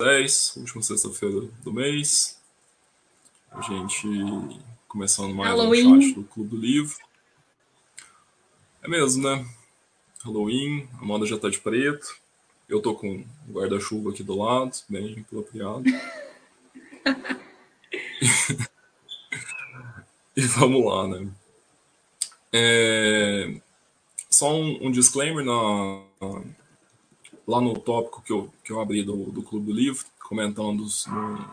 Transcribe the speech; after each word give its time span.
10, 0.00 0.56
última 0.56 0.82
sexta-feira 0.82 1.42
do 1.62 1.72
mês. 1.72 2.40
A 3.52 3.60
gente 3.60 4.08
começando 4.88 5.32
mais 5.32 5.48
Halloween. 5.50 5.86
um 5.86 6.02
chat 6.02 6.14
do 6.14 6.24
Clube 6.24 6.50
do 6.50 6.56
Livro. 6.56 6.96
É 8.82 8.88
mesmo, 8.88 9.22
né? 9.22 9.46
Halloween, 10.24 10.88
a 11.00 11.04
moda 11.04 11.24
já 11.24 11.38
tá 11.38 11.48
de 11.48 11.60
preto. 11.60 12.16
Eu 12.68 12.82
tô 12.82 12.96
com 12.96 13.24
o 13.48 13.52
guarda-chuva 13.52 14.10
aqui 14.10 14.24
do 14.24 14.36
lado, 14.36 14.72
bem 14.88 15.20
apropriado. 15.20 15.84
e 20.36 20.40
vamos 20.40 20.84
lá, 20.84 21.06
né? 21.06 21.30
É... 22.52 23.60
Só 24.28 24.52
um, 24.52 24.88
um 24.88 24.90
disclaimer 24.90 25.44
na, 25.44 26.02
lá 27.46 27.60
no 27.60 27.78
tópico 27.78 28.22
que 28.22 28.32
eu, 28.32 28.50
que 28.64 28.72
eu 28.72 28.80
abri 28.80 29.02
do, 29.02 29.30
do 29.30 29.42
Clube 29.42 29.66
do 29.66 29.72
Livro, 29.72 30.04
comentando 30.22 30.84
no, 31.06 31.48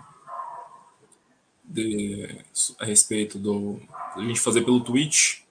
de, 1.64 2.38
a 2.80 2.86
respeito 2.86 3.38
do 3.38 3.80
a 4.16 4.22
gente 4.22 4.40
fazer 4.40 4.62
pelo 4.62 4.82
Twitch 4.82 5.42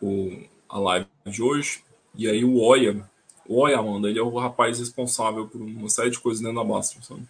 o, 0.00 0.42
a 0.68 0.78
live 0.78 1.06
de 1.26 1.42
hoje. 1.42 1.84
E 2.14 2.28
aí 2.28 2.44
o 2.44 2.58
Oia, 2.58 3.08
o 3.46 3.60
Oia, 3.60 3.78
Amanda, 3.78 4.08
ele 4.08 4.18
é 4.18 4.22
o 4.22 4.36
rapaz 4.36 4.78
responsável 4.78 5.46
por 5.46 5.60
uma 5.60 5.88
série 5.88 6.10
de 6.10 6.18
coisas 6.18 6.42
dentro 6.42 6.56
da 6.56 6.64
Basta, 6.64 7.00
sabe? 7.02 7.22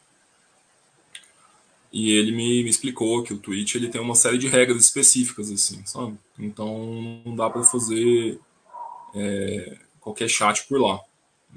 E 1.92 2.12
ele 2.12 2.32
me, 2.32 2.62
me, 2.62 2.68
explicou 2.68 3.22
que 3.22 3.32
o 3.32 3.38
Twitch 3.38 3.74
ele 3.74 3.88
tem 3.88 4.00
uma 4.00 4.14
série 4.14 4.38
de 4.38 4.48
regras 4.48 4.84
específicas, 4.84 5.50
assim, 5.50 5.84
sabe? 5.86 6.18
Então 6.38 7.22
não 7.24 7.34
dá 7.34 7.48
para 7.48 7.62
fazer 7.62 8.38
é, 9.14 9.78
qualquer 10.00 10.28
chat 10.28 10.66
por 10.66 10.80
lá. 10.80 11.00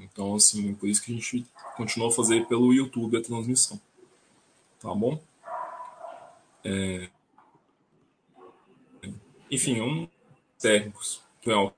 Então, 0.04 0.34
assim, 0.34 0.74
por 0.74 0.88
isso 0.88 1.02
que 1.02 1.12
a 1.12 1.14
gente 1.14 1.46
continua 1.76 2.08
a 2.08 2.12
fazer 2.12 2.46
pelo 2.46 2.72
YouTube 2.72 3.16
a 3.16 3.22
transmissão. 3.22 3.80
Tá 4.80 4.94
bom? 4.94 5.22
É... 6.64 7.08
Enfim, 9.50 9.80
um 9.80 10.08
técnicos, 10.58 11.20
que 11.40 11.50
é 11.50 11.56
o 11.56 11.72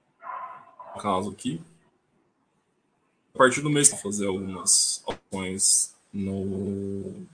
caso 1.00 1.30
aqui. 1.30 1.61
A 3.34 3.38
partir 3.38 3.62
do 3.62 3.70
mês, 3.70 3.88
fazer 3.88 4.27
algumas 4.27 5.02
opções 5.06 5.94
no. 6.12 7.27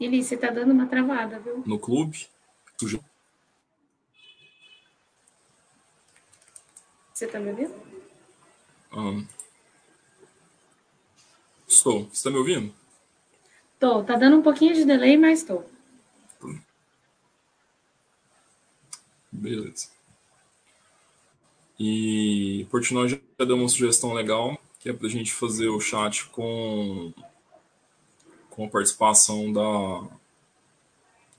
Eli, 0.00 0.22
você 0.22 0.36
tá 0.36 0.50
dando 0.50 0.72
uma 0.72 0.86
travada, 0.86 1.38
viu? 1.40 1.62
No 1.66 1.78
clube. 1.78 2.26
Você 7.18 7.26
tá 7.26 7.40
me 7.40 7.50
ouvindo? 7.50 7.74
Um, 8.92 9.26
estou. 11.66 12.08
Você 12.12 12.22
tá 12.22 12.30
me 12.30 12.36
ouvindo? 12.36 12.72
Tô. 13.76 14.04
Tá 14.04 14.14
dando 14.14 14.36
um 14.36 14.42
pouquinho 14.42 14.72
de 14.72 14.84
delay, 14.84 15.16
mas 15.16 15.42
tô. 15.42 15.64
Beleza. 19.32 19.88
E 21.76 22.64
Portnoy 22.70 23.08
já 23.08 23.18
deu 23.44 23.56
uma 23.56 23.68
sugestão 23.68 24.12
legal, 24.12 24.56
que 24.78 24.88
é 24.88 24.92
para 24.92 25.08
a 25.08 25.10
gente 25.10 25.32
fazer 25.32 25.66
o 25.70 25.80
chat 25.80 26.24
com, 26.26 27.12
com 28.48 28.66
a 28.66 28.68
participação 28.68 29.52
da 29.52 29.60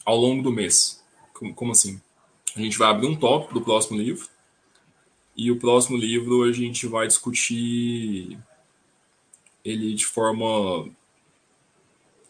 ao 0.04 0.18
longo 0.18 0.44
do 0.44 0.52
mês. 0.52 1.02
Como, 1.32 1.56
como 1.56 1.72
assim? 1.72 2.02
A 2.54 2.60
gente 2.60 2.78
vai 2.78 2.90
abrir 2.90 3.08
um 3.08 3.16
tópico 3.16 3.54
do 3.54 3.62
próximo 3.62 3.98
livro 3.98 4.28
e 5.40 5.50
o 5.50 5.58
próximo 5.58 5.98
livro 5.98 6.44
a 6.44 6.52
gente 6.52 6.86
vai 6.86 7.08
discutir 7.08 8.38
ele 9.64 9.94
de 9.94 10.06
forma 10.06 10.46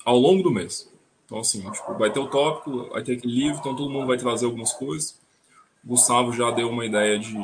ao 0.06 0.16
longo 0.16 0.44
do 0.44 0.52
mês. 0.52 0.88
Então, 1.26 1.40
assim, 1.40 1.60
tipo, 1.72 1.96
vai 1.96 2.12
ter 2.12 2.20
o 2.20 2.28
tópico, 2.28 2.88
vai 2.90 3.02
ter 3.02 3.14
aquele 3.14 3.34
livro, 3.34 3.60
então 3.60 3.76
todo 3.76 3.90
mundo 3.90 4.06
vai 4.06 4.18
trazer 4.18 4.46
algumas 4.46 4.74
coisas. 4.74 5.20
O 5.84 5.88
Gustavo 5.88 6.32
já 6.34 6.52
deu 6.52 6.70
uma 6.70 6.86
ideia 6.86 7.18
de 7.18 7.36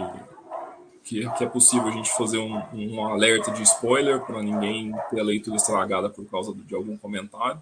que, 1.04 1.28
que 1.32 1.44
é 1.44 1.48
possível 1.48 1.88
a 1.88 1.92
gente 1.92 2.12
fazer 2.12 2.38
um, 2.38 2.62
um 2.72 3.04
alerta 3.04 3.50
de 3.50 3.64
spoiler 3.64 4.22
para 4.22 4.44
ninguém 4.44 4.94
ter 5.10 5.20
a 5.20 5.24
leitura 5.24 5.56
estragada 5.56 6.12
por 6.12 6.26
causa 6.26 6.54
de 6.54 6.76
algum 6.76 6.96
comentário. 6.96 7.60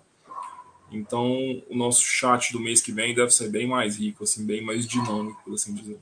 Então, 0.92 1.32
o 1.70 1.76
nosso 1.76 2.02
chat 2.04 2.52
do 2.52 2.60
mês 2.60 2.82
que 2.82 2.92
vem 2.92 3.16
deve 3.16 3.32
ser 3.32 3.50
bem 3.50 3.66
mais 3.66 3.98
rico, 3.98 4.26
assim, 4.26 4.46
bem 4.46 4.62
mais 4.62 4.86
dinâmico, 4.86 5.42
por 5.46 5.54
assim 5.54 5.74
dizer. 5.74 6.00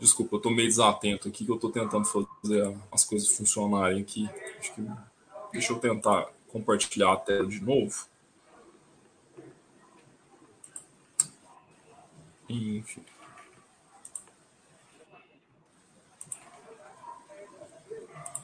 Desculpa, 0.00 0.36
eu 0.36 0.40
tô 0.40 0.48
meio 0.48 0.66
desatento 0.66 1.28
aqui, 1.28 1.44
que 1.44 1.52
eu 1.52 1.58
tô 1.58 1.68
tentando 1.68 2.06
fazer 2.06 2.74
as 2.90 3.04
coisas 3.04 3.28
funcionarem 3.28 4.00
aqui. 4.00 4.26
Que... 4.62 4.86
Deixa 5.52 5.74
eu 5.74 5.78
tentar 5.78 6.26
compartilhar 6.48 7.12
a 7.12 7.16
tela 7.16 7.46
de 7.46 7.60
novo. 7.60 8.06
Enfim. 12.48 13.04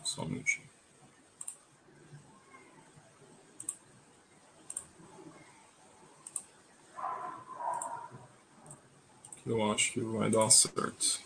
Só 0.04 0.22
um 0.22 0.26
minutinho. 0.26 0.66
Eu 9.46 9.72
acho 9.72 9.92
que 9.92 10.00
vai 10.00 10.28
dar 10.28 10.50
certo. 10.50 11.25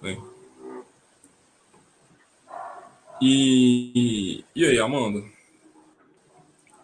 Bem. 0.00 0.22
E, 3.20 4.44
e 4.54 4.64
aí, 4.66 4.78
Amanda? 4.78 5.24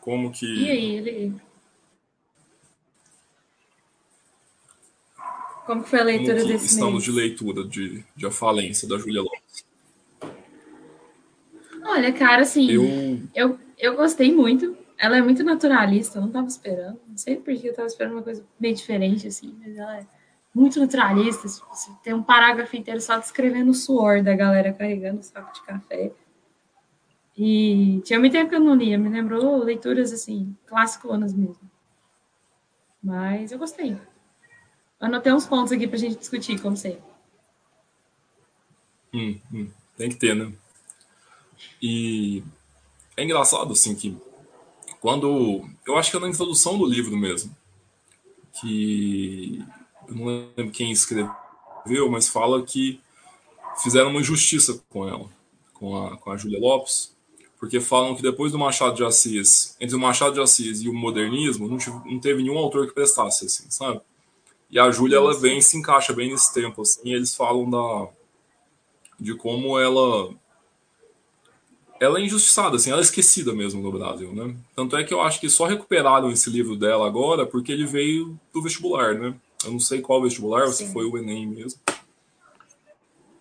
Como 0.01 0.33
que. 0.33 0.47
E 0.47 0.71
aí, 0.71 0.97
ele. 0.97 1.35
Como 5.67 5.85
foi 5.85 6.01
a 6.01 6.05
leitura 6.05 6.37
Como 6.41 6.49
desse 6.49 6.67
estamos 6.67 6.93
mês? 6.95 7.05
de 7.05 7.13
leitura 7.13 7.65
de, 7.65 8.05
de 8.17 8.27
A 8.27 8.31
Falência, 8.31 8.89
da 8.89 8.99
Julia 8.99 9.23
Lopes? 9.23 9.65
Olha, 11.85 12.13
cara, 12.13 12.43
assim, 12.43 12.71
Eu, 12.71 13.21
eu, 13.35 13.59
eu 13.79 13.97
gostei 13.97 14.35
muito. 14.35 14.77
Ela 14.99 15.19
é 15.19 15.23
muito 15.23 15.43
naturalista, 15.45 16.19
eu 16.19 16.23
não 16.23 16.31
tava 16.31 16.47
esperando. 16.47 16.99
Não 17.09 17.17
sei 17.17 17.37
porque 17.37 17.69
eu 17.69 17.75
tava 17.75 17.89
esperando 17.89 18.13
uma 18.13 18.23
coisa 18.23 18.45
bem 18.59 18.73
diferente, 18.75 19.27
assim, 19.27 19.55
mas 19.61 19.77
ela 19.77 19.99
é 19.99 20.07
muito 20.55 20.79
naturalista. 20.79 21.49
Você 21.49 21.91
tem 22.03 22.15
um 22.15 22.23
parágrafo 22.23 22.77
inteiro 22.77 23.01
só 23.01 23.19
descrevendo 23.19 23.71
o 23.71 23.75
suor 23.75 24.23
da 24.23 24.35
galera 24.35 24.73
carregando 24.73 25.21
o 25.21 25.23
saco 25.23 25.53
de 25.53 25.63
café. 25.63 26.13
E 27.37 28.01
tinha 28.05 28.21
muito 28.21 28.33
tempo 28.33 28.51
que 28.51 28.57
eu 28.57 28.61
não 28.61 28.75
lia, 28.75 28.99
me 28.99 29.09
lembrou 29.09 29.65
leituras 29.65 30.13
assim, 30.13 30.55
classiconas 30.67 31.33
mesmo. 31.33 31.71
Mas 33.03 33.51
eu 33.51 33.59
gostei. 33.59 33.97
Anotei 35.01 35.33
uns 35.33 35.47
pontos 35.47 35.73
aqui 35.73 35.89
pra 35.89 35.99
gente 35.99 36.19
discutir, 36.19 36.61
como 36.61 36.77
sempre. 36.77 37.03
hum, 39.13 39.39
hum, 39.53 39.71
tem 39.97 40.11
que 40.11 40.17
ter, 40.17 40.35
né? 40.35 40.53
E 41.81 42.43
é 43.17 43.25
engraçado, 43.25 43.73
assim, 43.73 43.95
que 43.95 44.17
quando. 45.01 45.69
Eu 45.85 45.97
acho 45.97 46.11
que 46.11 46.17
é 46.17 46.21
na 46.21 46.29
introdução 46.29 46.79
do 46.79 46.87
livro 46.87 47.17
mesmo. 47.17 47.55
Que. 48.61 49.61
Não 50.15 50.27
lembro 50.57 50.73
quem 50.73 50.91
escreveu, 50.91 52.09
mas 52.11 52.29
fala 52.29 52.63
que 52.63 53.01
fizeram 53.83 54.11
uma 54.11 54.21
injustiça 54.21 54.83
com 54.89 55.09
ela, 55.09 55.29
com 55.73 56.07
a, 56.07 56.17
com 56.17 56.31
a 56.31 56.37
Júlia 56.37 56.61
Lopes, 56.61 57.17
porque 57.59 57.81
falam 57.81 58.15
que 58.17 58.23
depois 58.23 58.53
do 58.53 58.59
Machado 58.59 58.97
de 58.97 59.05
Assis, 59.05 59.77
entre 59.81 59.95
o 59.95 60.01
Machado 60.01 60.35
de 60.35 60.41
Assis 60.41 60.83
e 60.83 60.89
o 60.89 60.95
modernismo, 60.95 61.69
não, 61.69 61.79
tive, 61.79 61.97
não 62.05 62.19
teve 62.19 62.43
nenhum 62.43 62.59
autor 62.59 62.87
que 62.87 62.95
prestasse, 62.95 63.47
assim, 63.47 63.71
sabe? 63.71 64.01
E 64.71 64.79
a 64.79 64.91
Júlia, 64.91 65.17
ela 65.17 65.39
vem 65.39 65.61
se 65.61 65.77
encaixa 65.77 66.13
bem 66.13 66.31
nesse 66.31 66.53
tempo, 66.53 66.83
assim, 66.83 67.01
e 67.05 67.15
eles 67.15 67.35
falam 67.35 67.71
da 67.71 68.09
de 69.21 69.35
como 69.37 69.79
ela 69.79 70.35
ela 72.01 72.19
é 72.19 72.25
injustiçada, 72.25 72.75
assim, 72.75 72.91
ela 72.91 73.01
é 73.01 73.05
esquecida 73.05 73.53
mesmo 73.53 73.81
no 73.81 73.93
Brasil, 73.93 74.35
né? 74.35 74.57
Tanto 74.75 74.97
é 74.97 75.05
que 75.05 75.15
eu 75.15 75.21
acho 75.21 75.39
que 75.39 75.49
só 75.49 75.67
recuperaram 75.67 76.33
esse 76.33 76.51
livro 76.51 76.75
dela 76.75 77.07
agora 77.07 77.47
porque 77.47 77.71
ele 77.71 77.87
veio 77.87 78.37
do 78.53 78.61
vestibular, 78.61 79.15
né? 79.15 79.37
Eu 79.65 79.73
não 79.73 79.81
sei 79.81 80.01
qual 80.01 80.23
vestibular, 80.23 80.67
Sim. 80.69 80.87
se 80.87 80.93
foi 80.93 81.07
o 81.07 81.17
Enem 81.17 81.47
mesmo. 81.47 81.81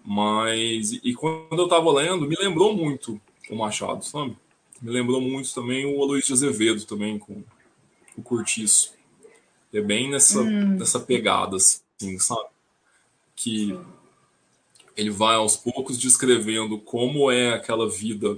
Mas, 0.03 0.91
e 0.91 1.13
quando 1.13 1.59
eu 1.59 1.68
tava 1.68 1.91
lendo, 1.91 2.27
me 2.27 2.35
lembrou 2.35 2.75
muito 2.75 3.21
o 3.50 3.56
Machado, 3.56 4.03
sabe? 4.03 4.35
Me 4.81 4.91
lembrou 4.91 5.21
muito 5.21 5.53
também 5.53 5.85
o 5.85 6.01
Aloysio 6.01 6.33
Azevedo, 6.33 6.85
também, 6.85 7.19
com 7.19 7.44
o 8.18 8.21
Curtiço. 8.21 8.94
É 9.71 9.79
bem 9.79 10.09
nessa, 10.09 10.41
hum. 10.41 10.77
nessa 10.77 11.00
pegada, 11.00 11.56
assim, 11.56 12.18
sabe? 12.18 12.50
Que 13.35 13.68
Sim. 13.68 13.85
ele 14.97 15.12
vai 15.12 15.35
aos 15.35 15.56
poucos 15.56 15.97
descrevendo 15.97 16.79
como 16.79 17.31
é 17.31 17.53
aquela 17.53 17.88
vida 17.88 18.38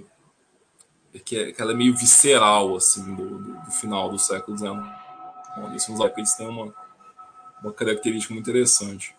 que, 1.19 1.37
é, 1.37 1.51
que 1.51 1.61
ela 1.61 1.71
é 1.71 1.75
meio 1.75 1.95
visceral, 1.95 2.75
assim, 2.75 3.15
do, 3.15 3.37
do, 3.37 3.53
do 3.65 3.71
final 3.71 4.09
do 4.09 4.19
século 4.19 4.57
XIX. 4.57 4.73
Isso 5.75 5.91
nos 5.91 6.01
eles 6.17 6.33
têm 6.33 6.47
uma, 6.47 6.73
uma 7.63 7.73
característica 7.73 8.33
muito 8.33 8.49
interessante. 8.49 9.15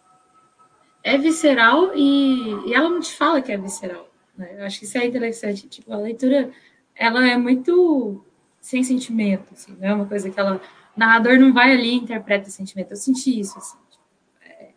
É 1.03 1.19
visceral 1.19 1.93
e, 1.95 2.69
e 2.69 2.75
ela 2.75 2.89
não 2.89 3.01
te 3.01 3.13
fala 3.15 3.43
que 3.43 3.51
é 3.51 3.57
visceral. 3.57 4.09
Né? 4.37 4.57
Eu 4.59 4.65
acho 4.65 4.79
que 4.79 4.85
isso 4.85 4.99
é 4.99 5.07
interessante. 5.07 5.69
Tipo, 5.69 5.93
a 5.93 5.97
leitura, 5.97 6.51
ela 6.95 7.27
é 7.27 7.37
muito 7.37 8.25
sem 8.61 8.83
sentimento, 8.83 9.53
assim, 9.53 9.77
não 9.79 9.89
é 9.89 9.95
uma 9.95 10.07
coisa 10.07 10.31
que 10.31 10.41
ela... 10.41 10.61
O 10.97 11.01
narrador 11.01 11.39
não 11.39 11.53
vai 11.53 11.73
ali 11.73 11.89
e 11.91 11.97
interpreta 11.97 12.49
sentimento. 12.49 12.93
Eu 12.93 12.97
senti 12.97 13.39
isso, 13.39 13.59
assim. 13.59 13.77
Tipo, 13.91 14.05
é, 14.43 14.71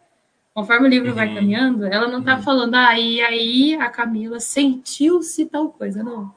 conforme 0.53 0.87
o 0.87 0.89
livro 0.89 1.09
uhum. 1.09 1.15
vai 1.15 1.33
caminhando, 1.33 1.85
ela 1.85 2.07
não 2.07 2.23
tá 2.23 2.35
uhum. 2.35 2.41
falando, 2.41 2.75
ah, 2.75 2.99
e 2.99 3.21
aí 3.21 3.75
a 3.75 3.89
Camila 3.89 4.39
sentiu-se 4.39 5.45
tal 5.45 5.69
coisa, 5.69 6.03
não. 6.03 6.35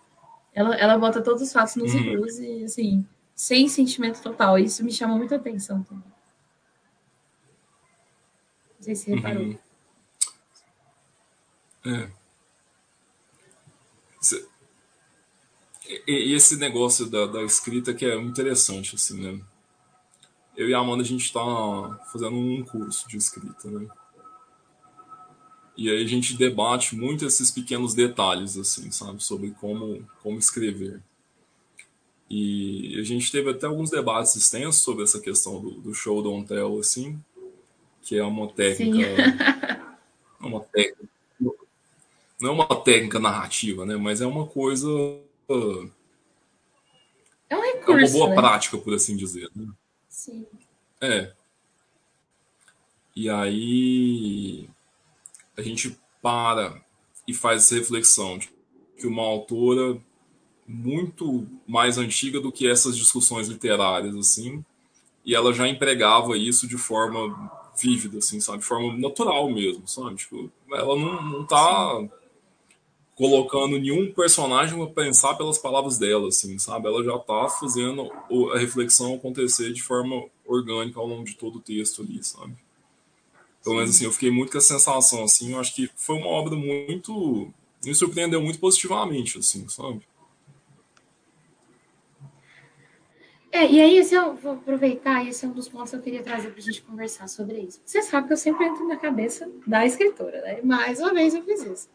Ela, 0.53 0.77
ela 0.77 0.99
bota 0.99 1.23
todos 1.23 1.43
os 1.43 1.53
fatos 1.53 1.77
nos 1.77 1.95
uhum. 1.95 2.27
e, 2.43 2.65
assim, 2.65 3.07
sem 3.35 3.69
sentimento 3.69 4.21
total. 4.21 4.59
Isso 4.59 4.85
me 4.85 4.93
chamou 4.93 5.17
muita 5.17 5.37
atenção 5.37 5.83
também. 5.83 6.05
Não 8.81 8.85
sei 8.85 8.95
se 8.95 9.11
reparou. 9.11 9.45
Uhum. 9.45 9.59
É. 11.85 12.11
E, 16.07 16.33
esse 16.35 16.57
negócio 16.57 17.07
da, 17.07 17.27
da, 17.27 17.43
escrita 17.43 17.93
que 17.93 18.07
é 18.07 18.17
interessante, 18.17 18.95
assim, 18.95 19.21
né? 19.21 19.41
Eu 20.57 20.69
e 20.69 20.75
a 20.75 20.79
Amanda, 20.79 21.03
a 21.03 21.07
gente 21.07 21.25
está 21.25 21.41
fazendo 22.11 22.37
um 22.37 22.65
curso 22.65 23.07
de 23.07 23.19
escrita, 23.19 23.71
né? 23.71 23.87
E 25.77 25.91
aí 25.91 26.03
a 26.03 26.07
gente 26.07 26.37
debate 26.37 26.97
muito 26.97 27.27
esses 27.27 27.51
pequenos 27.51 27.93
detalhes, 27.93 28.57
assim, 28.57 28.91
sabe? 28.91 29.23
Sobre 29.23 29.51
como, 29.53 30.07
como 30.23 30.39
escrever. 30.39 31.03
E 32.29 32.99
a 32.99 33.03
gente 33.03 33.31
teve 33.31 33.51
até 33.51 33.67
alguns 33.67 33.91
debates 33.91 34.37
extensos 34.37 34.83
sobre 34.83 35.03
essa 35.03 35.21
questão 35.21 35.61
do, 35.61 35.71
do 35.81 35.93
show 35.93 36.23
don't 36.23 36.47
tell, 36.47 36.79
assim, 36.79 37.21
que 38.03 38.17
é 38.17 38.25
uma 38.25 38.49
técnica... 38.49 39.97
uma 40.41 40.61
técnica 40.61 41.11
não 42.41 42.51
é 42.51 42.53
uma 42.53 42.83
técnica 42.83 43.19
narrativa, 43.19 43.85
né? 43.85 43.97
Mas 43.97 44.23
é 44.23 44.27
uma 44.27 44.47
coisa. 44.47 44.89
É 47.49 47.57
um 47.57 47.61
recurso. 47.61 47.91
É 47.91 47.93
uma 47.93 48.11
boa 48.11 48.29
né? 48.31 48.35
prática, 48.35 48.79
por 48.79 48.95
assim 48.95 49.15
dizer. 49.15 49.51
Né? 49.55 49.69
Sim. 50.09 50.47
É. 51.01 51.33
E 53.15 53.29
aí 53.29 54.69
a 55.57 55.61
gente 55.61 55.99
para 56.23 56.83
e 57.29 57.35
faz 57.35 57.65
essa 57.65 57.75
reflexão 57.75 58.39
de 58.39 58.51
que 58.99 59.07
uma 59.07 59.23
autora 59.23 60.01
muito 60.67 61.47
mais 61.67 61.99
antiga 61.99 62.41
do 62.41 62.53
que 62.53 62.69
essas 62.69 62.97
discussões 62.97 63.49
literárias 63.49 64.15
assim, 64.15 64.65
e 65.25 65.35
ela 65.35 65.53
já 65.53 65.69
empregava 65.69 66.39
isso 66.39 66.67
de 66.67 66.79
forma 66.79 67.51
vívida 67.81 68.19
assim, 68.19 68.41
sabe, 68.41 68.59
de 68.59 68.65
forma 68.65 68.97
natural 68.97 69.49
mesmo, 69.51 69.87
sabe? 69.87 70.17
Tipo, 70.17 70.51
ela 70.73 70.97
não, 70.97 71.23
não 71.23 71.47
tá 71.47 72.09
colocando 73.17 73.79
nenhum 73.79 74.13
personagem 74.13 74.79
para 74.79 75.05
pensar 75.05 75.35
pelas 75.35 75.59
palavras 75.59 75.99
dela, 75.99 76.29
assim, 76.29 76.59
sabe? 76.59 76.87
Ela 76.87 77.05
já 77.05 77.19
tá 77.19 77.49
fazendo 77.49 78.11
a 78.55 78.59
reflexão 78.59 79.15
acontecer 79.15 79.73
de 79.73 79.83
forma 79.83 80.25
orgânica 80.47 80.99
ao 80.99 81.07
longo 81.07 81.25
de 81.25 81.35
todo 81.35 81.57
o 81.57 81.61
texto 81.61 82.03
ali, 82.03 82.25
sabe? 82.25 82.55
Pelo 83.63 83.77
menos 83.77 83.91
assim, 83.91 84.07
eu 84.07 84.13
fiquei 84.13 84.31
muito 84.31 84.51
com 84.51 84.59
a 84.59 84.63
sensação, 84.63 85.23
assim, 85.23 85.53
eu 85.53 85.61
acho 85.61 85.75
que 85.75 85.91
foi 85.97 86.17
uma 86.17 86.29
obra 86.29 86.57
muito... 86.57 87.53
me 87.85 87.95
surpreendeu 87.95 88.41
muito 88.41 88.59
positivamente, 88.59 89.39
assim, 89.39 89.69
sabe? 89.69 90.01
É, 93.53 93.67
e 93.67 93.81
aí, 93.81 93.97
esse 93.99 94.15
eu 94.15 94.35
vou 94.35 94.53
aproveitar, 94.53 95.27
esse 95.27 95.45
é 95.45 95.49
um 95.49 95.53
dos 95.53 95.69
pontos 95.69 95.91
que 95.91 95.97
eu 95.97 96.01
queria 96.01 96.23
trazer 96.23 96.51
para 96.51 96.59
a 96.59 96.63
gente 96.63 96.83
conversar 96.83 97.29
sobre 97.29 97.59
isso. 97.59 97.81
Você 97.85 98.01
sabe 98.01 98.29
que 98.29 98.33
eu 98.33 98.37
sempre 98.37 98.65
entro 98.65 98.87
na 98.87 98.97
cabeça 98.97 99.51
da 99.67 99.85
escritora, 99.85 100.41
né? 100.43 100.61
Mais 100.63 101.01
uma 101.01 101.13
vez 101.13 101.35
eu 101.35 101.43
fiz 101.43 101.65
isso. 101.65 101.89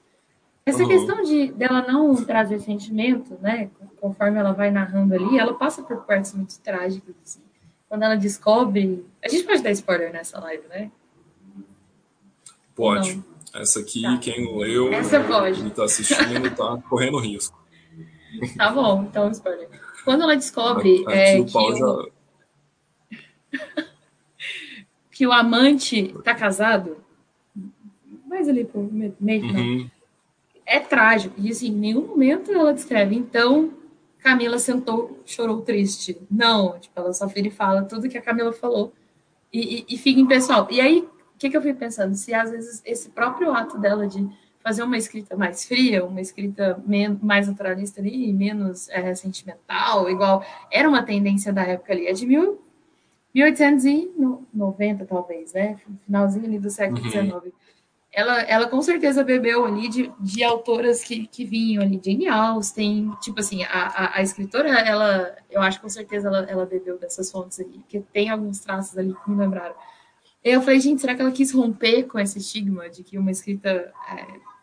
Essa 0.66 0.82
uhum. 0.82 0.90
questão 0.90 1.22
de 1.22 1.52
dela 1.54 1.86
não 1.88 2.16
trazer 2.26 2.60
sentimento, 2.60 3.38
né? 3.40 3.70
Conforme 4.02 4.40
ela 4.40 4.52
vai 4.52 4.70
narrando 4.70 5.14
ali, 5.14 5.40
ela 5.40 5.54
passa 5.54 5.82
por 5.82 6.04
partes 6.06 6.34
muito 6.34 6.60
trágicas. 6.60 7.16
Assim. 7.24 7.42
Quando 7.88 8.04
ela 8.04 8.16
descobre. 8.16 9.06
A 9.24 9.30
gente 9.30 9.44
pode 9.44 9.62
dar 9.62 9.72
spoiler 9.72 10.12
nessa 10.12 10.40
live, 10.40 10.68
né? 10.68 10.92
Pode. 12.76 13.16
Não. 13.16 13.62
Essa 13.62 13.80
aqui, 13.80 14.02
tá. 14.02 14.18
quem 14.18 14.58
leu 14.58 14.92
Essa 14.92 15.22
pode. 15.22 15.64
e 15.64 15.68
está 15.68 15.86
assistindo, 15.86 16.48
está 16.48 16.78
correndo 16.90 17.18
risco. 17.20 17.64
Tá 18.58 18.70
bom, 18.70 19.04
então 19.10 19.32
spoiler. 19.32 19.70
Quando 20.06 20.22
ela 20.22 20.36
descobre 20.36 21.04
aqui 21.08 21.14
é, 21.14 21.40
o 21.40 21.46
que, 21.46 21.58
o... 21.58 22.12
Que 25.12 25.28
o 25.28 25.32
amante 25.32 26.14
está 26.18 26.34
casado, 26.36 26.98
mais 28.26 28.48
ali 28.48 28.66
pro 28.66 28.84
meio, 29.20 29.44
uhum 29.44 29.90
é 30.66 30.80
trágico. 30.80 31.36
E 31.38 31.52
assim, 31.52 31.68
em 31.68 31.76
nenhum 31.76 32.08
momento 32.08 32.52
ela 32.52 32.74
descreve, 32.74 33.16
então 33.16 33.72
Camila 34.20 34.58
sentou, 34.58 35.22
chorou 35.26 35.62
triste. 35.62 36.18
Não, 36.30 36.80
tipo, 36.80 37.00
ela 37.00 37.14
só 37.14 37.28
vira 37.28 37.48
e 37.48 37.52
fala 37.52 37.84
tudo 37.84 38.10
que 38.10 38.18
a 38.18 38.22
Camila 38.22 38.52
falou 38.52 38.92
e, 39.54 39.80
e, 39.80 39.96
e 39.96 39.98
fica 39.98 40.20
em 40.20 40.28
pessoal. 40.28 40.68
E 40.72 40.82
aí, 40.82 41.08
o 41.36 41.38
que, 41.38 41.50
que 41.50 41.56
eu 41.56 41.62
fui 41.62 41.74
pensando? 41.74 42.16
Se 42.16 42.34
às 42.34 42.50
vezes 42.50 42.82
esse 42.84 43.10
próprio 43.10 43.54
ato 43.54 43.78
dela 43.78 44.08
de 44.08 44.28
fazer 44.66 44.82
uma 44.82 44.98
escrita 44.98 45.38
mais 45.38 45.64
fria, 45.64 46.04
uma 46.04 46.20
escrita 46.20 46.84
mais 47.22 47.48
naturalista 47.48 48.02
ali, 48.02 48.34
menos 48.34 48.90
é, 48.90 49.14
sentimental, 49.14 50.10
igual 50.10 50.44
era 50.72 50.90
uma 50.90 51.04
tendência 51.04 51.54
da 51.54 51.62
época 51.62 51.94
ali, 51.94 52.08
é 52.08 52.14
de 52.14 52.26
mil, 52.26 52.60
1890 53.32 55.06
talvez, 55.06 55.54
né? 55.54 55.80
Finalzinho 56.08 56.46
ali 56.46 56.58
do 56.58 56.72
século 56.72 57.00
XIX. 57.08 57.32
Uhum 57.32 57.52
ela, 58.16 58.42
ela 58.44 58.68
com 58.68 58.82
certeza 58.82 59.26
bebeu 59.26 59.66
ali 59.66 59.90
de, 59.90 60.12
de 60.22 60.42
autoras 60.42 61.04
que, 61.04 61.28
que 61.28 61.44
vinham 61.44 61.84
ali, 61.84 62.02
Jane 62.04 62.30
Austen, 62.30 63.12
tipo 63.22 63.42
assim, 63.42 63.64
a, 63.66 63.68
a, 63.68 64.18
a, 64.20 64.22
escritora, 64.22 64.70
ela, 64.70 65.36
eu 65.52 65.62
acho 65.62 65.78
que 65.78 65.84
com 65.84 65.90
certeza 65.90 66.30
ela, 66.30 66.40
ela 66.50 66.66
bebeu 66.66 66.98
dessas 66.98 67.30
fontes 67.30 67.60
ali, 67.60 67.78
porque 67.80 68.02
tem 68.14 68.30
alguns 68.30 68.62
traços 68.62 68.98
ali 68.98 69.14
que 69.14 69.30
me 69.30 69.36
lembraram. 69.36 69.76
Eu 70.42 70.62
falei, 70.62 70.80
gente, 70.80 71.02
será 71.02 71.14
que 71.14 71.22
ela 71.22 71.32
quis 71.32 71.52
romper 71.52 72.04
com 72.04 72.18
esse 72.18 72.38
estigma 72.38 72.90
de 72.90 73.04
que 73.04 73.18
uma 73.18 73.32
escrita 73.32 73.92
é, 74.10 74.55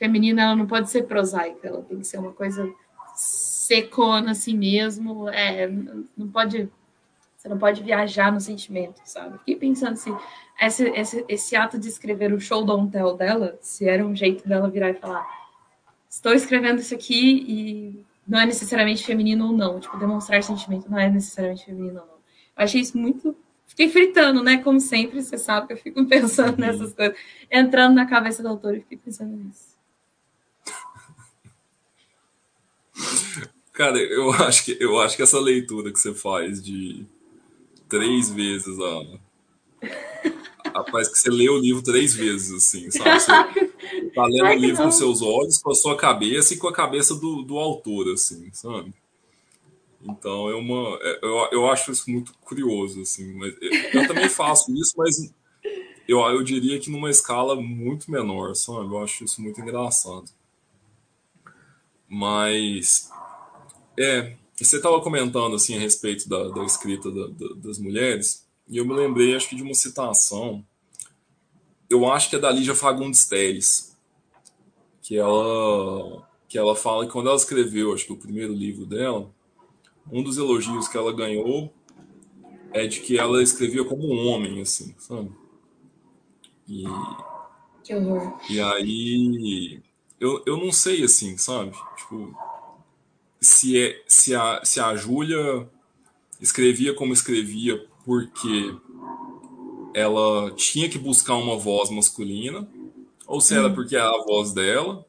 feminina 0.00 0.42
ela 0.42 0.56
não 0.56 0.66
pode 0.66 0.88
ser 0.88 1.02
prosaica, 1.02 1.68
ela 1.68 1.82
tem 1.82 1.98
que 1.98 2.06
ser 2.06 2.18
uma 2.18 2.32
coisa 2.32 2.68
secona 3.14 4.30
assim 4.30 4.56
mesmo, 4.56 5.28
é, 5.28 5.70
não 6.16 6.26
pode, 6.26 6.70
você 7.36 7.48
não 7.50 7.58
pode 7.58 7.82
viajar 7.82 8.32
no 8.32 8.40
sentimento, 8.40 8.98
sabe? 9.04 9.38
Fiquei 9.40 9.56
pensando 9.56 9.96
se 9.96 10.10
esse, 10.58 10.88
esse, 10.88 11.24
esse 11.28 11.54
ato 11.54 11.78
de 11.78 11.88
escrever 11.88 12.32
o 12.32 12.40
show 12.40 12.64
don't 12.64 12.90
tell 12.90 13.14
dela, 13.14 13.58
se 13.60 13.86
era 13.86 14.04
um 14.04 14.16
jeito 14.16 14.48
dela 14.48 14.70
virar 14.70 14.90
e 14.90 14.94
falar: 14.94 15.26
estou 16.08 16.32
escrevendo 16.32 16.80
isso 16.80 16.94
aqui 16.94 17.44
e 17.46 18.06
não 18.26 18.40
é 18.40 18.46
necessariamente 18.46 19.04
feminino 19.04 19.48
ou 19.48 19.52
não. 19.52 19.78
Tipo, 19.78 19.98
demonstrar 19.98 20.42
sentimento 20.42 20.90
não 20.90 20.98
é 20.98 21.10
necessariamente 21.10 21.66
feminino 21.66 22.00
ou 22.00 22.06
não. 22.06 22.14
Eu 22.14 22.64
achei 22.64 22.80
isso 22.80 22.96
muito. 22.96 23.36
Fiquei 23.66 23.88
fritando, 23.88 24.42
né? 24.42 24.58
Como 24.58 24.80
sempre, 24.80 25.22
você 25.22 25.38
sabe 25.38 25.66
que 25.66 25.72
eu 25.74 25.76
fico 25.76 26.04
pensando 26.08 26.54
uhum. 26.54 26.66
nessas 26.66 26.94
coisas, 26.94 27.16
entrando 27.50 27.94
na 27.94 28.06
cabeça 28.06 28.42
do 28.42 28.48
autor 28.48 28.76
e 28.76 28.80
fiquei 28.80 28.98
pensando 28.98 29.36
nisso. 29.36 29.69
Cara, 33.80 33.96
eu 33.98 34.30
acho 34.44 34.66
que 34.66 34.76
eu 34.78 35.00
acho 35.00 35.16
que 35.16 35.22
essa 35.22 35.40
leitura 35.40 35.90
que 35.90 35.98
você 35.98 36.12
faz 36.12 36.62
de 36.62 37.06
três 37.88 38.28
vezes 38.28 38.78
a 38.78 39.18
Rapaz, 40.66 41.08
que 41.08 41.18
você 41.18 41.30
lê 41.30 41.48
o 41.48 41.58
livro 41.58 41.82
três 41.82 42.14
vezes, 42.14 42.52
assim, 42.52 42.90
sabe? 42.90 43.18
Você 43.18 43.32
tá 44.14 44.24
lendo 44.26 44.50
o 44.50 44.54
livro 44.54 44.84
com 44.84 44.90
seus 44.90 45.22
olhos, 45.22 45.56
com 45.56 45.70
a 45.70 45.74
sua 45.74 45.96
cabeça 45.96 46.52
e 46.52 46.58
com 46.58 46.68
a 46.68 46.72
cabeça 46.74 47.14
do, 47.14 47.40
do 47.40 47.58
autor, 47.58 48.12
assim, 48.12 48.50
sabe? 48.52 48.92
Então 50.02 50.50
é 50.50 50.54
uma. 50.54 50.98
É, 51.00 51.18
eu, 51.22 51.48
eu 51.50 51.70
acho 51.70 51.90
isso 51.90 52.10
muito 52.10 52.34
curioso, 52.42 53.00
assim. 53.00 53.32
Mas 53.32 53.54
eu, 53.94 54.06
também 54.06 54.28
faço 54.30 54.70
isso, 54.74 54.92
mas 54.98 55.32
eu, 56.06 56.20
eu 56.20 56.42
diria 56.42 56.78
que 56.78 56.90
numa 56.90 57.08
escala 57.08 57.56
muito 57.56 58.10
menor, 58.10 58.54
sabe? 58.54 58.84
Eu 58.84 59.02
acho 59.02 59.24
isso 59.24 59.40
muito 59.40 59.58
engraçado. 59.58 60.30
Mas. 62.06 63.10
É. 63.98 64.36
Você 64.56 64.76
estava 64.76 65.00
comentando, 65.00 65.56
assim, 65.56 65.76
a 65.76 65.80
respeito 65.80 66.28
da, 66.28 66.48
da 66.48 66.62
escrita 66.64 67.10
da, 67.10 67.28
da, 67.28 67.54
das 67.56 67.78
mulheres. 67.78 68.46
E 68.68 68.76
eu 68.76 68.84
me 68.84 68.92
lembrei, 68.94 69.34
acho 69.34 69.48
que 69.48 69.56
de 69.56 69.62
uma 69.62 69.74
citação, 69.74 70.64
eu 71.88 72.10
acho 72.10 72.28
que 72.28 72.36
é 72.36 72.38
da 72.38 72.50
Lígia 72.50 72.74
Fagundes 72.74 73.26
Teles, 73.26 73.96
que 75.02 75.16
ela, 75.16 76.28
que 76.48 76.58
ela 76.58 76.76
fala 76.76 77.06
que 77.06 77.12
quando 77.12 77.28
ela 77.28 77.36
escreveu, 77.36 77.94
acho 77.94 78.06
que 78.06 78.12
o 78.12 78.18
primeiro 78.18 78.52
livro 78.52 78.84
dela, 78.84 79.30
um 80.12 80.22
dos 80.22 80.36
elogios 80.36 80.86
que 80.86 80.96
ela 80.96 81.12
ganhou 81.12 81.72
é 82.72 82.86
de 82.86 83.00
que 83.00 83.18
ela 83.18 83.42
escrevia 83.42 83.84
como 83.84 84.06
um 84.06 84.28
homem, 84.28 84.60
assim, 84.60 84.94
sabe? 84.98 85.32
E, 86.68 86.84
que 87.82 87.94
horror. 87.94 88.38
E 88.48 88.60
aí, 88.60 89.82
eu, 90.20 90.42
eu 90.46 90.56
não 90.56 90.70
sei, 90.70 91.02
assim, 91.02 91.36
sabe? 91.36 91.72
Tipo, 91.96 92.32
se, 93.40 93.78
é, 93.78 94.02
se 94.06 94.34
a, 94.34 94.60
se 94.64 94.80
a 94.80 94.94
Júlia 94.96 95.68
escrevia 96.40 96.94
como 96.94 97.12
escrevia 97.12 97.86
porque 98.04 98.74
ela 99.94 100.50
tinha 100.52 100.88
que 100.88 100.98
buscar 100.98 101.34
uma 101.36 101.56
voz 101.56 101.90
masculina, 101.90 102.68
ou 103.26 103.40
se 103.40 103.54
era 103.54 103.68
hum. 103.68 103.74
porque 103.74 103.96
era 103.96 104.08
a 104.08 104.24
voz 104.24 104.52
dela, 104.52 105.04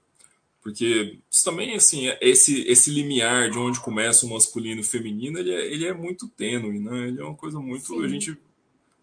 porque 0.61 1.17
isso 1.29 1.43
também, 1.43 1.75
assim, 1.75 2.11
esse, 2.21 2.61
esse 2.67 2.91
limiar 2.91 3.49
de 3.49 3.57
onde 3.57 3.79
começa 3.79 4.25
o 4.25 4.29
masculino 4.29 4.79
e 4.79 4.83
o 4.83 4.87
feminino, 4.87 5.39
ele 5.39 5.51
é, 5.51 5.73
ele 5.73 5.85
é 5.85 5.93
muito 5.93 6.27
tênue, 6.27 6.79
né? 6.79 7.07
Ele 7.07 7.19
é 7.19 7.23
uma 7.23 7.35
coisa 7.35 7.59
muito. 7.59 7.99
A 7.99 8.07
gente, 8.07 8.37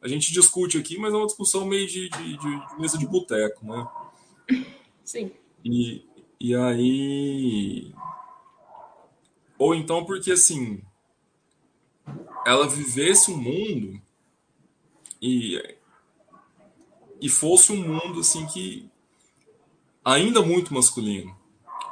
a 0.00 0.06
gente 0.06 0.32
discute 0.32 0.78
aqui, 0.78 0.96
mas 0.98 1.12
é 1.12 1.16
uma 1.16 1.26
discussão 1.26 1.66
meio 1.66 1.88
de, 1.88 2.08
de, 2.08 2.36
de 2.36 2.80
mesa 2.80 2.96
de 2.96 3.06
boteco, 3.06 3.66
né? 3.66 3.88
Sim. 5.04 5.32
E, 5.64 6.04
e 6.38 6.54
aí. 6.54 7.92
Ou 9.58 9.74
então 9.74 10.04
porque, 10.04 10.32
assim, 10.32 10.80
ela 12.46 12.68
vivesse 12.68 13.30
um 13.30 13.36
mundo 13.36 14.00
e, 15.20 15.60
e 17.20 17.28
fosse 17.28 17.72
um 17.72 17.86
mundo, 17.86 18.20
assim, 18.20 18.46
que 18.46 18.88
ainda 20.04 20.40
muito 20.40 20.72
masculino 20.72 21.36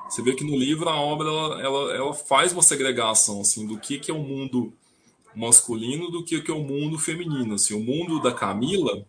você 0.08 0.22
vê 0.22 0.34
que 0.34 0.44
no 0.44 0.56
livro 0.56 0.88
a 0.88 0.98
obra 1.00 1.28
ela, 1.28 1.60
ela, 1.60 1.94
ela 1.94 2.14
faz 2.14 2.52
uma 2.52 2.62
segregação 2.62 3.40
assim 3.40 3.66
do 3.66 3.78
que, 3.78 3.98
que 3.98 4.10
é 4.10 4.14
o 4.14 4.22
mundo 4.22 4.72
masculino 5.34 6.10
do 6.10 6.24
que, 6.24 6.40
que 6.40 6.50
é 6.50 6.54
o 6.54 6.62
mundo 6.62 6.98
feminino. 6.98 7.54
Assim, 7.54 7.74
o 7.74 7.80
mundo 7.80 8.20
da 8.20 8.32
Camila 8.32 9.04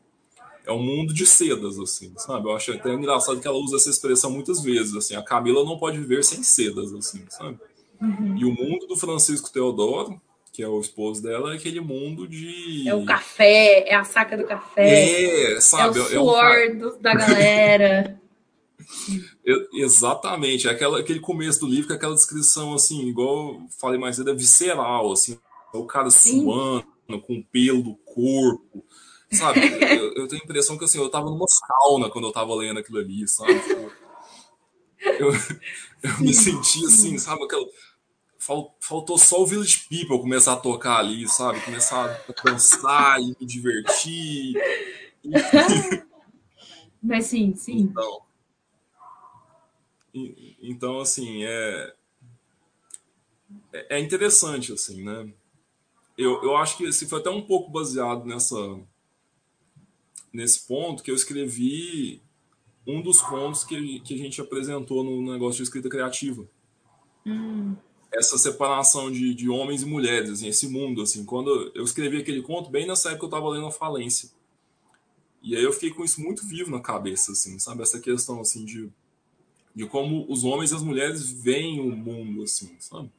é 0.66 0.72
um 0.72 0.82
mundo 0.82 1.14
de 1.14 1.26
sedas, 1.26 1.80
assim, 1.80 2.14
sabe? 2.18 2.48
Eu 2.48 2.56
acho 2.56 2.74
até 2.74 2.94
engraçado 2.94 3.40
que 3.40 3.48
ela 3.48 3.58
usa 3.58 3.78
essa 3.78 3.90
expressão 3.90 4.32
muitas 4.32 4.62
vezes, 4.62 4.94
assim, 4.96 5.16
a 5.16 5.24
Camila 5.24 5.64
não 5.64 5.78
pode 5.78 5.98
viver 5.98 6.24
sem 6.24 6.44
sedas, 6.44 6.94
assim, 6.94 7.24
sabe? 7.30 7.58
Uhum. 8.01 8.38
E 8.38 8.46
o 8.46 8.54
mundo 8.54 8.88
do 8.88 8.96
Francisco 8.96 9.51
Teodoro, 9.51 10.22
que 10.51 10.63
é 10.63 10.68
o 10.68 10.80
esposo 10.80 11.22
dela, 11.22 11.54
é 11.54 11.56
aquele 11.56 11.80
mundo 11.80 12.27
de... 12.27 12.88
É 12.88 12.96
o 12.96 13.06
café, 13.06 13.88
é 13.88 13.96
a 13.96 14.04
saca 14.04 14.38
do 14.38 14.46
café. 14.46 15.54
É, 15.56 15.62
sabe? 15.62 16.00
É 16.00 16.01
o 16.01 16.06
suor 16.06 16.46
é 16.46 16.70
um... 16.70 17.01
da 17.01 17.13
galera. 17.13 18.22
Exatamente, 19.74 20.68
é 20.68 20.72
aquela, 20.72 21.00
aquele 21.00 21.20
começo 21.20 21.60
do 21.60 21.68
livro, 21.68 21.88
com 21.88 21.94
aquela 21.94 22.16
descrição 22.16 22.74
assim, 22.74 23.08
igual 23.08 23.62
falei 23.80 24.00
mais 24.00 24.16
cedo, 24.16 24.30
é 24.30 24.34
visceral, 24.34 25.12
assim, 25.12 25.38
o 25.74 25.86
cara 25.86 26.10
Sim. 26.10 26.42
suando, 26.42 26.86
com 27.22 27.36
o 27.36 27.44
pelo 27.44 27.82
do 27.82 27.96
corpo, 27.96 28.84
sabe? 29.32 29.60
eu, 29.96 30.13
eu, 30.13 30.27
tenho 30.27 30.42
a 30.42 30.46
impressão 30.46 30.77
que 30.77 30.86
assim, 30.86 31.00
eu 31.00 31.10
tava 31.10 31.30
numa 31.30 31.46
sauna 31.48 32.10
quando 32.10 32.27
eu 32.27 32.32
tava 32.32 32.54
lendo 32.56 32.80
aquilo 32.80 33.00
ali, 33.00 33.27
sabe? 33.27 33.60
Tipo, 33.60 33.92
eu, 35.20 35.32
eu 36.04 36.20
me 36.20 36.34
senti 36.34 36.86
assim, 36.86 37.18
sabe? 37.18 37.44
Aquela, 37.44 37.66
faltou 38.80 39.18
só 39.18 39.42
o 39.42 39.46
Village 39.46 39.88
People 39.89 40.20
começar 40.20 40.54
a 40.54 40.58
tocar 40.58 40.98
ali, 40.98 41.27
sabe? 41.27 41.60
Começar 41.62 42.06
a 42.06 42.44
dançar 42.44 43.20
e 43.20 43.36
me 43.39 43.46
divertir. 43.46 44.54
Mas 47.04 47.25
sim, 47.25 47.54
sim. 47.56 47.80
Então, 47.80 48.22
então, 50.62 51.00
assim, 51.00 51.44
é, 51.44 51.94
é, 53.74 53.98
é 53.98 54.00
interessante, 54.00 54.74
assim, 54.74 55.04
né? 55.04 55.32
Eu, 56.18 56.42
eu 56.44 56.58
acho 56.58 56.77
que 56.77 56.86
esse 56.86 57.06
foi 57.06 57.20
até 57.20 57.30
um 57.30 57.42
pouco 57.42 57.70
baseado 57.70 58.25
nessa 58.25 58.56
nesse 60.34 60.68
ponto 60.68 61.04
que 61.04 61.12
eu 61.12 61.16
escrevi 61.16 62.22
um 62.86 63.01
dos 63.01 63.22
pontos 63.22 63.63
que, 63.63 64.00
que 64.01 64.13
a 64.13 64.18
gente 64.18 64.39
apresentou 64.39 65.04
no 65.04 65.32
negócio 65.32 65.58
de 65.58 65.63
escrita 65.63 65.89
criativa. 65.89 66.48
Hum. 67.25 67.75
Essa 68.17 68.38
separação 68.38 69.12
de, 69.12 69.33
de 69.33 69.47
homens 69.50 69.83
e 69.83 69.86
mulheres, 69.86 70.29
assim, 70.31 70.47
esse 70.47 70.67
mundo, 70.67 71.03
assim. 71.03 71.24
Quando 71.24 71.71
eu 71.75 71.83
escrevi 71.83 72.17
aquele 72.17 72.41
conto, 72.41 72.69
bem 72.69 72.88
nessa 72.88 73.09
época 73.09 73.25
eu 73.25 73.27
estava 73.27 73.50
lendo 73.50 73.67
a 73.67 73.71
Falência. 73.71 74.29
E 75.43 75.55
aí 75.55 75.63
eu 75.63 75.71
fiquei 75.71 75.91
com 75.91 76.03
isso 76.03 76.19
muito 76.19 76.45
vivo 76.45 76.71
na 76.71 76.81
cabeça, 76.81 77.31
assim, 77.31 77.59
sabe? 77.59 77.83
Essa 77.83 78.00
questão, 78.00 78.41
assim, 78.41 78.65
de 78.65 78.91
de 79.77 79.86
como 79.86 80.25
os 80.27 80.43
homens 80.43 80.71
e 80.71 80.75
as 80.75 80.81
mulheres 80.81 81.29
veem 81.31 81.79
o 81.79 81.95
mundo, 81.95 82.41
assim, 82.41 82.75
sabe? 82.79 83.12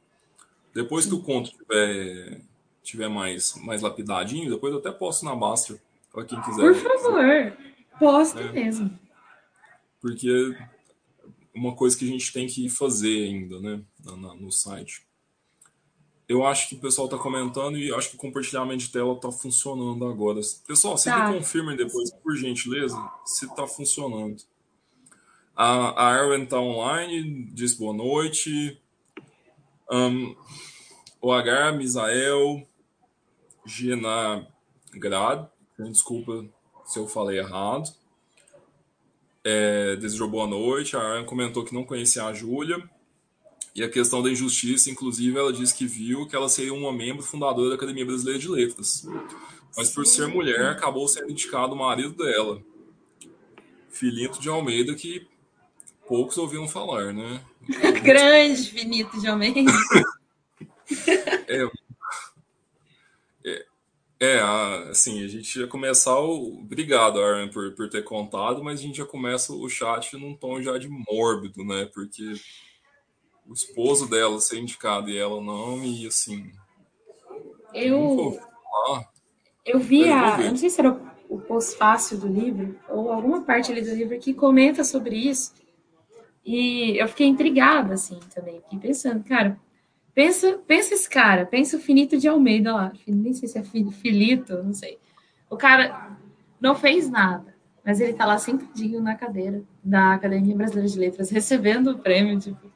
Depois 0.73 1.05
que 1.05 1.13
o 1.13 1.23
conto 1.23 1.51
tiver, 1.51 2.41
tiver 2.83 3.07
mais, 3.07 3.55
mais 3.63 3.81
lapidadinho, 3.81 4.49
depois 4.49 4.73
eu 4.73 4.79
até 4.79 4.91
posto 4.91 5.23
na 5.23 5.33
Basta, 5.33 5.81
para 6.11 6.25
quem 6.25 6.41
quiser. 6.41 6.61
Por 6.61 6.75
favor, 6.75 7.57
posta 7.97 8.41
é, 8.41 8.51
mesmo. 8.51 8.99
Porque 10.01 10.53
uma 11.59 11.75
coisa 11.75 11.97
que 11.97 12.05
a 12.05 12.07
gente 12.07 12.31
tem 12.31 12.47
que 12.47 12.69
fazer 12.69 13.27
ainda, 13.27 13.59
né, 13.59 13.81
na, 14.03 14.33
no 14.33 14.51
site. 14.51 15.05
Eu 16.27 16.45
acho 16.45 16.69
que 16.69 16.75
o 16.75 16.79
pessoal 16.79 17.05
está 17.05 17.17
comentando 17.17 17.77
e 17.77 17.93
acho 17.93 18.11
que 18.11 18.15
o 18.15 18.19
compartilhamento 18.19 18.85
de 18.85 18.91
tela 18.91 19.13
está 19.13 19.31
funcionando 19.31 20.05
agora. 20.07 20.39
Pessoal, 20.65 20.97
vocês 20.97 21.13
tá. 21.13 21.27
me 21.27 21.37
confirmem 21.37 21.75
depois, 21.75 22.11
por 22.11 22.35
gentileza, 22.35 22.97
se 23.25 23.45
está 23.45 23.67
funcionando. 23.67 24.41
A, 25.55 25.89
a 25.89 26.07
Aaron 26.07 26.43
está 26.43 26.59
online, 26.59 27.45
diz 27.51 27.73
boa 27.73 27.93
noite. 27.93 28.79
Um, 29.91 30.35
o 31.19 31.33
H, 31.33 31.73
Misael, 31.73 32.65
Gina 33.65 34.47
Grad, 34.93 35.47
desculpa 35.79 36.45
se 36.85 36.99
eu 36.99 37.07
falei 37.07 37.39
errado. 37.39 37.91
É, 39.51 39.95
desejou 39.95 40.29
boa 40.29 40.45
noite. 40.45 40.95
A 40.95 40.99
Aaron 40.99 41.25
comentou 41.25 41.65
que 41.65 41.73
não 41.73 41.83
conhecia 41.83 42.23
a 42.23 42.33
Júlia. 42.33 42.87
E 43.73 43.83
a 43.83 43.89
questão 43.89 44.21
da 44.21 44.29
injustiça, 44.29 44.91
inclusive, 44.91 45.35
ela 45.35 45.51
disse 45.51 45.73
que 45.73 45.87
viu 45.87 46.27
que 46.27 46.35
ela 46.35 46.47
seria 46.47 46.71
uma 46.73 46.93
membro 46.93 47.23
fundadora 47.23 47.69
da 47.69 47.75
Academia 47.75 48.05
Brasileira 48.05 48.39
de 48.39 48.47
Letras. 48.47 49.07
Mas 49.75 49.89
por 49.89 50.05
ser 50.05 50.27
mulher, 50.27 50.67
acabou 50.67 51.07
sendo 51.07 51.31
indicado 51.31 51.73
o 51.73 51.77
marido 51.77 52.11
dela, 52.11 52.61
Filinto 53.89 54.39
de 54.39 54.49
Almeida, 54.49 54.93
que 54.93 55.27
poucos 56.07 56.37
ouviram 56.37 56.67
falar, 56.67 57.11
né? 57.11 57.41
Grande 58.03 58.69
Finito 58.69 59.19
de 59.19 59.27
Almeida. 59.27 59.71
é, 61.47 61.67
é, 64.19 64.39
assim, 64.89 65.23
a 65.23 65.27
gente 65.27 65.59
ia 65.59 65.67
começar 65.67 66.19
o. 66.19 66.59
Obrigado, 66.59 67.21
Aaron, 67.21 67.49
por, 67.49 67.73
por 67.73 67.89
ter 67.89 68.03
contado, 68.03 68.61
mas 68.61 68.79
a 68.79 68.83
gente 68.83 68.97
já 68.97 69.05
começa 69.05 69.53
o 69.53 69.69
chat 69.69 70.17
num 70.17 70.35
tom 70.35 70.61
já 70.61 70.77
de 70.77 70.89
mórbido, 70.89 71.63
né? 71.63 71.89
Porque 71.93 72.33
o 73.47 73.53
esposo 73.53 74.09
dela 74.09 74.39
ser 74.41 74.59
indicado 74.59 75.09
e 75.09 75.17
ela 75.17 75.41
não, 75.41 75.83
e 75.85 76.05
assim. 76.05 76.51
Eu. 77.73 78.37
Eu 79.65 79.79
vi 79.79 80.09
a. 80.09 80.41
Eu 80.41 80.49
não 80.49 80.57
sei 80.57 80.69
se 80.69 80.81
era 80.81 80.91
o, 80.91 81.37
o 81.37 81.39
pós-fácil 81.39 82.17
do 82.17 82.27
livro, 82.27 82.77
ou 82.89 83.13
alguma 83.13 83.43
parte 83.43 83.71
ali 83.71 83.81
do 83.81 83.95
livro 83.95 84.19
que 84.19 84.33
comenta 84.33 84.83
sobre 84.83 85.15
isso. 85.15 85.53
E 86.45 87.01
eu 87.01 87.07
fiquei 87.07 87.27
intrigada, 87.27 87.93
assim, 87.93 88.19
também. 88.33 88.59
Fiquei 88.61 88.79
pensando, 88.79 89.23
cara, 89.23 89.57
pensa, 90.13 90.59
pensa 90.67 90.93
esse 90.93 91.09
cara, 91.09 91.45
pensa 91.45 91.77
o 91.77 91.79
Finito 91.79 92.17
de 92.17 92.27
Almeida 92.27 92.73
lá. 92.73 92.93
Nem 93.07 93.33
sei 93.33 93.47
se 93.47 93.57
é 93.57 93.63
Filito, 93.63 94.63
não 94.63 94.73
sei. 94.73 94.97
O 95.49 95.57
cara 95.57 96.17
não 96.59 96.75
fez 96.75 97.09
nada, 97.09 97.55
mas 97.83 97.99
ele 97.99 98.13
tá 98.13 98.25
lá 98.25 98.37
sentadinho 98.37 99.01
na 99.01 99.15
cadeira 99.15 99.63
da 99.83 100.13
Academia 100.13 100.55
Brasileira 100.55 100.89
de 100.89 100.99
Letras, 100.99 101.29
recebendo 101.29 101.91
o 101.91 101.99
prêmio, 101.99 102.39
tipo, 102.39 102.71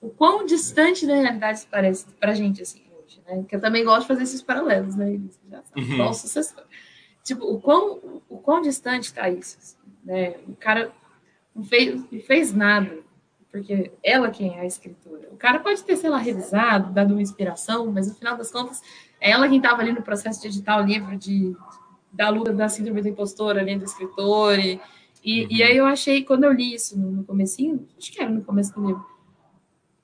o 0.00 0.10
quão 0.10 0.44
distante 0.44 1.06
da 1.06 1.14
realidade 1.14 1.58
isso 1.58 1.68
parece 1.70 2.06
pra 2.20 2.34
gente, 2.34 2.62
assim, 2.62 2.82
hoje, 3.02 3.20
né? 3.26 3.44
Que 3.48 3.56
eu 3.56 3.60
também 3.60 3.84
gosto 3.84 4.02
de 4.02 4.08
fazer 4.08 4.22
esses 4.24 4.42
paralelos, 4.42 4.94
né? 4.94 5.18
Já 5.50 5.62
sabe, 5.62 5.92
uhum. 5.92 6.12
sucessor. 6.12 6.64
Tipo, 7.24 7.44
o 7.44 7.60
quão, 7.60 8.22
o 8.28 8.38
quão 8.38 8.60
distante 8.60 9.12
tá 9.12 9.28
isso, 9.28 9.56
assim, 9.60 9.76
né? 10.04 10.36
O 10.46 10.54
cara 10.54 10.92
não 11.54 11.64
fez, 11.64 11.94
não 12.10 12.20
fez 12.20 12.54
nada 12.54 13.07
porque 13.50 13.92
ela 14.02 14.30
quem 14.30 14.56
é 14.56 14.60
a 14.60 14.66
escritora. 14.66 15.28
O 15.32 15.36
cara 15.36 15.60
pode 15.60 15.82
ter, 15.82 15.96
sei 15.96 16.10
lá, 16.10 16.18
revisado, 16.18 16.92
dado 16.92 17.12
uma 17.12 17.22
inspiração, 17.22 17.90
mas 17.90 18.08
no 18.08 18.14
final 18.14 18.36
das 18.36 18.50
contas, 18.50 18.82
é 19.20 19.30
ela 19.30 19.48
quem 19.48 19.56
estava 19.56 19.80
ali 19.80 19.92
no 19.92 20.02
processo 20.02 20.40
de 20.40 20.48
editar 20.48 20.80
o 20.80 20.86
livro 20.86 21.16
de, 21.16 21.56
da 22.12 22.28
luta 22.28 22.52
da 22.52 22.68
síndrome 22.68 23.02
do 23.02 23.08
impostor 23.08 23.58
ali 23.58 23.76
do 23.76 23.84
escritor. 23.84 24.58
E, 24.58 24.80
e, 25.24 25.42
uhum. 25.42 25.48
e, 25.50 25.62
aí 25.62 25.76
eu 25.76 25.86
achei, 25.86 26.24
quando 26.24 26.44
eu 26.44 26.52
li 26.52 26.74
isso 26.74 26.98
no, 26.98 27.10
no 27.10 27.24
comecinho, 27.24 27.86
acho 27.96 28.12
que 28.12 28.20
era 28.20 28.30
no 28.30 28.44
começo 28.44 28.74
do 28.74 28.86
livro, 28.86 29.06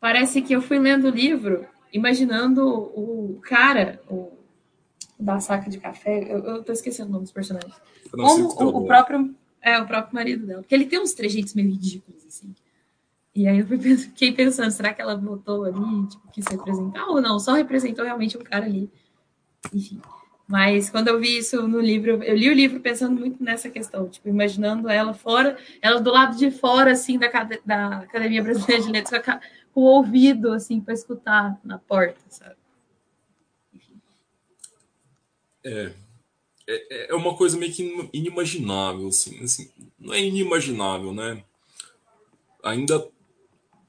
parece 0.00 0.42
que 0.42 0.54
eu 0.54 0.62
fui 0.62 0.78
lendo 0.78 1.06
o 1.06 1.10
livro 1.10 1.66
imaginando 1.92 2.66
o 2.66 3.40
cara, 3.42 4.00
o 4.08 4.32
da 5.18 5.38
saca 5.38 5.70
de 5.70 5.78
café, 5.78 6.24
eu, 6.28 6.38
eu 6.40 6.64
tô 6.64 6.72
esquecendo 6.72 7.08
o 7.08 7.12
nome 7.12 7.24
dos 7.24 7.32
personagens. 7.32 7.74
Como 8.10 8.48
o, 8.48 8.78
o, 8.78 8.84
próprio, 8.84 9.34
é, 9.62 9.78
o 9.78 9.86
próprio 9.86 10.14
marido 10.14 10.44
dela. 10.44 10.60
Porque 10.60 10.74
ele 10.74 10.86
tem 10.86 11.00
uns 11.00 11.12
trejeitos 11.12 11.54
meio 11.54 11.70
ridículos, 11.70 12.26
assim. 12.26 12.52
E 13.34 13.48
aí 13.48 13.58
eu 13.58 13.66
fiquei 13.66 14.32
pensando, 14.32 14.70
será 14.70 14.94
que 14.94 15.02
ela 15.02 15.16
botou 15.16 15.64
ali, 15.64 16.06
tipo, 16.08 16.30
quis 16.30 16.46
representar 16.46 17.06
ou 17.06 17.20
não? 17.20 17.40
Só 17.40 17.52
representou 17.52 18.04
realmente 18.04 18.38
um 18.38 18.42
cara 18.42 18.64
ali. 18.64 18.88
Enfim. 19.72 20.00
Mas 20.46 20.88
quando 20.88 21.08
eu 21.08 21.18
vi 21.18 21.38
isso 21.38 21.66
no 21.66 21.80
livro, 21.80 22.22
eu 22.22 22.36
li 22.36 22.48
o 22.48 22.54
livro 22.54 22.78
pensando 22.78 23.18
muito 23.18 23.42
nessa 23.42 23.68
questão, 23.70 24.08
tipo, 24.08 24.28
imaginando 24.28 24.88
ela 24.88 25.14
fora, 25.14 25.58
ela 25.80 26.00
do 26.00 26.12
lado 26.12 26.36
de 26.36 26.50
fora, 26.50 26.92
assim, 26.92 27.18
da, 27.18 27.28
da 27.64 27.98
Academia 27.98 28.42
Brasileira 28.42 28.82
de 28.82 28.92
Letras, 28.92 29.24
com 29.72 29.80
o 29.80 29.84
ouvido, 29.84 30.52
assim, 30.52 30.80
para 30.80 30.94
escutar 30.94 31.58
na 31.64 31.78
porta, 31.78 32.20
sabe? 32.28 32.56
É. 35.64 35.92
é, 36.68 37.10
é 37.10 37.14
uma 37.14 37.34
coisa 37.34 37.56
meio 37.56 37.72
que 37.72 38.10
inimaginável, 38.12 39.08
assim, 39.08 39.42
assim, 39.42 39.70
não 39.98 40.12
é 40.12 40.20
inimaginável, 40.20 41.12
né? 41.12 41.42
Ainda 42.62 43.13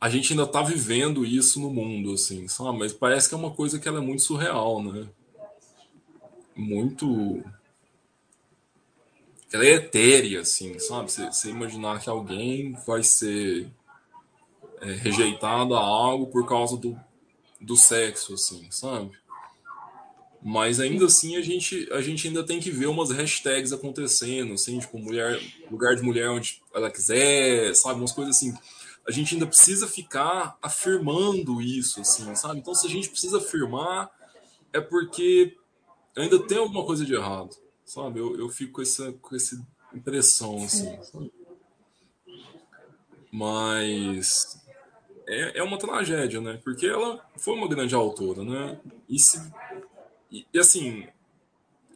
a 0.06 0.10
gente 0.10 0.34
ainda 0.34 0.46
tá 0.46 0.62
vivendo 0.62 1.26
isso 1.26 1.60
no 1.60 1.72
mundo, 1.72 2.14
assim, 2.14 2.48
sabe? 2.48 2.78
Mas 2.78 2.94
parece 2.94 3.28
que 3.28 3.34
é 3.34 3.38
uma 3.40 3.50
coisa 3.50 3.80
que 3.80 3.88
ela 3.88 3.98
é 3.98 4.02
muito 4.02 4.22
surreal, 4.22 4.84
né? 4.84 5.08
Muito 6.56 7.44
ela 9.52 9.66
é 9.66 9.72
etérea, 9.72 10.42
assim, 10.42 10.78
sabe? 10.78 11.12
Você, 11.12 11.26
você 11.26 11.50
imaginar 11.50 12.00
que 12.00 12.08
alguém 12.08 12.74
vai 12.86 13.02
ser 13.02 13.68
é, 14.80 14.92
rejeitado 14.92 15.74
a 15.74 15.80
algo 15.80 16.28
por 16.28 16.48
causa 16.48 16.78
do, 16.78 16.96
do 17.60 17.76
sexo, 17.76 18.36
assim, 18.36 18.68
sabe? 18.70 19.10
Mas 20.40 20.80
ainda 20.80 21.08
assim 21.08 21.36
a 21.36 21.42
gente, 21.42 21.92
a 21.92 22.02
gente 22.02 22.28
ainda 22.28 22.46
tem 22.46 22.60
que 22.60 22.70
ver 22.70 22.86
umas 22.86 23.10
hashtags 23.10 23.74
acontecendo, 23.74 24.54
assim, 24.54 24.78
tipo, 24.78 25.00
mulher, 25.00 25.42
lugar 25.72 25.96
de 25.96 26.04
mulher 26.04 26.30
onde 26.30 26.62
ela 26.76 26.92
quiser, 26.92 27.74
sabe? 27.74 28.00
Umas 28.00 28.12
coisas 28.12 28.36
assim. 28.36 28.54
A 29.08 29.12
gente 29.12 29.36
ainda 29.36 29.46
precisa 29.46 29.88
ficar 29.88 30.58
afirmando 30.62 31.62
isso, 31.62 32.02
assim, 32.02 32.34
sabe? 32.36 32.60
Então, 32.60 32.74
se 32.74 32.88
a 32.88 32.90
gente 32.90 33.10
precisa 33.10 33.38
afirmar, 33.38 34.10
é 34.74 34.82
porque 34.82 35.56
ainda 36.16 36.40
tem 36.40 36.58
alguma 36.58 36.86
coisa 36.86 37.06
de 37.06 37.14
errado, 37.14 37.56
sabe? 37.84 38.20
Eu, 38.20 38.38
eu 38.38 38.50
fico 38.50 38.74
com 38.74 38.82
essa, 38.82 39.12
com 39.14 39.36
essa 39.36 39.56
impressão, 39.94 40.64
assim, 40.64 41.02
sabe? 41.04 41.32
Mas 43.32 44.62
é, 45.28 45.60
é 45.60 45.64
uma 45.64 45.78
tragédia, 45.78 46.40
né? 46.42 46.60
Porque 46.64 46.88
ela 46.88 47.24
foi 47.38 47.54
uma 47.54 47.68
grande 47.68 47.94
autora, 47.94 48.44
né? 48.44 48.80
E 49.10 49.20
se 49.20 49.40
e, 50.32 50.46
e 50.54 50.60
assim, 50.60 51.08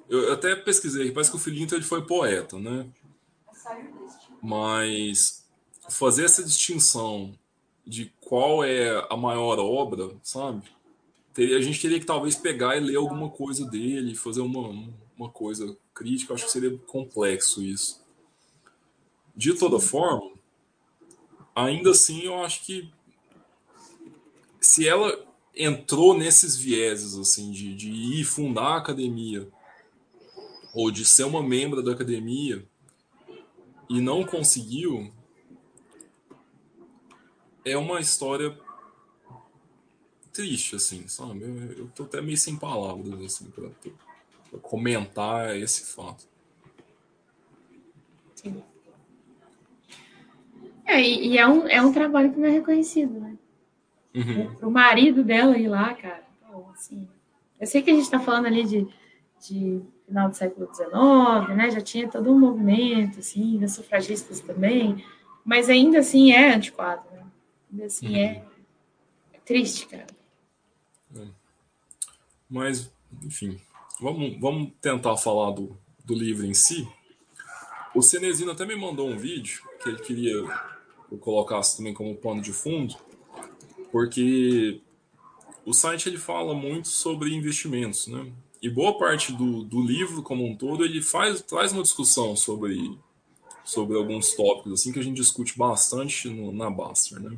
eu 0.09 0.31
até 0.33 0.55
pesquisei, 0.55 1.11
parece 1.11 1.29
que 1.29 1.37
o 1.37 1.39
Filinto 1.39 1.75
ele 1.75 1.83
foi 1.83 2.05
poeta, 2.05 2.57
né? 2.57 2.87
Mas 4.41 5.48
fazer 5.89 6.25
essa 6.25 6.43
distinção 6.43 7.33
de 7.85 8.13
qual 8.21 8.63
é 8.63 9.05
a 9.09 9.17
maior 9.17 9.57
obra, 9.59 10.11
sabe? 10.21 10.63
A 11.37 11.61
gente 11.61 11.81
teria 11.81 11.99
que 11.99 12.05
talvez 12.05 12.35
pegar 12.35 12.75
e 12.75 12.81
ler 12.81 12.97
alguma 12.97 13.29
coisa 13.29 13.65
dele, 13.65 14.15
fazer 14.15 14.41
uma, 14.41 14.91
uma 15.17 15.29
coisa 15.29 15.75
crítica. 15.93 16.33
Acho 16.33 16.45
que 16.45 16.51
seria 16.51 16.77
complexo 16.79 17.63
isso. 17.63 18.03
De 19.35 19.53
toda 19.53 19.79
forma, 19.79 20.31
ainda 21.55 21.91
assim, 21.91 22.21
eu 22.23 22.43
acho 22.43 22.65
que 22.65 22.91
se 24.59 24.87
ela 24.87 25.25
entrou 25.55 26.17
nesses 26.17 26.55
vieses 26.57 27.17
assim 27.17 27.51
de, 27.51 27.73
de 27.75 27.89
ir 27.89 28.23
fundar 28.23 28.73
a 28.73 28.77
academia 28.77 29.47
ou 30.73 30.91
de 30.91 31.03
ser 31.05 31.23
uma 31.23 31.41
membro 31.41 31.81
da 31.81 31.93
academia 31.93 32.65
e 33.89 33.99
não 33.99 34.23
conseguiu 34.23 35.11
é 37.65 37.77
uma 37.77 37.99
história 37.99 38.57
triste 40.31 40.75
assim 40.75 41.07
sabe 41.07 41.41
eu, 41.41 41.71
eu 41.73 41.87
tô 41.95 42.03
até 42.03 42.21
meio 42.21 42.37
sem 42.37 42.55
palavras 42.55 43.21
assim 43.21 43.51
para 43.51 44.59
comentar 44.59 45.55
esse 45.57 45.93
fato 45.93 46.27
Sim. 48.35 48.63
É, 50.85 51.01
e 51.01 51.37
é 51.37 51.47
um, 51.47 51.67
é 51.67 51.81
um 51.81 51.91
trabalho 51.91 52.31
que 52.31 52.39
não 52.39 52.47
é 52.47 52.51
reconhecido, 52.51 53.19
né? 53.19 53.35
Uhum. 54.15 54.71
Marido 54.71 55.23
dela 55.23 55.57
ir 55.57 55.67
lá, 55.67 55.93
cara. 55.93 56.23
Então, 56.41 56.67
assim, 56.73 57.07
eu 57.59 57.67
sei 57.67 57.81
que 57.81 57.91
a 57.91 57.93
gente 57.93 58.05
está 58.05 58.19
falando 58.19 58.47
ali 58.47 58.63
de, 58.63 58.87
de 59.39 59.81
final 60.07 60.29
do 60.29 60.35
século 60.35 60.67
XIX, 60.73 61.55
né? 61.55 61.69
Já 61.69 61.81
tinha 61.81 62.07
todo 62.07 62.31
um 62.31 62.39
movimento, 62.39 63.19
assim, 63.19 63.59
das 63.59 63.73
sufragistas 63.73 64.39
também, 64.39 65.03
mas 65.45 65.69
ainda 65.69 65.99
assim 65.99 66.31
é 66.31 66.55
antiquado, 66.55 67.03
assim 67.83 68.09
uhum. 68.09 68.15
é, 68.15 68.45
é, 69.33 69.39
triste, 69.39 69.85
cara. 69.87 70.07
É. 71.15 71.27
Mas, 72.49 72.91
enfim, 73.23 73.59
vamos, 73.99 74.39
vamos 74.39 74.71
tentar 74.81 75.17
falar 75.17 75.51
do, 75.51 75.77
do 76.03 76.13
livro 76.13 76.45
em 76.45 76.53
si. 76.53 76.87
O 77.93 78.01
Cenezino 78.01 78.51
até 78.51 78.65
me 78.65 78.75
mandou 78.75 79.07
um 79.07 79.17
vídeo 79.17 79.63
que 79.81 79.89
ele 79.89 79.99
queria 79.99 80.43
que 81.07 81.15
eu 81.15 81.17
colocasse 81.17 81.77
também 81.77 81.93
como 81.93 82.15
pano 82.15 82.41
de 82.41 82.53
fundo 82.53 82.95
porque 83.91 84.81
o 85.65 85.73
site 85.73 86.07
ele 86.07 86.17
fala 86.17 86.53
muito 86.53 86.87
sobre 86.87 87.33
investimentos, 87.33 88.07
né? 88.07 88.31
E 88.61 88.69
boa 88.69 88.97
parte 88.97 89.31
do, 89.31 89.63
do 89.63 89.81
livro 89.81 90.21
como 90.21 90.45
um 90.45 90.55
todo 90.55 90.83
ele 90.83 91.01
faz 91.01 91.41
traz 91.41 91.71
uma 91.71 91.81
discussão 91.81 92.35
sobre 92.35 92.97
sobre 93.63 93.97
alguns 93.97 94.33
tópicos 94.33 94.73
assim 94.73 94.91
que 94.91 94.99
a 94.99 95.03
gente 95.03 95.17
discute 95.17 95.57
bastante 95.57 96.27
no, 96.27 96.51
na 96.51 96.69
Baster, 96.69 97.19
né? 97.19 97.37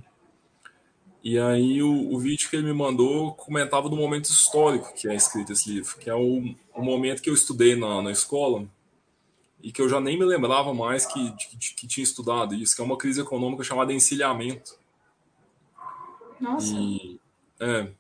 E 1.24 1.38
aí 1.38 1.84
o, 1.84 2.14
o, 2.14 2.20
vídeo 2.20 2.50
que 2.50 2.56
ele 2.56 2.66
me 2.66 2.74
mandou 2.74 3.34
comentava 3.34 3.88
do 3.88 3.96
momento 3.96 4.26
histórico 4.26 4.94
que 4.94 5.08
é 5.08 5.16
escrito 5.16 5.52
esse 5.52 5.72
livro, 5.72 5.98
que 5.98 6.10
é 6.10 6.16
o, 6.16 6.56
o 6.74 6.82
momento 6.82 7.22
que 7.22 7.30
eu 7.30 7.34
estudei 7.34 7.76
na, 7.76 8.02
na 8.02 8.12
escola 8.12 8.68
e 9.62 9.72
que 9.72 9.82
eu 9.82 9.88
já 9.88 10.02
nem 10.02 10.18
me 10.18 10.26
lembrava 10.26 10.74
mais 10.74 11.06
que, 11.06 11.30
de, 11.58 11.76
que 11.76 11.88
tinha 11.88 12.04
estudado 12.04 12.56
isso, 12.56 12.76
que 12.76 12.82
é 12.82 12.86
uma 12.86 12.98
crise 12.98 13.22
econômica 13.22 13.64
chamada 13.64 13.94
encilhamento. 13.94 14.76
Nossa. 16.40 16.74
E, 16.74 17.20
é, 17.60 17.92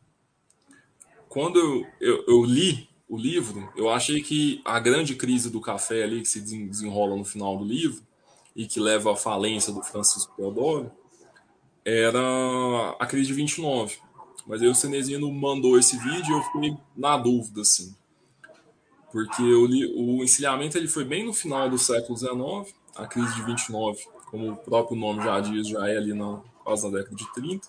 quando 1.29 1.59
eu, 1.59 1.87
eu, 1.99 2.25
eu, 2.27 2.43
li 2.43 2.89
o 3.07 3.15
livro, 3.15 3.71
eu 3.75 3.89
achei 3.89 4.23
que 4.23 4.61
a 4.65 4.79
grande 4.79 5.15
crise 5.15 5.51
do 5.51 5.61
café 5.61 6.03
ali, 6.03 6.21
que 6.21 6.27
se 6.27 6.41
desenrola 6.41 7.15
no 7.15 7.23
final 7.23 7.55
do 7.55 7.63
livro, 7.63 8.01
e 8.55 8.65
que 8.65 8.79
leva 8.79 9.13
à 9.13 9.15
falência 9.15 9.71
do 9.71 9.83
Francisco 9.83 10.35
Teodoro, 10.35 10.91
era 11.85 12.95
a 12.99 13.05
crise 13.05 13.27
de 13.27 13.33
29. 13.33 13.97
Mas 14.45 14.61
aí 14.61 14.67
o 14.67 14.75
Cenezino 14.75 15.31
mandou 15.31 15.77
esse 15.77 15.97
vídeo 15.97 16.35
e 16.35 16.37
eu 16.37 16.43
fiquei 16.43 16.77
na 16.95 17.17
dúvida, 17.17 17.61
assim. 17.61 17.95
Porque 19.11 19.41
li, 19.41 19.93
o 19.95 20.23
encilhamento 20.23 20.77
ele 20.77 20.87
foi 20.87 21.03
bem 21.03 21.25
no 21.25 21.33
final 21.33 21.69
do 21.69 21.77
século 21.77 22.17
XIX, 22.17 22.73
a 22.95 23.05
crise 23.05 23.35
de 23.35 23.43
29, 23.43 24.01
como 24.29 24.51
o 24.51 24.57
próprio 24.57 24.97
nome 24.97 25.23
já 25.23 25.39
diz, 25.39 25.67
já 25.67 25.87
é 25.87 25.97
ali 25.97 26.13
na, 26.13 26.41
quase 26.63 26.89
na 26.89 26.97
década 26.97 27.15
de 27.15 27.33
30. 27.33 27.67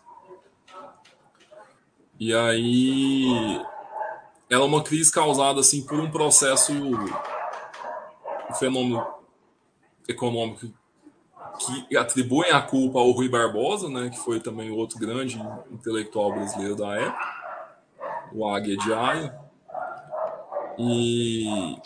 E 2.18 2.32
aí 2.32 3.60
ela 4.48 4.64
é 4.64 4.66
uma 4.66 4.82
crise 4.82 5.10
causada 5.10 5.60
assim 5.60 5.84
por 5.84 5.98
um 5.98 6.10
processo 6.10 6.72
um 6.72 8.54
fenômeno 8.54 9.04
econômico 10.06 10.72
que 11.58 11.96
atribuem 11.96 12.50
a 12.50 12.60
culpa 12.60 12.98
ao 12.98 13.10
Rui 13.10 13.28
Barbosa, 13.28 13.88
né, 13.88 14.10
que 14.10 14.18
foi 14.18 14.40
também 14.40 14.70
outro 14.70 14.98
grande 14.98 15.40
intelectual 15.70 16.32
brasileiro 16.32 16.76
da 16.76 16.94
época, 16.94 17.42
o 18.32 18.48
Águia 18.48 18.76
de 18.76 18.92
Aia. 18.92 19.38
E, 20.78 21.76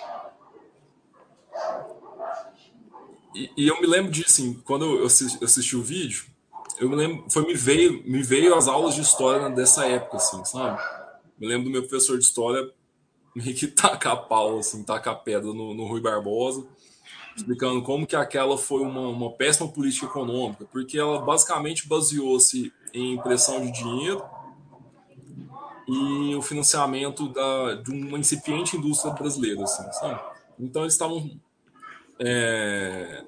e, 3.34 3.50
e 3.56 3.68
eu 3.68 3.80
me 3.80 3.86
lembro 3.86 4.10
disso, 4.10 4.30
assim, 4.30 4.54
quando 4.64 4.84
eu 4.84 5.06
assisti, 5.06 5.44
assisti 5.44 5.76
o 5.76 5.82
vídeo, 5.82 6.24
eu 6.78 6.88
me 6.88 6.96
lembro, 6.96 7.24
foi 7.28 7.46
me 7.46 7.54
veio, 7.54 8.02
me 8.06 8.22
veio 8.22 8.54
as 8.54 8.68
aulas 8.68 8.94
de 8.94 9.00
história 9.00 9.48
dessa 9.50 9.86
época, 9.86 10.18
assim, 10.18 10.44
sabe? 10.44 10.80
Me 11.38 11.46
lembro 11.46 11.64
do 11.64 11.70
meu 11.70 11.82
professor 11.82 12.18
de 12.18 12.24
história 12.24 12.70
meio 13.34 13.54
que 13.54 13.66
tacar 13.66 14.28
pau, 14.28 14.58
assim, 14.58 14.82
tacar 14.82 15.22
pedra 15.22 15.52
no, 15.52 15.74
no 15.74 15.86
Rui 15.86 16.00
Barbosa, 16.00 16.66
explicando 17.36 17.82
como 17.82 18.06
que 18.06 18.16
aquela 18.16 18.56
foi 18.56 18.80
uma, 18.80 19.08
uma 19.08 19.30
péssima 19.30 19.68
política 19.68 20.06
econômica, 20.06 20.64
porque 20.72 20.98
ela 20.98 21.20
basicamente 21.20 21.86
baseou-se 21.86 22.72
em 22.94 23.14
impressão 23.14 23.60
de 23.60 23.70
dinheiro 23.70 24.24
e 25.86 26.34
o 26.34 26.42
financiamento 26.42 27.28
da, 27.28 27.74
de 27.74 27.92
uma 27.92 28.18
incipiente 28.18 28.76
indústria 28.76 29.12
brasileira, 29.12 29.62
assim, 29.62 29.92
sabe? 29.92 30.20
Então 30.58 30.82
eles 30.82 30.94
estavam 30.94 31.30
é, 32.18 33.22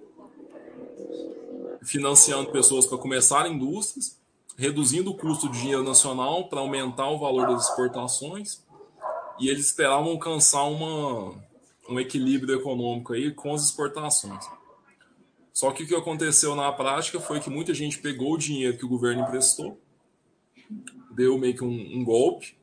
financiando 1.82 2.50
pessoas 2.50 2.86
para 2.86 2.98
começar 2.98 3.46
indústrias, 3.48 4.18
reduzindo 4.56 5.10
o 5.10 5.14
custo 5.14 5.48
de 5.50 5.60
dinheiro 5.60 5.84
nacional 5.84 6.48
para 6.48 6.60
aumentar 6.60 7.08
o 7.10 7.18
valor 7.18 7.48
das 7.48 7.68
exportações, 7.68 8.64
e 9.38 9.48
eles 9.48 9.66
esperavam 9.66 10.10
alcançar 10.12 10.64
uma, 10.64 11.34
um 11.88 11.98
equilíbrio 11.98 12.56
econômico 12.56 13.12
aí 13.12 13.32
com 13.32 13.54
as 13.54 13.64
exportações. 13.64 14.44
Só 15.52 15.72
que 15.72 15.82
o 15.82 15.86
que 15.86 15.94
aconteceu 15.94 16.54
na 16.54 16.70
prática 16.70 17.18
foi 17.18 17.40
que 17.40 17.50
muita 17.50 17.74
gente 17.74 17.98
pegou 17.98 18.34
o 18.34 18.38
dinheiro 18.38 18.76
que 18.76 18.84
o 18.84 18.88
governo 18.88 19.22
emprestou, 19.22 19.80
deu 21.10 21.36
meio 21.38 21.54
que 21.54 21.64
um, 21.64 21.98
um 21.98 22.04
golpe, 22.04 22.56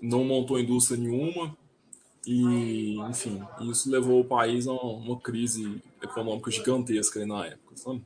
não 0.00 0.24
montou 0.24 0.58
indústria 0.58 0.98
nenhuma, 0.98 1.56
e, 2.26 2.96
enfim, 3.08 3.42
isso 3.62 3.90
levou 3.90 4.20
o 4.20 4.24
país 4.24 4.66
a 4.66 4.72
uma, 4.72 5.18
crise 5.18 5.82
econômica 6.00 6.50
gigantesca 6.50 7.24
na 7.26 7.46
época, 7.46 7.76
sabe? 7.76 8.02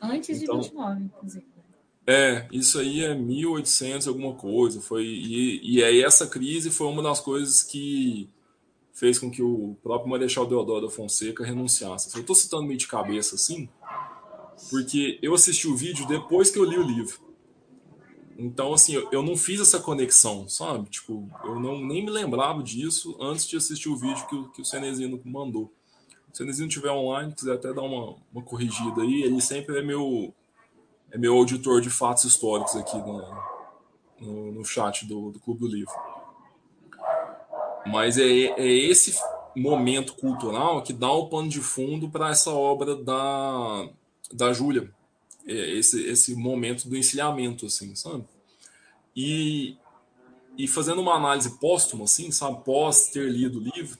Antes 0.00 0.42
então, 0.42 0.60
de 0.60 0.68
29, 0.68 1.02
inclusive. 1.02 1.46
É, 2.06 2.46
isso 2.52 2.78
aí 2.78 3.04
é 3.04 3.14
1800 3.14 4.08
alguma 4.08 4.34
coisa. 4.34 4.80
Foi, 4.80 5.04
e, 5.04 5.60
e 5.76 5.84
aí 5.84 6.02
essa 6.02 6.26
crise 6.26 6.70
foi 6.70 6.86
uma 6.86 7.02
das 7.02 7.20
coisas 7.20 7.62
que 7.62 8.30
fez 8.98 9.16
com 9.16 9.30
que 9.30 9.40
o 9.40 9.76
próprio 9.80 10.10
Marechal 10.10 10.44
Deodoro 10.44 10.86
da 10.86 10.92
Fonseca 10.92 11.44
renunciasse. 11.44 12.12
Eu 12.16 12.22
estou 12.22 12.34
citando 12.34 12.64
meio 12.64 12.78
de 12.78 12.88
cabeça 12.88 13.36
assim, 13.36 13.68
porque 14.70 15.20
eu 15.22 15.34
assisti 15.34 15.68
o 15.68 15.76
vídeo 15.76 16.04
depois 16.08 16.50
que 16.50 16.58
eu 16.58 16.64
li 16.64 16.76
o 16.76 16.82
livro. 16.82 17.20
Então, 18.36 18.74
assim, 18.74 18.94
eu 19.12 19.22
não 19.22 19.36
fiz 19.36 19.60
essa 19.60 19.78
conexão, 19.78 20.48
sabe? 20.48 20.90
Tipo, 20.90 21.28
eu 21.44 21.60
não, 21.60 21.80
nem 21.80 22.04
me 22.04 22.10
lembrava 22.10 22.60
disso 22.60 23.16
antes 23.20 23.46
de 23.46 23.56
assistir 23.56 23.88
o 23.88 23.96
vídeo 23.96 24.26
que, 24.26 24.34
o, 24.34 24.48
que 24.50 24.62
o 24.62 24.64
Cenezino 24.64 25.20
mandou. 25.24 25.72
Se 26.32 26.34
o 26.34 26.36
Cenezino 26.36 26.68
estiver 26.68 26.90
online, 26.90 27.32
quiser 27.32 27.54
até 27.54 27.72
dar 27.72 27.82
uma, 27.82 28.16
uma 28.32 28.42
corrigida 28.42 29.02
aí, 29.02 29.22
ele 29.22 29.40
sempre 29.40 29.78
é 29.78 29.82
meu, 29.82 30.34
é 31.12 31.18
meu 31.18 31.34
auditor 31.36 31.80
de 31.80 31.90
fatos 31.90 32.24
históricos 32.24 32.74
aqui 32.74 32.96
no, 34.20 34.52
no, 34.52 34.64
chat 34.64 35.06
do, 35.06 35.30
do 35.30 35.38
Clube 35.38 35.60
do 35.60 35.68
Livro. 35.68 35.94
Mas 37.90 38.18
é, 38.18 38.24
é 38.24 38.66
esse 38.66 39.14
momento 39.56 40.14
cultural 40.14 40.82
que 40.82 40.92
dá 40.92 41.10
o 41.10 41.28
pano 41.28 41.48
de 41.48 41.60
fundo 41.60 42.08
para 42.08 42.30
essa 42.30 42.50
obra 42.50 42.96
da, 42.96 43.88
da 44.32 44.52
Júlia. 44.52 44.92
É 45.46 45.78
esse, 45.78 46.02
esse 46.06 46.34
momento 46.34 46.88
do 46.88 46.96
encilhamento, 46.96 47.66
assim, 47.66 47.94
sabe? 47.94 48.24
E, 49.16 49.76
e 50.56 50.68
fazendo 50.68 51.00
uma 51.00 51.14
análise 51.14 51.58
póstuma, 51.58 52.04
assim, 52.04 52.30
sabe? 52.30 52.62
Pós 52.64 53.08
ter 53.08 53.30
lido 53.30 53.58
o 53.58 53.62
livro, 53.62 53.98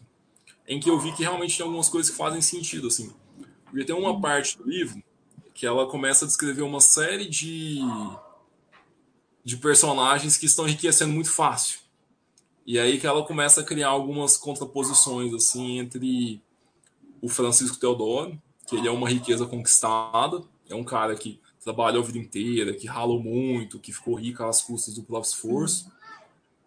em 0.66 0.79
que 0.79 0.90
eu 0.90 0.98
vi 0.98 1.12
que 1.12 1.22
realmente 1.22 1.57
tem 1.57 1.64
algumas 1.64 1.88
coisas 1.88 2.11
que 2.11 2.16
fazem 2.16 2.42
sentido, 2.42 2.88
assim. 2.88 3.12
Porque 3.64 3.85
tem 3.85 3.96
uma 3.96 4.20
parte 4.20 4.59
do 4.59 4.68
livro 4.68 5.03
que 5.55 5.66
ela 5.66 5.87
começa 5.88 6.24
a 6.24 6.29
descrever 6.29 6.62
uma 6.62 6.81
série 6.81 7.27
de, 7.27 7.81
de 9.42 9.57
personagens 9.57 10.37
que 10.37 10.46
estão 10.46 10.68
enriquecendo 10.68 11.12
muito 11.12 11.33
fácil. 11.33 11.81
E 12.68 12.78
aí 12.78 13.00
que 13.00 13.07
ela 13.07 13.24
começa 13.24 13.62
a 13.62 13.64
criar 13.64 13.88
algumas 13.88 14.37
contraposições 14.37 15.33
assim 15.33 15.78
entre 15.78 16.38
o 17.22 17.26
Francisco 17.26 17.78
Teodoro, 17.78 18.38
que 18.66 18.76
ele 18.76 18.87
é 18.87 18.90
uma 18.90 19.09
riqueza 19.09 19.46
conquistada, 19.46 20.42
é 20.68 20.74
um 20.74 20.85
cara 20.85 21.16
que 21.16 21.40
trabalhou 21.64 22.02
a 22.02 22.07
vida 22.07 22.18
inteira, 22.18 22.74
que 22.74 22.87
ralou 22.87 23.22
muito, 23.22 23.78
que 23.78 23.90
ficou 23.90 24.14
rico 24.16 24.44
às 24.44 24.61
custas 24.61 24.94
do 24.94 25.02
próprio 25.02 25.31
esforço, 25.31 25.90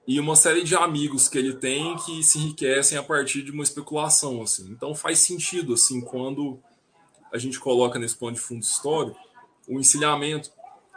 e 0.07 0.19
uma 0.19 0.35
série 0.35 0.63
de 0.63 0.75
amigos 0.75 1.29
que 1.29 1.37
ele 1.37 1.53
tem 1.53 1.95
que 1.97 2.23
se 2.23 2.39
enriquecem 2.39 2.97
a 2.97 3.03
partir 3.03 3.43
de 3.43 3.51
uma 3.51 3.61
especulação 3.61 4.41
assim. 4.41 4.71
Então 4.71 4.95
faz 4.95 5.19
sentido 5.19 5.75
assim 5.75 6.01
quando 6.01 6.57
a 7.31 7.37
gente 7.37 7.59
coloca 7.59 7.99
nesse 7.99 8.15
plano 8.15 8.35
de 8.35 8.41
fundo 8.41 8.63
histórico 8.63 9.19
o 9.67 9.79
encilhamento 9.79 10.49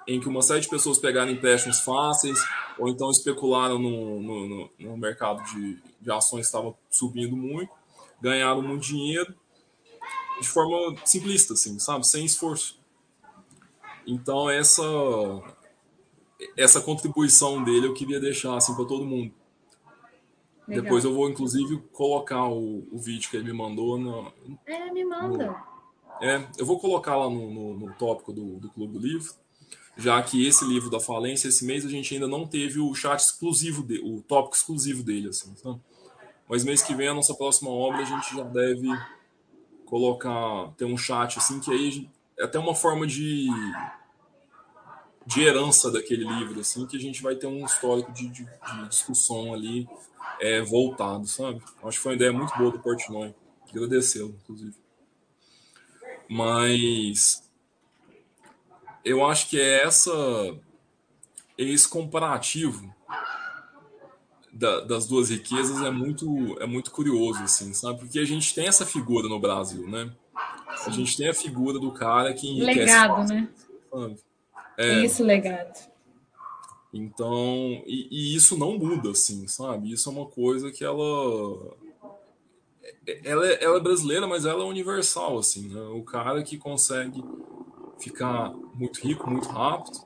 em 0.07 0.21
que 0.21 0.29
uma 0.29 0.43
série 0.43 0.61
de 0.61 0.69
pessoas 0.69 0.99
pegaram 0.99 1.31
empréstimos 1.31 1.81
fáceis 1.81 2.39
ou 2.79 2.89
então 2.89 3.11
especularam 3.11 3.79
no, 3.79 4.21
no, 4.21 4.71
no 4.79 4.97
mercado 4.97 5.43
de, 5.45 5.79
de 6.01 6.11
ações 6.11 6.43
que 6.43 6.47
estava 6.47 6.75
subindo 6.91 7.37
muito, 7.37 7.71
ganharam 8.21 8.63
muito 8.63 8.83
dinheiro 8.83 9.35
de 10.41 10.49
forma 10.49 10.97
simplista, 11.05 11.55
assim, 11.55 11.79
sabe? 11.79 12.07
Sem 12.07 12.25
esforço. 12.25 12.79
Então, 14.07 14.51
essa 14.51 14.83
essa 16.57 16.81
contribuição 16.81 17.63
dele 17.63 17.87
eu 17.87 17.95
queria 17.95 18.21
deixar 18.21 18.57
assim 18.57 18.75
para 18.75 18.85
todo 18.85 19.05
mundo. 19.05 19.33
Legal. 20.67 20.83
Depois 20.83 21.05
eu 21.05 21.15
vou, 21.15 21.29
inclusive, 21.29 21.79
colocar 21.93 22.49
o, 22.49 22.87
o 22.91 22.99
vídeo 22.99 23.31
que 23.31 23.37
ele 23.37 23.45
me 23.45 23.53
mandou. 23.53 23.99
No, 23.99 24.33
é, 24.67 24.91
me 24.91 25.05
manda. 25.05 25.47
No, 25.47 25.57
é, 26.27 26.47
eu 26.59 26.67
vou 26.67 26.79
colocar 26.81 27.17
lá 27.17 27.29
no, 27.29 27.51
no, 27.51 27.75
no 27.79 27.95
tópico 27.95 28.33
do, 28.33 28.59
do 28.59 28.71
Clube 28.71 28.95
do 28.95 28.99
Livro 28.99 29.33
já 29.97 30.21
que 30.23 30.47
esse 30.47 30.65
livro 30.65 30.91
da 30.91 30.99
falência, 30.99 31.49
esse 31.49 31.65
mês 31.65 31.85
a 31.85 31.89
gente 31.89 32.15
ainda 32.15 32.27
não 32.27 32.47
teve 32.47 32.81
o 32.81 32.95
chat 32.95 33.21
exclusivo, 33.21 33.83
de, 33.83 33.99
o 34.01 34.21
tópico 34.23 34.57
exclusivo 34.57 35.03
dele, 35.03 35.29
assim, 35.29 35.55
tá? 35.63 35.77
Mas 36.49 36.65
mês 36.65 36.83
que 36.83 36.95
vem, 36.95 37.09
a 37.09 37.15
nossa 37.15 37.35
próxima 37.35 37.71
obra, 37.71 38.01
a 38.01 38.05
gente 38.05 38.37
já 38.37 38.43
deve 38.43 38.89
colocar, 39.87 40.73
ter 40.77 40.85
um 40.85 40.97
chat, 40.97 41.39
assim, 41.39 41.61
que 41.61 41.71
aí 41.71 42.09
é 42.39 42.45
até 42.45 42.59
uma 42.59 42.75
forma 42.75 43.07
de, 43.07 43.49
de 45.27 45.43
herança 45.43 45.91
daquele 45.91 46.25
livro, 46.25 46.61
assim, 46.61 46.87
que 46.87 46.97
a 46.97 47.01
gente 47.01 47.23
vai 47.23 47.37
ter 47.37 47.47
um 47.47 47.65
histórico 47.65 48.13
de, 48.13 48.29
de, 48.29 48.45
de 48.45 48.89
discussão 48.89 49.55
ali 49.55 49.89
é, 50.41 50.61
voltado, 50.61 51.27
sabe? 51.27 51.63
Acho 51.83 51.97
que 51.97 52.03
foi 52.03 52.13
uma 52.13 52.17
ideia 52.17 52.33
muito 52.33 52.57
boa 52.57 52.71
do 52.71 52.79
Portnoy. 52.79 53.35
Agradecê-lo, 53.71 54.37
inclusive. 54.43 54.75
Mas 56.29 57.44
eu 59.05 59.25
acho 59.25 59.49
que 59.49 59.61
é 59.61 59.85
essa 59.85 60.13
esse 61.59 61.89
comparativo 61.89 62.93
da, 64.53 64.81
das 64.81 65.07
duas 65.07 65.31
riquezas 65.31 65.83
é 65.83 65.91
muito 65.91 66.57
é 66.61 66.67
muito 66.67 66.91
curioso 66.91 67.43
assim 67.43 67.75
sabe? 67.75 68.01
Porque 68.01 68.19
a 68.19 68.25
gente 68.25 68.55
tem 68.55 68.67
essa 68.67 68.87
figura 68.87 69.29
no 69.29 69.39
Brasil 69.39 69.89
né? 69.89 70.11
A 70.87 70.91
gente 70.91 71.17
tem 71.17 71.29
a 71.29 71.35
figura 71.35 71.79
do 71.79 71.93
cara 71.93 72.33
que 72.33 72.61
legado 72.61 73.29
né? 73.29 73.49
sabe? 73.93 74.17
É, 74.77 75.05
isso 75.05 75.23
legado. 75.23 75.93
Então 76.93 77.83
e, 77.87 78.09
e, 78.11 78.37
isso 78.37 78.57
não 78.59 78.79
muda 78.79 79.11
assim 79.11 79.47
sabe? 79.47 79.93
Isso 79.93 80.09
é 80.09 80.13
uma 80.13 80.27
coisa 80.27 80.73
que 80.73 80.85
ela 80.85 81.77
ela 83.25 83.47
é, 83.47 83.63
ela 83.63 83.77
é 83.77 83.81
brasileira 83.81 84.27
mas 84.27 84.47
ela 84.47 84.63
é 84.63 84.67
universal 84.67 85.39
assim 85.39 85.69
né? 85.69 85.81
o 85.81 86.03
cara 86.03 86.43
que 86.43 86.57
consegue 86.57 87.23
ficar 87.99 88.53
muito 88.75 89.01
rico 89.01 89.31
muito 89.31 89.49
rápido 89.49 89.99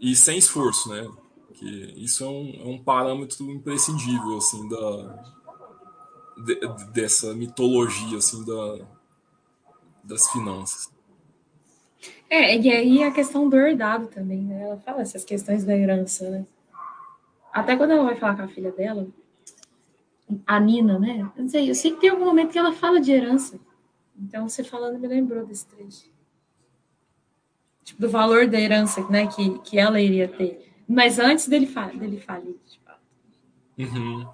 e 0.00 0.16
sem 0.16 0.38
esforço, 0.38 0.88
né? 0.90 1.08
Que 1.54 1.94
isso 1.96 2.24
é 2.24 2.28
um, 2.28 2.60
é 2.60 2.64
um 2.66 2.82
parâmetro 2.82 3.50
imprescindível 3.50 4.36
assim 4.36 4.68
da 4.68 5.24
de, 6.44 6.60
dessa 6.92 7.34
mitologia 7.34 8.18
assim 8.18 8.44
da 8.44 8.86
das 10.02 10.28
finanças. 10.30 10.90
É, 12.28 12.56
e 12.56 12.70
aí 12.70 13.02
a 13.04 13.10
questão 13.10 13.48
do 13.48 13.56
herdado 13.56 14.06
também, 14.06 14.40
né? 14.40 14.62
Ela 14.62 14.76
fala 14.78 15.02
essas 15.02 15.24
questões 15.24 15.64
da 15.64 15.76
herança, 15.76 16.30
né? 16.30 16.46
Até 17.52 17.76
quando 17.76 17.90
ela 17.90 18.04
vai 18.04 18.16
falar 18.16 18.36
com 18.36 18.42
a 18.42 18.48
filha 18.48 18.72
dela, 18.72 19.06
a 20.46 20.58
Nina, 20.58 20.98
né? 20.98 21.30
Eu, 21.36 21.48
sei, 21.48 21.70
eu 21.70 21.74
sei 21.74 21.92
que 21.92 22.00
tem 22.00 22.10
algum 22.10 22.24
momento 22.24 22.50
que 22.50 22.58
ela 22.58 22.72
fala 22.72 23.00
de 23.00 23.12
herança. 23.12 23.60
Então, 24.16 24.48
você 24.48 24.62
falando 24.62 24.98
me 24.98 25.08
lembrou 25.08 25.46
desse 25.46 25.66
trecho. 25.66 26.10
Tipo, 27.84 28.00
do 28.00 28.08
valor 28.08 28.46
da 28.46 28.60
herança 28.60 29.06
né, 29.08 29.26
que, 29.26 29.58
que 29.60 29.78
ela 29.78 30.00
iria 30.00 30.28
ter. 30.28 30.72
Mas 30.88 31.18
antes 31.18 31.48
dele, 31.48 31.66
fa 31.66 31.86
dele 31.86 32.20
falir, 32.20 32.56
de 32.66 32.78
fato. 32.80 33.00
Uhum. 33.78 34.28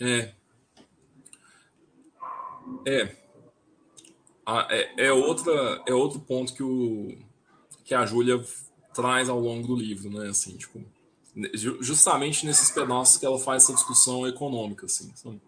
É. 0.00 0.34
É. 2.86 3.16
Ah, 4.46 4.68
é. 4.70 5.06
É, 5.06 5.12
outra, 5.12 5.82
é 5.86 5.92
outro 5.92 6.20
ponto 6.20 6.54
que, 6.54 6.62
o, 6.62 7.16
que 7.84 7.94
a 7.94 8.06
Júlia 8.06 8.42
traz 8.94 9.28
ao 9.28 9.40
longo 9.40 9.66
do 9.66 9.76
livro, 9.76 10.10
né? 10.10 10.28
Assim, 10.28 10.56
tipo, 10.56 10.84
justamente 11.80 12.46
nesses 12.46 12.70
pedaços 12.70 13.16
que 13.16 13.26
ela 13.26 13.38
faz 13.38 13.64
essa 13.64 13.74
discussão 13.74 14.26
econômica, 14.26 14.86
assim, 14.86 15.10
sabe? 15.14 15.40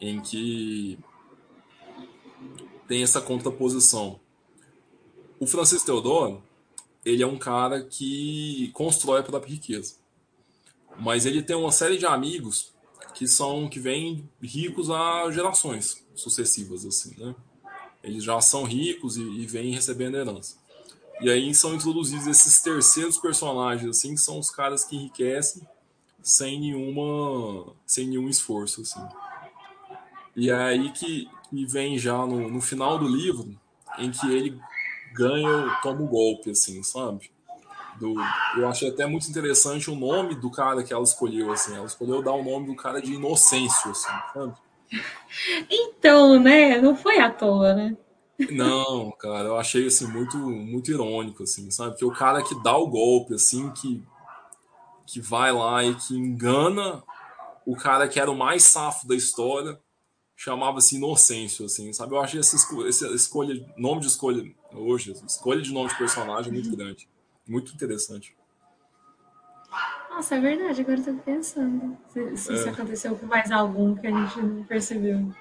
em 0.00 0.20
que 0.20 0.98
tem 2.86 3.02
essa 3.02 3.20
contraposição. 3.20 4.20
O 5.38 5.46
Francisco 5.46 5.86
Teodoro, 5.86 6.42
ele 7.04 7.22
é 7.22 7.26
um 7.26 7.38
cara 7.38 7.82
que 7.82 8.70
constrói 8.72 9.20
a 9.20 9.22
própria 9.22 9.52
riqueza. 9.52 9.94
Mas 10.98 11.26
ele 11.26 11.42
tem 11.42 11.54
uma 11.54 11.72
série 11.72 11.98
de 11.98 12.06
amigos 12.06 12.72
que 13.14 13.26
são 13.26 13.68
que 13.68 13.80
vêm 13.80 14.28
ricos 14.42 14.90
há 14.90 15.30
gerações 15.30 16.04
sucessivas 16.14 16.84
assim, 16.84 17.14
né? 17.18 17.34
Eles 18.02 18.22
já 18.24 18.40
são 18.40 18.64
ricos 18.64 19.16
e, 19.16 19.22
e 19.22 19.46
vêm 19.46 19.72
recebendo 19.72 20.16
herança. 20.16 20.56
E 21.20 21.30
aí 21.30 21.54
são 21.54 21.74
introduzidos 21.74 22.26
esses 22.26 22.60
terceiros 22.60 23.16
personagens 23.18 23.88
assim, 23.88 24.14
que 24.14 24.20
são 24.20 24.38
os 24.38 24.50
caras 24.50 24.84
que 24.84 24.96
enriquecem 24.96 25.66
sem 26.22 26.60
nenhuma 26.60 27.72
sem 27.86 28.06
nenhum 28.06 28.28
esforço 28.28 28.82
assim. 28.82 29.00
E 30.36 30.50
é 30.50 30.54
aí 30.54 30.92
que, 30.92 31.28
que 31.56 31.64
vem 31.64 31.98
já 31.98 32.18
no, 32.26 32.50
no 32.50 32.60
final 32.60 32.98
do 32.98 33.08
livro, 33.08 33.58
em 33.98 34.10
que 34.10 34.30
ele 34.30 34.60
ganha, 35.14 35.78
toma 35.82 36.02
o 36.02 36.06
golpe, 36.06 36.50
assim, 36.50 36.82
sabe? 36.82 37.30
Do, 37.98 38.14
eu 38.58 38.68
achei 38.68 38.90
até 38.90 39.06
muito 39.06 39.28
interessante 39.30 39.90
o 39.90 39.96
nome 39.96 40.34
do 40.34 40.50
cara 40.50 40.84
que 40.84 40.92
ela 40.92 41.02
escolheu, 41.02 41.50
assim. 41.50 41.74
Ela 41.74 41.86
escolheu 41.86 42.22
dar 42.22 42.32
o 42.32 42.44
nome 42.44 42.66
do 42.66 42.76
cara 42.76 43.00
de 43.00 43.14
Inocêncio, 43.14 43.90
assim, 43.90 44.12
sabe? 44.34 44.52
Então, 45.70 46.38
né? 46.38 46.78
Não 46.78 46.94
foi 46.94 47.18
à 47.18 47.30
toa, 47.30 47.74
né? 47.74 47.96
Não, 48.50 49.10
cara, 49.12 49.48
eu 49.48 49.56
achei 49.56 49.86
assim 49.86 50.06
muito 50.06 50.36
muito 50.36 50.90
irônico 50.90 51.42
assim, 51.42 51.70
sabe? 51.70 51.96
Que 51.96 52.04
o 52.04 52.12
cara 52.12 52.42
que 52.42 52.54
dá 52.62 52.76
o 52.76 52.86
golpe 52.86 53.34
assim, 53.34 53.70
que 53.70 54.04
que 55.06 55.22
vai 55.22 55.50
lá 55.52 55.82
e 55.82 55.94
que 55.94 56.14
engana 56.14 57.02
o 57.64 57.74
cara 57.74 58.06
que 58.06 58.20
era 58.20 58.30
o 58.30 58.36
mais 58.36 58.62
safo 58.62 59.08
da 59.08 59.14
história 59.16 59.80
chamava-se 60.36 60.96
Inocêncio, 60.96 61.64
assim, 61.64 61.92
sabe? 61.92 62.14
Eu 62.14 62.20
achei 62.20 62.38
essa 62.38 62.54
escolha, 62.54 62.88
essa 62.88 63.06
escolha, 63.08 63.66
nome 63.76 64.02
de 64.02 64.06
escolha 64.08 64.54
hoje, 64.72 65.12
escolha 65.26 65.62
de 65.62 65.72
nome 65.72 65.88
de 65.88 65.96
personagem 65.96 66.52
muito 66.52 66.76
grande, 66.76 67.08
muito 67.48 67.72
interessante. 67.72 68.36
Nossa, 70.10 70.36
é 70.36 70.40
verdade, 70.40 70.80
agora 70.80 70.98
eu 70.98 71.04
tô 71.04 71.14
pensando. 71.22 71.96
Se, 72.08 72.36
se 72.36 72.52
isso 72.54 72.68
É, 72.68 72.70
aconteceu 72.70 73.16
com 73.16 73.26
mais 73.26 73.50
algum 73.50 73.94
que 73.94 74.06
a 74.06 74.10
gente 74.10 74.40
não 74.40 74.64
percebeu. 74.64 75.32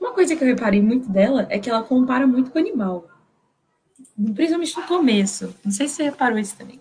Uma 0.00 0.12
coisa 0.12 0.36
que 0.36 0.42
eu 0.44 0.48
reparei 0.48 0.80
muito 0.80 1.08
dela 1.08 1.46
é 1.50 1.58
que 1.58 1.68
ela 1.68 1.82
compara 1.82 2.26
muito 2.26 2.50
com 2.50 2.58
o 2.58 2.62
animal. 2.62 3.08
Principalmente 4.34 4.76
no 4.76 4.86
começo. 4.86 5.54
Não 5.64 5.72
sei 5.72 5.88
se 5.88 5.94
você 5.96 6.04
reparou 6.04 6.38
isso 6.38 6.56
também. 6.56 6.80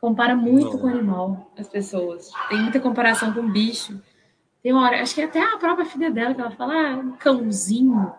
Compara 0.00 0.36
muito 0.36 0.78
com 0.78 0.86
o 0.86 0.90
não. 0.90 0.96
animal, 0.98 1.52
as 1.58 1.66
pessoas. 1.66 2.30
Tem 2.48 2.62
muita 2.62 2.78
comparação 2.78 3.32
com 3.32 3.40
o 3.40 3.50
bicho. 3.50 4.00
Tem 4.62 4.72
uma 4.72 4.82
hora, 4.84 5.00
acho 5.02 5.14
que 5.14 5.22
até 5.22 5.42
a 5.42 5.56
própria 5.56 5.86
filha 5.86 6.10
dela, 6.10 6.34
que 6.34 6.40
ela 6.40 6.50
fala, 6.50 6.74
ah, 6.94 7.16
cãozinho. 7.18 8.12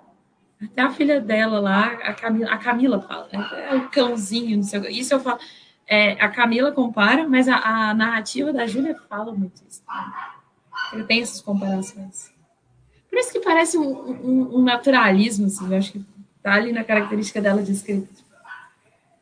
Até 0.61 0.81
a 0.81 0.89
filha 0.89 1.21
dela 1.21 1.59
lá, 1.59 1.85
a 2.03 2.13
Camila, 2.13 2.51
a 2.51 2.57
Camila 2.57 3.01
fala, 3.01 3.27
né? 3.31 3.67
É 3.71 3.75
o 3.75 3.89
cãozinho, 3.89 4.57
não 4.57 4.63
sei 4.63 4.79
o 4.79 4.83
quê. 4.83 4.89
Isso 4.89 5.13
eu 5.13 5.19
falo. 5.19 5.39
é, 5.87 6.11
a 6.21 6.27
Camila 6.29 6.71
compara, 6.71 7.27
mas 7.27 7.47
a, 7.47 7.57
a 7.89 7.93
narrativa 7.93 8.51
da 8.53 8.65
Júlia 8.67 8.95
fala 9.09 9.33
muito 9.33 9.61
isso. 9.69 9.81
Ele 10.93 11.03
tem 11.05 11.21
essas 11.21 11.39
comparações. 11.41 12.31
Por 13.09 13.17
isso 13.19 13.31
que 13.31 13.39
parece 13.39 13.77
um, 13.77 13.89
um- 14.11 14.57
um 14.59 14.63
naturalismo, 14.63 15.45
assim, 15.47 15.65
eu 15.71 15.77
acho 15.77 15.91
que 15.93 16.05
tá 16.43 16.53
ali 16.53 16.71
na 16.71 16.83
característica 16.83 17.41
dela 17.41 17.61
de 17.63 17.71
escrita. 17.71 18.07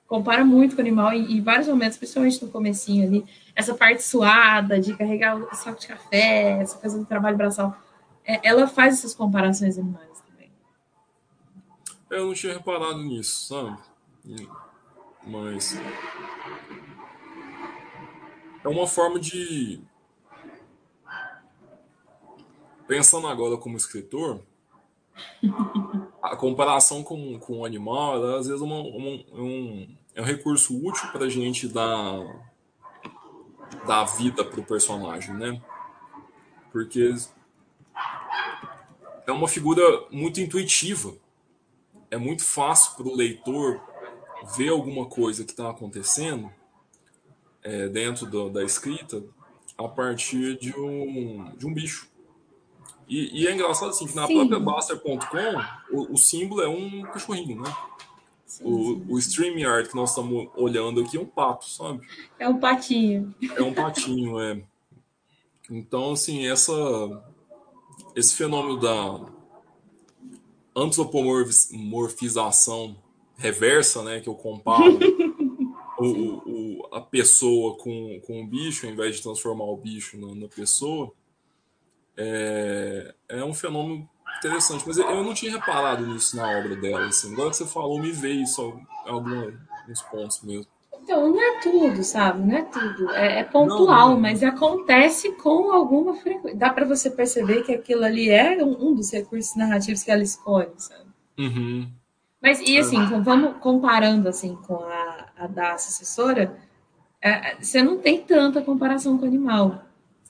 Compara 0.07 0.45
muito 0.45 0.75
com 0.75 0.81
o 0.81 0.85
animal 0.85 1.11
em, 1.11 1.37
em 1.37 1.41
vários 1.41 1.67
momentos, 1.67 1.97
principalmente 1.97 2.43
no 2.43 2.49
comecinho 2.49 3.05
ali. 3.05 3.25
Essa 3.53 3.75
parte 3.75 4.01
suada 4.01 4.79
de 4.79 4.95
carregar 4.95 5.35
o 5.35 5.53
saco 5.53 5.79
de 5.79 5.87
café, 5.87 6.59
essa 6.61 6.77
coisa 6.77 6.97
do 6.97 7.05
trabalho 7.05 7.35
braçal. 7.35 7.77
É, 8.25 8.39
ela 8.47 8.67
faz 8.67 8.95
essas 8.95 9.13
comparações 9.13 9.77
animais 9.77 10.23
também. 10.25 10.51
Eu 12.09 12.27
não 12.27 12.33
tinha 12.33 12.53
reparado 12.53 13.03
nisso, 13.03 13.47
sabe? 13.47 13.77
Mas 15.25 15.77
é 18.63 18.69
uma 18.69 18.87
forma 18.87 19.19
de. 19.19 19.81
Pensando 22.87 23.27
agora 23.27 23.57
como 23.57 23.75
escritor, 23.75 24.41
a 26.31 26.35
comparação 26.35 27.03
com, 27.03 27.37
com 27.39 27.59
o 27.59 27.65
animal, 27.65 28.15
ela, 28.15 28.39
às 28.39 28.47
vezes, 28.47 28.61
é, 28.61 28.65
uma- 28.65 28.79
uma- 28.81 29.23
é 29.33 29.41
um, 29.41 29.97
é 30.15 30.21
um 30.21 30.25
recurso 30.25 30.75
útil 30.85 31.09
para 31.11 31.25
a 31.25 31.29
gente 31.29 31.67
dar, 31.67 32.19
dar 33.85 34.03
vida 34.05 34.43
para 34.43 34.59
o 34.59 34.63
personagem, 34.65 35.33
né? 35.35 35.61
Porque 36.71 37.13
é 39.25 39.31
uma 39.31 39.47
figura 39.47 39.81
muito 40.11 40.39
intuitiva. 40.39 41.13
É 42.09 42.17
muito 42.17 42.43
fácil 42.43 42.95
para 42.95 43.07
o 43.07 43.15
leitor 43.15 43.81
ver 44.55 44.69
alguma 44.69 45.05
coisa 45.05 45.43
que 45.43 45.51
está 45.51 45.69
acontecendo 45.69 46.49
é, 47.63 47.89
dentro 47.89 48.25
do- 48.25 48.49
da 48.49 48.63
escrita 48.63 49.21
a 49.77 49.87
partir 49.87 50.57
de 50.57 50.73
um, 50.79 51.51
de 51.57 51.67
um 51.67 51.73
bicho. 51.73 52.09
E, 53.07 53.43
e 53.43 53.47
é 53.47 53.53
engraçado 53.53 53.89
assim 53.89 54.07
que 54.07 54.15
na 54.15 54.27
própria 54.27 54.57
Sim, 54.59 54.65
Baster.com 54.65 55.17
o, 55.91 56.13
o 56.13 56.17
símbolo 56.17 56.61
é 56.61 56.67
um 56.67 57.03
cachorrinho, 57.03 57.61
né? 57.61 57.73
sim, 58.45 58.63
O, 58.65 58.95
sim. 58.95 59.05
o 59.09 59.17
StreamYard 59.19 59.89
que 59.89 59.95
nós 59.95 60.09
estamos 60.09 60.49
olhando 60.55 61.01
aqui 61.01 61.17
é 61.17 61.21
um 61.21 61.25
pato, 61.25 61.69
sabe? 61.69 62.05
É 62.37 62.47
um 62.49 62.59
patinho. 62.59 63.33
É 63.55 63.61
um 63.63 63.73
patinho, 63.73 64.39
é. 64.41 64.61
Então, 65.69 66.13
assim, 66.13 66.47
essa, 66.47 66.73
esse 68.15 68.33
fenômeno 68.35 68.79
da 68.79 69.25
antropomorfização 70.75 72.95
reversa, 73.37 74.03
né, 74.03 74.19
que 74.19 74.27
eu 74.29 74.35
comparo 74.35 74.99
o, 75.99 76.05
o- 76.05 76.81
o- 76.81 76.87
a 76.91 77.01
pessoa 77.01 77.75
com, 77.77 78.19
com 78.25 78.41
o 78.41 78.47
bicho, 78.47 78.85
ao 78.85 78.91
invés 78.91 79.15
de 79.17 79.23
transformar 79.23 79.65
o 79.65 79.77
bicho 79.77 80.17
na, 80.17 80.33
na 80.35 80.47
pessoa, 80.47 81.11
é, 82.17 83.13
é 83.29 83.43
um 83.43 83.53
fenômeno 83.53 84.07
interessante. 84.39 84.83
Mas 84.85 84.97
eu 84.97 85.23
não 85.23 85.33
tinha 85.33 85.51
reparado 85.51 86.05
nisso 86.05 86.35
na 86.35 86.49
obra 86.57 86.75
dela. 86.75 87.05
Assim. 87.07 87.31
Agora 87.33 87.49
que 87.51 87.57
você 87.57 87.65
falou, 87.65 87.99
me 87.99 88.11
veio 88.11 88.43
alguma- 89.05 89.53
alguns 89.81 90.01
pontos 90.03 90.41
mesmo. 90.41 90.65
Então, 91.03 91.29
não 91.31 91.41
é 91.41 91.59
tudo, 91.61 92.03
sabe? 92.03 92.41
Não 92.41 92.57
é 92.57 92.63
tudo. 92.63 93.09
É, 93.11 93.39
é 93.39 93.49
Não, 93.53 93.65
não 93.65 93.77
pontual, 93.77 94.11
é. 94.13 94.19
mas 94.19 94.43
acontece 94.43 95.31
com 95.33 95.71
alguma 95.71 96.15
frequência. 96.15 96.57
Dá 96.57 96.69
para 96.69 96.85
você 96.85 97.09
perceber 97.09 97.63
que 97.63 97.73
aquilo 97.73 98.03
ali 98.03 98.29
é 98.29 98.61
um, 98.63 98.89
um 98.89 98.93
dos 98.93 99.11
recursos 99.11 99.55
narrativos 99.55 100.03
que 100.03 100.11
ela 100.11 100.21
escolhe, 100.23 100.71
sabe? 100.77 101.05
Uhum. 101.39 101.89
Mas, 102.41 102.59
e 102.59 102.75
É. 102.75 102.81
assim, 102.81 102.97
então, 102.97 103.23
vamos 103.23 103.57
comparando 103.61 104.27
assim 104.27 104.55
com 104.67 104.75
a, 104.83 105.27
a 105.37 105.47
da 105.47 105.77
sucessora, 105.77 106.57
é, 107.21 107.29
é, 107.51 107.55
você 107.61 107.81
não 107.81 107.97
tem 107.99 108.21
tanta 108.21 108.61
comparação 108.61 109.17
com 109.17 109.23
o 109.23 109.27
animal. 109.27 109.83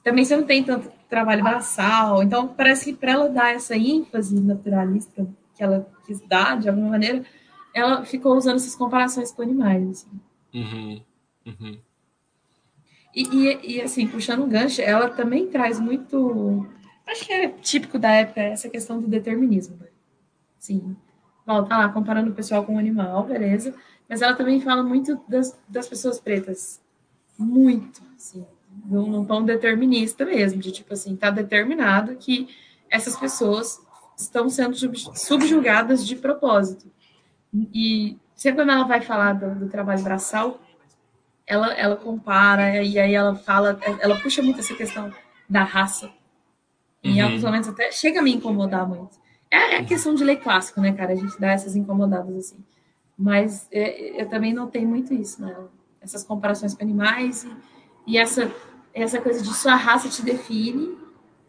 Também 0.04 0.24
você 0.24 0.38
não 0.38 0.46
tem 0.46 0.64
tanto 0.64 0.92
trabalho 1.10 1.44
braçal. 1.44 2.24
Então, 2.24 2.48
parece 2.48 2.86
que 2.86 2.98
para 2.98 3.12
ela 3.12 3.30
dar 3.30 3.54
essa 3.54 3.76
ênfase 3.76 4.40
naturalista 4.40 5.28
que 5.56 5.64
ela 5.64 5.90
quis 6.06 6.22
dar, 6.22 6.60
de 6.60 6.70
alguma 6.70 6.90
maneira, 6.90 7.24
ela 7.74 8.04
ficou 8.06 8.36
usando 8.36 8.58
essas 8.58 8.76
comparações 8.76 9.32
com 9.32 9.42
animais. 9.42 9.90
Assim. 9.90 10.20
Uhum. 10.54 11.02
Uhum. 11.46 11.80
E, 13.16 13.24
e, 13.24 13.78
e, 13.78 13.82
assim, 13.82 14.08
puxando 14.08 14.44
um 14.44 14.50
gancho, 14.50 14.82
ela 14.82 15.10
também 15.10 15.48
traz 15.48 15.80
muito. 15.80 16.68
Acho 17.08 17.26
que 17.26 17.34
é 17.34 17.48
típico 17.50 17.98
da 17.98 18.12
época 18.12 18.42
essa 18.42 18.70
questão 18.70 19.02
do 19.02 19.08
determinismo. 19.08 19.78
Né? 19.78 19.88
Sim. 20.60 20.96
Tá 21.46 21.78
lá 21.78 21.90
comparando 21.90 22.30
o 22.30 22.34
pessoal 22.36 22.64
com 22.66 22.76
o 22.76 22.80
animal, 22.80 23.24
beleza. 23.24 23.74
Mas 24.10 24.22
ela 24.22 24.36
também 24.36 24.62
fala 24.62 24.84
muito 24.84 25.20
das, 25.28 25.58
das 25.68 25.88
pessoas 25.88 26.20
pretas. 26.20 26.82
Muito, 27.38 28.02
assim. 28.16 28.46
Num, 28.86 29.08
num 29.08 29.26
tom 29.26 29.44
determinista 29.44 30.26
mesmo, 30.26 30.62
de 30.62 30.72
tipo 30.72 30.94
assim, 30.94 31.16
tá 31.16 31.30
determinado 31.30 32.16
que 32.16 32.48
essas 32.90 33.18
pessoas 33.18 33.82
estão 34.16 34.50
sendo 34.50 34.76
subjugadas 35.16 36.06
de 36.06 36.16
propósito. 36.16 36.92
E 37.74 38.18
sempre 38.36 38.62
quando 38.64 38.72
ela 38.72 38.84
vai 38.86 39.02
falar 39.02 39.34
do, 39.34 39.56
do 39.56 39.70
trabalho 39.70 40.04
braçal, 40.04 40.60
ela, 41.46 41.74
ela 41.74 41.96
compara 41.96 42.84
e 42.84 43.00
aí 43.00 43.14
ela 43.14 43.36
fala, 43.36 43.80
ela 44.00 44.20
puxa 44.20 44.42
muito 44.42 44.60
essa 44.60 44.76
questão 44.76 45.12
da 45.50 45.64
raça. 45.64 46.12
Em 47.04 47.20
Uhum. 47.20 47.26
alguns 47.26 47.44
momentos 47.44 47.70
até 47.70 47.92
chega 47.92 48.20
a 48.20 48.24
me 48.24 48.34
incomodar 48.34 48.88
muito. 48.88 49.18
É, 49.50 49.76
é 49.76 49.84
questão 49.84 50.14
de 50.14 50.24
lei 50.24 50.36
clássico, 50.36 50.82
né, 50.82 50.92
cara? 50.94 51.14
A 51.14 51.16
gente 51.16 51.40
dá 51.40 51.52
essas 51.52 51.76
incomodadas 51.76 52.36
assim. 52.36 52.58
Mas 53.18 53.68
é, 53.72 54.22
eu 54.22 54.28
também 54.28 54.54
notei 54.54 54.86
muito 54.86 55.14
isso, 55.14 55.42
né? 55.42 55.56
Essas 56.02 56.24
comparações 56.24 56.74
com 56.76 56.84
animais 56.84 57.44
e, 57.46 58.14
e 58.14 58.18
essa, 58.18 58.52
essa 59.04 59.22
coisa 59.22 59.42
de 59.42 59.54
sua 59.54 59.76
raça 59.76 60.10
te 60.10 60.22
define 60.22 60.98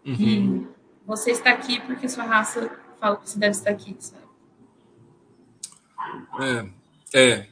Uhum. 0.05 0.15
e 0.17 0.67
você 1.07 1.33
está 1.33 1.51
aqui 1.51 1.81
porque 1.81 2.09
sua 2.09 2.25
raça 2.25 2.71
fala 2.99 3.17
que 3.17 3.29
você 3.29 3.39
deve 3.39 3.51
estar 3.53 3.71
aqui, 3.71 3.95
sabe? 3.99 4.23
É, 6.41 6.71
é. 7.15 7.49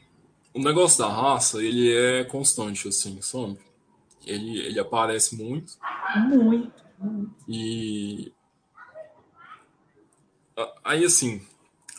O 0.54 0.59
negócio 0.61 0.98
da 0.98 1.09
raça, 1.09 1.62
ele 1.62 1.92
é 1.94 2.24
constante, 2.24 2.88
assim, 2.88 3.20
sabe? 3.20 3.59
Ele, 4.24 4.59
ele 4.59 4.80
aparece 4.80 5.37
muito 5.37 5.74
Muito, 6.28 6.82
muito. 6.98 7.35
e... 7.46 8.32
Aí, 10.82 11.04
assim, 11.04 11.42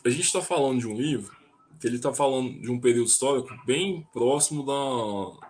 a 0.04 0.10
gente 0.10 0.32
tá 0.34 0.42
falando 0.42 0.80
de 0.80 0.88
um 0.88 0.96
livro 0.96 1.36
que 1.80 1.86
ele 1.86 2.00
tá 2.00 2.12
falando 2.12 2.60
de 2.60 2.72
um 2.72 2.80
período 2.80 3.08
histórico 3.08 3.50
bem 3.66 4.08
próximo 4.12 4.66
da, 4.66 5.47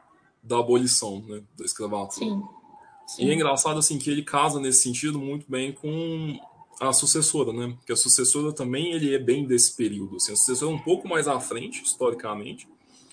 da 0.47 0.60
abolição, 0.60 1.21
né, 1.27 1.41
da 1.57 1.65
escravatura. 1.65 2.25
Sim, 2.25 2.43
E 3.19 3.23
é 3.23 3.27
sim. 3.27 3.33
engraçado, 3.33 3.79
assim, 3.79 3.97
que 3.97 4.10
ele 4.10 4.23
casa 4.23 4.60
nesse 4.60 4.81
sentido 4.83 5.19
muito 5.19 5.45
bem 5.49 5.71
com 5.71 6.39
a 6.79 6.93
sucessora, 6.93 7.51
né? 7.51 7.73
Porque 7.77 7.91
a 7.91 7.95
sucessora 7.95 8.53
também, 8.53 8.91
ele 8.91 9.13
é 9.13 9.17
bem 9.19 9.45
desse 9.45 9.75
período, 9.75 10.17
assim. 10.17 10.33
A 10.33 10.36
sucessora 10.36 10.71
é 10.71 10.75
um 10.75 10.79
pouco 10.79 11.07
mais 11.07 11.27
à 11.27 11.39
frente, 11.39 11.81
historicamente, 11.83 12.67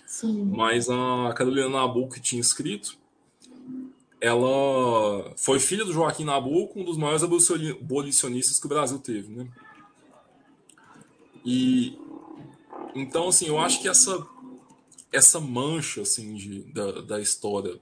Sim, 0.07 0.45
Mas 0.45 0.89
a 0.89 1.33
Carolina 1.35 1.69
Nabuco 1.69 2.15
que 2.15 2.21
tinha 2.21 2.41
escrito, 2.41 2.97
ela 4.21 5.33
foi 5.37 5.59
filha 5.59 5.85
do 5.85 5.93
Joaquim 5.93 6.25
Nabuco, 6.25 6.79
um 6.81 6.85
dos 6.85 6.97
maiores 6.97 7.23
abolicioni- 7.23 7.71
abolicionistas 7.73 8.59
que 8.61 8.67
o 8.67 8.69
Brasil 8.69 8.99
teve, 8.99 9.29
né? 9.35 9.49
E 11.45 11.99
então 12.95 13.29
assim, 13.29 13.47
eu 13.47 13.59
acho 13.59 13.81
que 13.83 13.89
essa 13.89 14.25
essa 15.15 15.41
mancha 15.41 16.03
assim 16.03 16.35
de, 16.35 16.63
da, 16.73 17.01
da 17.03 17.21
história 17.21 17.81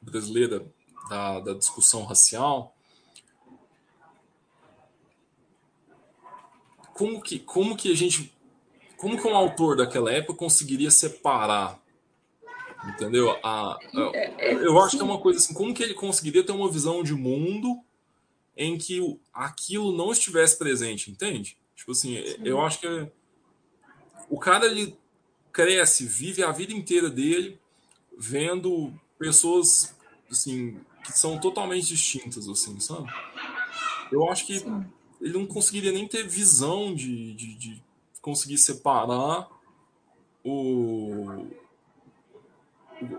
brasileira 0.00 0.66
da, 1.08 1.40
da 1.40 1.54
discussão 1.54 2.04
racial, 2.04 2.74
como 6.94 7.20
que 7.20 7.38
como 7.38 7.76
que 7.76 7.90
a 7.92 7.96
gente 7.96 8.32
como 8.96 9.20
que 9.20 9.26
um 9.26 9.34
autor 9.34 9.76
daquela 9.76 10.12
época 10.12 10.34
conseguiria 10.38 10.90
separar 10.90 11.82
Entendeu? 12.84 13.30
A, 13.44 13.74
a- 13.74 13.78
é, 14.12 14.54
eu 14.54 14.78
acho 14.80 14.96
que 14.96 15.02
é 15.02 15.04
uma 15.04 15.20
coisa 15.20 15.38
assim, 15.38 15.54
como 15.54 15.72
que 15.72 15.82
ele 15.82 15.94
conseguiria 15.94 16.44
ter 16.44 16.52
uma 16.52 16.70
visão 16.70 17.02
de 17.02 17.14
mundo 17.14 17.80
em 18.56 18.76
que 18.76 19.18
aquilo 19.32 19.96
não 19.96 20.10
estivesse 20.10 20.58
presente, 20.58 21.10
entende? 21.10 21.56
Tipo 21.76 21.92
assim, 21.92 22.16
eu 22.44 22.58
sim. 22.58 22.64
acho 22.64 22.80
que 22.80 23.08
o 24.28 24.38
cara 24.38 24.66
ele 24.66 24.96
cresce, 25.52 26.06
vive 26.06 26.42
a 26.42 26.50
vida 26.50 26.72
inteira 26.72 27.10
dele 27.10 27.58
vendo 28.16 28.92
pessoas 29.18 29.94
assim, 30.30 30.80
que 31.04 31.12
são 31.12 31.38
totalmente 31.38 31.86
distintas, 31.86 32.48
assim, 32.48 32.78
sabe? 32.80 33.08
Eu 34.10 34.28
acho 34.30 34.46
que 34.46 34.58
Sim. 34.58 34.84
ele 35.20 35.32
não 35.32 35.46
conseguiria 35.46 35.92
nem 35.92 36.08
ter 36.08 36.26
visão 36.26 36.94
de, 36.94 37.34
de, 37.34 37.54
de 37.54 37.82
conseguir 38.20 38.58
separar 38.58 39.48
o, 40.44 41.46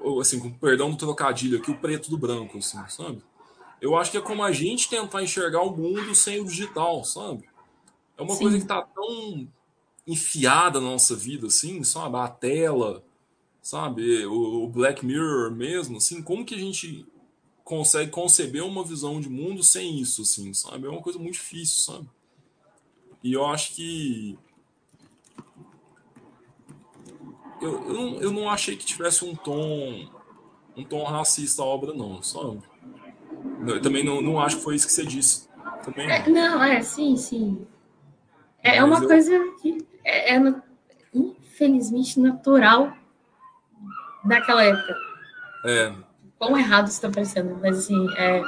o, 0.02 0.20
assim, 0.20 0.40
com 0.40 0.52
perdão 0.52 0.92
do 0.92 0.98
trocadilho 0.98 1.60
aqui, 1.60 1.72
o 1.72 1.78
preto 1.78 2.10
do 2.10 2.18
branco, 2.18 2.58
assim, 2.58 2.80
sabe? 2.90 3.22
Eu 3.82 3.96
acho 3.98 4.12
que 4.12 4.18
é 4.18 4.22
como 4.22 4.44
a 4.44 4.52
gente 4.52 4.90
tentar 4.90 5.22
enxergar 5.22 5.62
o 5.62 5.76
mundo 5.76 6.16
sem 6.16 6.40
o 6.40 6.46
digital, 6.46 7.04
sabe? 7.04 7.48
É 8.18 8.22
uma 8.22 8.36
Sim. 8.36 8.44
coisa 8.44 8.60
que 8.60 8.66
tá 8.66 8.82
tão 8.82 9.48
enfiada 10.06 10.80
na 10.80 10.88
nossa 10.88 11.16
vida, 11.16 11.48
assim, 11.48 11.84
sabe? 11.84 12.18
A 12.18 12.28
tela, 12.28 13.04
sabe? 13.62 14.26
O, 14.26 14.64
o 14.64 14.68
Black 14.68 15.06
Mirror 15.06 15.52
mesmo, 15.52 15.98
assim, 15.98 16.22
como 16.22 16.46
que 16.46 16.56
a 16.56 16.60
gente 16.60 17.06
consegue 17.64 18.12
conceber 18.12 18.64
uma 18.64 18.84
visão 18.84 19.22
de 19.22 19.30
mundo 19.30 19.64
sem 19.64 20.00
isso, 20.00 20.22
assim, 20.24 20.54
sabe? 20.54 20.86
É 20.86 20.90
uma 20.90 21.02
coisa 21.02 21.18
muito 21.18 21.36
difícil, 21.36 21.78
sabe? 21.78 22.10
E 23.24 23.34
eu 23.34 23.46
acho 23.46 23.74
que. 23.74 24.38
Eu, 27.62 27.88
eu, 27.88 27.94
não, 27.94 28.22
eu 28.22 28.32
não 28.32 28.50
achei 28.50 28.76
que 28.76 28.86
tivesse 28.86 29.24
um 29.24 29.34
tom 29.34 30.10
um 30.76 30.84
tom 30.84 31.04
racista 31.04 31.62
a 31.62 31.66
obra, 31.66 31.94
não, 31.94 32.22
sabe? 32.22 32.62
Eu 33.68 33.82
também 33.82 34.04
não, 34.04 34.22
não 34.22 34.40
acho 34.40 34.58
que 34.58 34.64
foi 34.64 34.76
isso 34.76 34.88
que 34.88 34.92
você 34.92 35.06
disse. 35.06 35.48
Também 35.84 36.08
não. 36.08 36.14
É, 36.14 36.30
não, 36.30 36.64
é, 36.64 36.82
sim, 36.82 37.16
sim. 37.16 37.66
É, 38.62 38.84
uma 38.84 39.00
eu... 39.00 39.08
coisa 39.08 39.32
que 39.62 39.86
é, 40.04 40.36
é, 40.36 40.56
infelizmente 41.14 42.20
natural 42.20 42.94
daquela 44.24 44.64
época. 44.64 44.96
É. 45.66 45.94
Quão 46.38 46.58
errado 46.58 46.88
está 46.88 47.10
parecendo, 47.10 47.58
mas 47.62 47.80
assim, 47.80 48.08
é. 48.18 48.42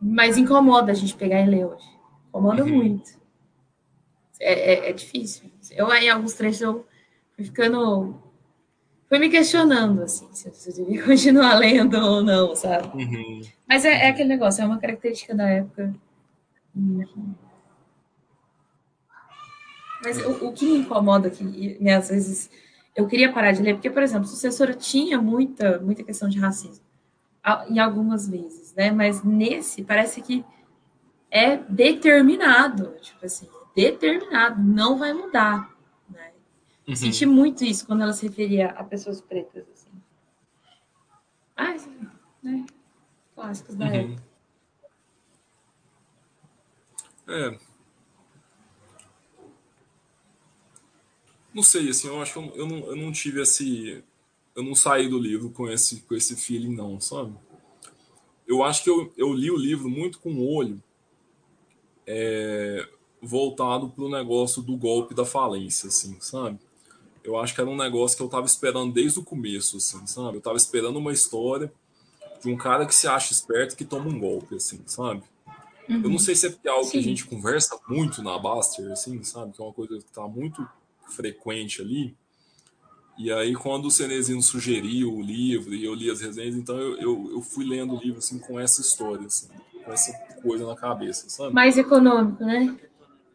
Mas 0.00 0.36
incomoda 0.36 0.92
a 0.92 0.94
gente 0.94 1.14
pegar 1.14 1.40
e 1.40 1.46
ler 1.46 1.66
hoje. 1.66 1.88
Incomoda 2.28 2.62
uhum. 2.62 2.76
muito. 2.76 3.10
É, 4.40 4.74
é, 4.74 4.90
é, 4.90 4.92
difícil. 4.92 5.50
Eu, 5.70 5.92
em 5.92 6.10
alguns 6.10 6.34
trechos, 6.34 6.60
eu 6.60 6.86
fui 7.34 7.44
ficando. 7.44 8.22
Fui 9.08 9.18
me 9.18 9.30
questionando, 9.30 10.02
assim, 10.02 10.28
se 10.32 10.48
eu 10.48 10.74
devia 10.74 11.02
continuar 11.06 11.54
lendo 11.54 11.96
ou 11.96 12.22
não, 12.22 12.54
sabe? 12.54 12.88
Uhum. 12.96 13.40
Mas 13.68 13.84
é, 13.84 14.06
é, 14.06 14.08
aquele 14.08 14.28
negócio, 14.28 14.62
é 14.62 14.66
uma 14.66 14.78
característica 14.78 15.34
da 15.34 15.48
época. 15.48 15.94
Mas 20.06 20.24
o, 20.24 20.46
o 20.46 20.52
que 20.52 20.64
me 20.64 20.78
incomoda 20.78 21.26
aqui, 21.26 21.76
e, 21.80 21.90
às 21.90 22.10
vezes 22.10 22.48
eu 22.94 23.08
queria 23.08 23.32
parar 23.32 23.50
de 23.50 23.60
ler, 23.60 23.74
porque, 23.74 23.90
por 23.90 24.04
exemplo, 24.04 24.28
Sucessora 24.28 24.72
tinha 24.72 25.20
muita, 25.20 25.80
muita 25.80 26.04
questão 26.04 26.28
de 26.28 26.38
racismo, 26.38 26.84
em 27.68 27.80
algumas 27.80 28.28
vezes, 28.28 28.72
né? 28.72 28.92
Mas 28.92 29.24
nesse 29.24 29.82
parece 29.82 30.22
que 30.22 30.44
é 31.28 31.56
determinado, 31.56 32.94
tipo 33.00 33.26
assim, 33.26 33.48
determinado, 33.74 34.62
não 34.62 34.96
vai 34.96 35.12
mudar. 35.12 35.74
Né? 36.08 36.30
Uhum. 36.86 36.94
Senti 36.94 37.26
muito 37.26 37.64
isso 37.64 37.84
quando 37.84 38.02
ela 38.02 38.12
se 38.12 38.28
referia 38.28 38.68
a 38.70 38.84
pessoas 38.84 39.20
pretas, 39.20 39.64
assim. 39.72 39.90
Ah, 41.56 41.74
né? 42.44 42.64
Clássicos 43.34 43.74
da 43.74 43.86
uhum. 43.86 43.92
época. 43.92 44.22
É, 47.28 47.58
Não 51.56 51.62
sei, 51.62 51.88
assim, 51.88 52.06
eu 52.06 52.20
acho 52.20 52.34
que 52.34 52.38
eu, 52.38 52.52
eu, 52.54 52.66
não, 52.66 52.76
eu 52.88 52.96
não 52.96 53.10
tive 53.10 53.40
esse. 53.40 54.04
Eu 54.54 54.62
não 54.62 54.74
saí 54.74 55.08
do 55.08 55.18
livro 55.18 55.48
com 55.48 55.66
esse, 55.66 56.02
com 56.02 56.14
esse 56.14 56.36
feeling, 56.36 56.76
não, 56.76 57.00
sabe? 57.00 57.32
Eu 58.46 58.62
acho 58.62 58.84
que 58.84 58.90
eu, 58.90 59.10
eu 59.16 59.32
li 59.32 59.50
o 59.50 59.56
livro 59.56 59.88
muito 59.88 60.18
com 60.18 60.34
o 60.34 60.54
olho 60.54 60.82
é, 62.06 62.86
voltado 63.22 63.88
para 63.88 64.04
o 64.04 64.10
negócio 64.10 64.60
do 64.60 64.76
golpe 64.76 65.14
da 65.14 65.24
falência, 65.24 65.88
assim, 65.88 66.18
sabe? 66.20 66.58
Eu 67.24 67.38
acho 67.38 67.54
que 67.54 67.60
era 67.62 67.70
um 67.70 67.76
negócio 67.76 68.18
que 68.18 68.22
eu 68.22 68.26
estava 68.26 68.44
esperando 68.44 68.92
desde 68.92 69.18
o 69.18 69.24
começo, 69.24 69.78
assim, 69.78 70.06
sabe? 70.06 70.34
Eu 70.34 70.38
estava 70.40 70.58
esperando 70.58 70.98
uma 70.98 71.12
história 71.12 71.72
de 72.42 72.50
um 72.50 72.56
cara 72.58 72.84
que 72.84 72.94
se 72.94 73.08
acha 73.08 73.32
esperto 73.32 73.72
e 73.72 73.76
que 73.76 73.84
toma 73.86 74.10
um 74.10 74.20
golpe, 74.20 74.56
assim, 74.56 74.82
sabe? 74.84 75.22
Uhum. 75.88 75.96
Eu 75.96 76.00
não 76.02 76.10
uhum. 76.10 76.18
sei 76.18 76.34
se 76.34 76.48
é 76.48 76.50
porque 76.50 76.68
é 76.68 76.70
algo 76.70 76.84
Sim. 76.84 76.90
que 76.90 76.98
a 76.98 77.02
gente 77.02 77.24
conversa 77.24 77.80
muito 77.88 78.22
na 78.22 78.38
Baster, 78.38 78.92
assim, 78.92 79.22
sabe? 79.24 79.54
Que 79.54 79.62
é 79.62 79.64
uma 79.64 79.72
coisa 79.72 79.96
que 79.96 80.04
está 80.04 80.28
muito 80.28 80.68
frequente 81.08 81.80
ali. 81.80 82.16
E 83.18 83.32
aí, 83.32 83.54
quando 83.54 83.86
o 83.86 83.90
Cenezino 83.90 84.42
sugeriu 84.42 85.14
o 85.14 85.22
livro 85.22 85.74
e 85.74 85.84
eu 85.84 85.94
li 85.94 86.10
as 86.10 86.20
resenhas, 86.20 86.54
então 86.54 86.76
eu, 86.76 86.96
eu, 86.98 87.30
eu, 87.32 87.42
fui 87.42 87.64
lendo 87.64 87.94
o 87.94 87.98
livro 87.98 88.18
assim, 88.18 88.38
com 88.38 88.60
essa 88.60 88.82
história, 88.82 89.26
assim, 89.26 89.48
com 89.84 89.92
essa 89.92 90.12
coisa 90.42 90.66
na 90.66 90.76
cabeça, 90.76 91.28
sabe? 91.30 91.54
Mais 91.54 91.78
econômico, 91.78 92.44
né? 92.44 92.76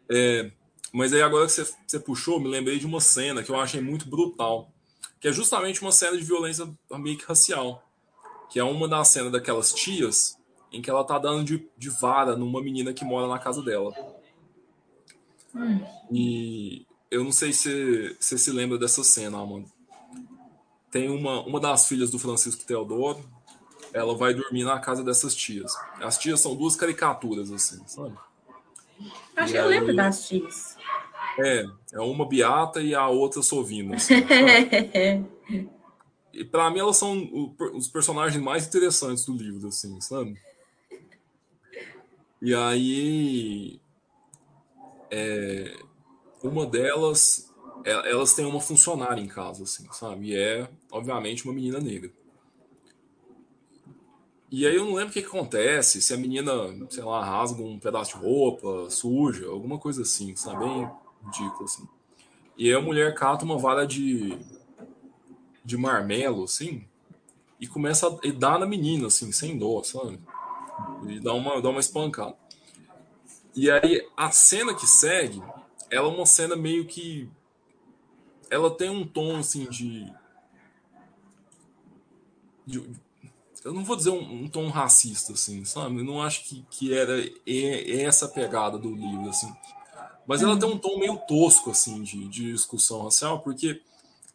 É, 0.08 0.52
mas 0.94 1.14
aí, 1.14 1.22
agora 1.22 1.48
que 1.48 1.54
você, 1.54 1.74
você 1.88 2.00
puxou, 2.00 2.40
me 2.40 2.48
lembrei 2.48 2.78
de 2.78 2.86
uma 2.86 3.00
cena 3.00 3.42
que 3.42 3.50
eu 3.50 3.60
achei 3.60 3.82
muito 3.82 4.08
brutal, 4.08 4.72
que 5.20 5.28
é 5.28 5.34
justamente 5.34 5.82
uma 5.82 5.92
cena 5.92 6.16
de 6.16 6.24
violência 6.24 6.70
meio 6.92 7.18
que 7.18 7.26
racial, 7.26 7.84
que 8.52 8.60
é 8.60 8.64
uma 8.64 8.88
das 8.88 9.08
cenas 9.08 9.32
daquelas 9.32 9.74
tias 9.74 10.38
em 10.72 10.82
que 10.82 10.90
ela 10.90 11.04
tá 11.04 11.18
dando 11.18 11.44
de, 11.44 11.68
de 11.78 11.90
vara 11.90 12.36
numa 12.36 12.62
menina 12.62 12.94
que 12.94 13.04
mora 13.04 13.28
na 13.28 13.40
casa 13.40 13.62
dela. 13.62 13.94
Hum. 15.54 15.84
E 16.12 16.86
eu 17.12 17.24
não 17.26 17.32
sei 17.32 17.52
se 17.52 18.15
você 18.17 18.38
se 18.38 18.50
lembra 18.52 18.78
dessa 18.78 19.04
cena, 19.04 19.38
Amanda. 19.38 19.67
Tem 20.89 21.10
uma, 21.10 21.41
uma 21.41 21.60
das 21.60 21.88
filhas 21.88 22.10
do 22.10 22.17
Francisco 22.17 22.63
Teodoro, 22.63 23.24
ela 23.93 24.15
vai 24.15 24.34
dormir 24.34 24.63
na 24.63 24.80
casa 24.80 25.04
dessas 25.04 25.36
tias. 25.36 25.76
As 26.00 26.17
tias 26.17 26.39
são 26.39 26.56
duas 26.56 26.78
caricaturas, 26.78 27.52
assim, 27.52 27.82
sabe? 27.86 28.15
Acho 29.36 29.52
que 29.52 29.60
eu 29.60 29.67
lembro 29.67 29.93
das 29.93 30.28
tias. 30.28 30.78
É, 31.38 31.65
é 31.93 32.00
uma 32.00 32.26
Beata 32.26 32.82
e 32.82 32.95
a 32.95 33.08
outra 33.10 33.41
Sovina. 33.41 33.97
Assim, 33.97 34.15
e 36.34 36.45
para 36.45 36.69
mim 36.69 36.80
elas 36.80 36.97
são 36.97 37.56
os 37.74 37.88
personagens 37.89 38.41
mais 38.41 38.67
interessantes 38.67 39.26
do 39.26 39.36
livro, 39.36 39.67
assim, 39.67 40.00
sabe? 40.00 40.38
E 42.41 42.56
aí. 42.56 43.80
É, 45.10 45.78
uma 46.43 46.65
delas, 46.65 47.51
é, 47.84 47.91
elas 48.12 48.34
têm 48.34 48.45
uma 48.45 48.62
funcionária 48.62 49.21
em 49.21 49.27
casa, 49.27 49.63
assim, 49.63 49.88
sabe? 49.91 50.30
E 50.30 50.36
é, 50.36 50.69
obviamente, 50.91 51.45
uma 51.45 51.54
menina 51.54 51.80
negra. 51.80 52.12
E 54.49 54.67
aí 54.67 54.75
eu 54.75 54.84
não 54.84 54.95
lembro 54.95 55.12
o 55.12 55.13
que, 55.13 55.21
que, 55.21 55.27
acontece, 55.27 56.01
se 56.01 56.13
a 56.13 56.17
menina, 56.17 56.51
sei 56.89 57.04
lá, 57.04 57.23
rasga 57.23 57.63
um 57.63 57.80
pedaço 57.80 58.17
de 58.17 58.25
roupa, 58.25 58.89
suja, 58.89 59.47
alguma 59.47 59.77
coisa 59.77 60.01
assim, 60.01 60.36
sabe? 60.36 60.65
Bem 60.65 60.89
ridículo, 61.23 61.63
assim. 61.63 61.88
E 62.58 62.67
aí 62.67 62.73
a 62.73 62.82
mulher 62.82 63.15
cata 63.15 63.45
uma 63.45 63.58
vara 63.58 63.88
de, 63.88 64.38
de 65.63 65.77
marmelo, 65.77 66.43
assim, 66.43 66.84
e 67.62 67.67
começa 67.67 68.10
a 68.10 68.27
e 68.27 68.34
na 68.34 68.65
menina, 68.65 69.08
assim, 69.08 69.32
sem 69.32 69.58
dó, 69.58 69.82
sabe? 69.84 70.19
E 71.08 71.19
dá 71.21 71.34
uma, 71.34 71.62
dá 71.62 71.69
uma 71.69 71.80
espancada. 71.80 72.36
E 73.56 73.71
aí 73.71 74.06
a 74.17 74.32
cena 74.32 74.73
que 74.73 74.86
segue 74.86 75.41
ela 75.91 76.08
é 76.08 76.12
uma 76.12 76.25
cena 76.25 76.56
meio 76.56 76.86
que. 76.86 77.30
Ela 78.49 78.71
tem 78.71 78.89
um 78.89 79.06
tom 79.06 79.38
assim 79.38 79.65
de. 79.69 80.12
de 82.65 82.82
eu 83.63 83.73
não 83.73 83.84
vou 83.84 83.95
dizer 83.95 84.10
um, 84.10 84.43
um, 84.43 84.47
tom 84.47 84.69
racista, 84.69 85.34
assim, 85.34 85.63
sabe? 85.65 85.97
Eu 85.97 86.04
não 86.04 86.21
acho 86.21 86.45
que, 86.45 86.65
que 86.71 86.93
era 86.97 87.23
é, 87.45 88.01
essa 88.01 88.27
pegada 88.27 88.77
do 88.77 88.95
livro, 88.95 89.30
assim. 89.30 89.54
Mas 90.25 90.41
ela 90.41 90.58
tem 90.58 90.67
um 90.67 90.80
tom 90.80 90.97
meio 90.97 91.17
tosco, 91.27 91.69
assim, 91.69 92.01
de, 92.01 92.27
de 92.27 92.51
discussão 92.54 93.04
racial, 93.04 93.41
porque 93.41 93.82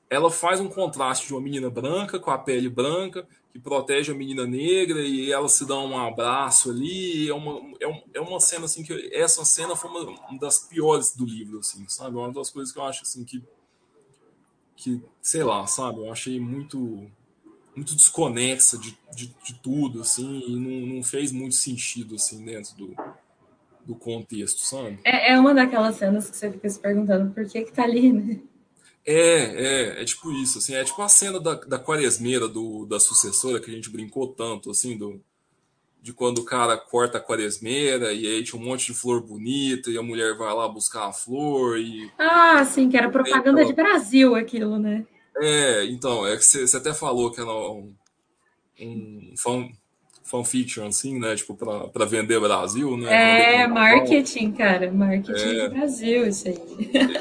ela 0.08 0.30
faz 0.30 0.60
um 0.60 0.68
contraste 0.68 1.26
de 1.26 1.34
uma 1.34 1.40
menina 1.40 1.68
branca 1.68 2.20
com 2.20 2.30
a 2.30 2.38
pele 2.38 2.68
branca 2.68 3.26
que 3.56 3.62
protege 3.62 4.12
a 4.12 4.14
menina 4.14 4.46
negra 4.46 5.00
e 5.00 5.32
elas 5.32 5.52
se 5.52 5.66
dão 5.66 5.86
um 5.86 5.98
abraço 5.98 6.70
ali. 6.70 7.28
É 7.28 7.34
uma, 7.34 7.58
é, 7.80 8.02
é 8.14 8.20
uma 8.20 8.38
cena 8.38 8.66
assim 8.66 8.82
que 8.82 9.10
essa 9.12 9.44
cena 9.44 9.74
foi 9.74 9.90
uma, 9.90 10.00
uma, 10.28 10.38
das 10.38 10.58
piores 10.58 11.14
do 11.14 11.24
livro, 11.24 11.60
assim, 11.60 11.84
sabe? 11.88 12.16
Uma 12.16 12.32
das 12.32 12.50
coisas 12.50 12.72
que 12.72 12.78
eu 12.78 12.84
acho 12.84 13.02
assim 13.02 13.24
que 13.24 13.42
que 14.76 15.00
sei 15.22 15.42
lá, 15.42 15.66
sabe? 15.66 16.00
Eu 16.00 16.12
achei 16.12 16.38
muito 16.38 17.10
muito 17.74 17.94
desconexa 17.94 18.78
de, 18.78 18.96
de, 19.14 19.34
de 19.44 19.54
tudo, 19.62 20.00
assim, 20.00 20.42
e 20.46 20.56
não, 20.56 20.96
não 20.96 21.02
fez 21.02 21.30
muito 21.30 21.54
sentido 21.54 22.14
assim 22.14 22.42
dentro 22.42 22.74
do, 22.74 22.96
do 23.84 23.94
contexto, 23.94 24.60
sabe? 24.60 24.98
É, 25.04 25.32
é 25.32 25.38
uma 25.38 25.54
daquelas 25.54 25.96
cenas 25.96 26.30
que 26.30 26.36
você 26.36 26.50
fica 26.50 26.68
se 26.68 26.78
perguntando 26.78 27.32
por 27.32 27.46
que 27.46 27.62
que 27.62 27.72
tá 27.72 27.84
ali, 27.84 28.12
né? 28.12 28.40
É, 29.06 29.12
é, 29.14 30.02
é 30.02 30.04
tipo 30.04 30.32
isso, 30.32 30.58
assim, 30.58 30.74
é 30.74 30.82
tipo 30.82 31.00
a 31.00 31.08
cena 31.08 31.38
da, 31.38 31.54
da 31.54 31.78
quaresmeira 31.78 32.48
do, 32.48 32.84
da 32.86 32.98
sucessora 32.98 33.60
que 33.60 33.70
a 33.70 33.74
gente 33.74 33.88
brincou 33.88 34.26
tanto, 34.26 34.68
assim, 34.68 34.98
do, 34.98 35.20
de 36.02 36.12
quando 36.12 36.38
o 36.38 36.44
cara 36.44 36.76
corta 36.76 37.18
a 37.18 37.20
quaresmeira 37.20 38.12
e 38.12 38.26
aí 38.26 38.42
tinha 38.42 38.60
um 38.60 38.64
monte 38.64 38.86
de 38.86 38.94
flor 38.98 39.20
bonita 39.20 39.90
e 39.90 39.96
a 39.98 40.02
mulher 40.02 40.36
vai 40.36 40.52
lá 40.52 40.68
buscar 40.68 41.06
a 41.06 41.12
flor 41.12 41.78
e... 41.78 42.10
Ah, 42.18 42.64
sim, 42.64 42.88
que 42.88 42.96
era 42.96 43.08
propaganda 43.08 43.64
de 43.64 43.72
Brasil 43.72 44.34
aquilo, 44.34 44.78
né? 44.78 45.06
É, 45.36 45.84
então, 45.84 46.26
é 46.26 46.36
que 46.36 46.42
você 46.42 46.76
até 46.76 46.92
falou 46.92 47.30
que 47.30 47.40
era 47.40 47.50
um, 47.50 47.94
um 48.80 49.34
fan, 49.36 49.68
fanfiction, 50.26 50.86
assim, 50.86 51.18
né? 51.18 51.36
Tipo, 51.36 51.54
para 51.54 52.04
vender 52.04 52.40
Brasil, 52.40 52.96
né? 52.96 53.62
É, 53.62 53.66
marketing, 53.66 54.52
cara. 54.52 54.90
Marketing 54.90 55.58
é, 55.58 55.68
Brasil, 55.68 56.26
isso 56.26 56.48
aí. 56.48 56.58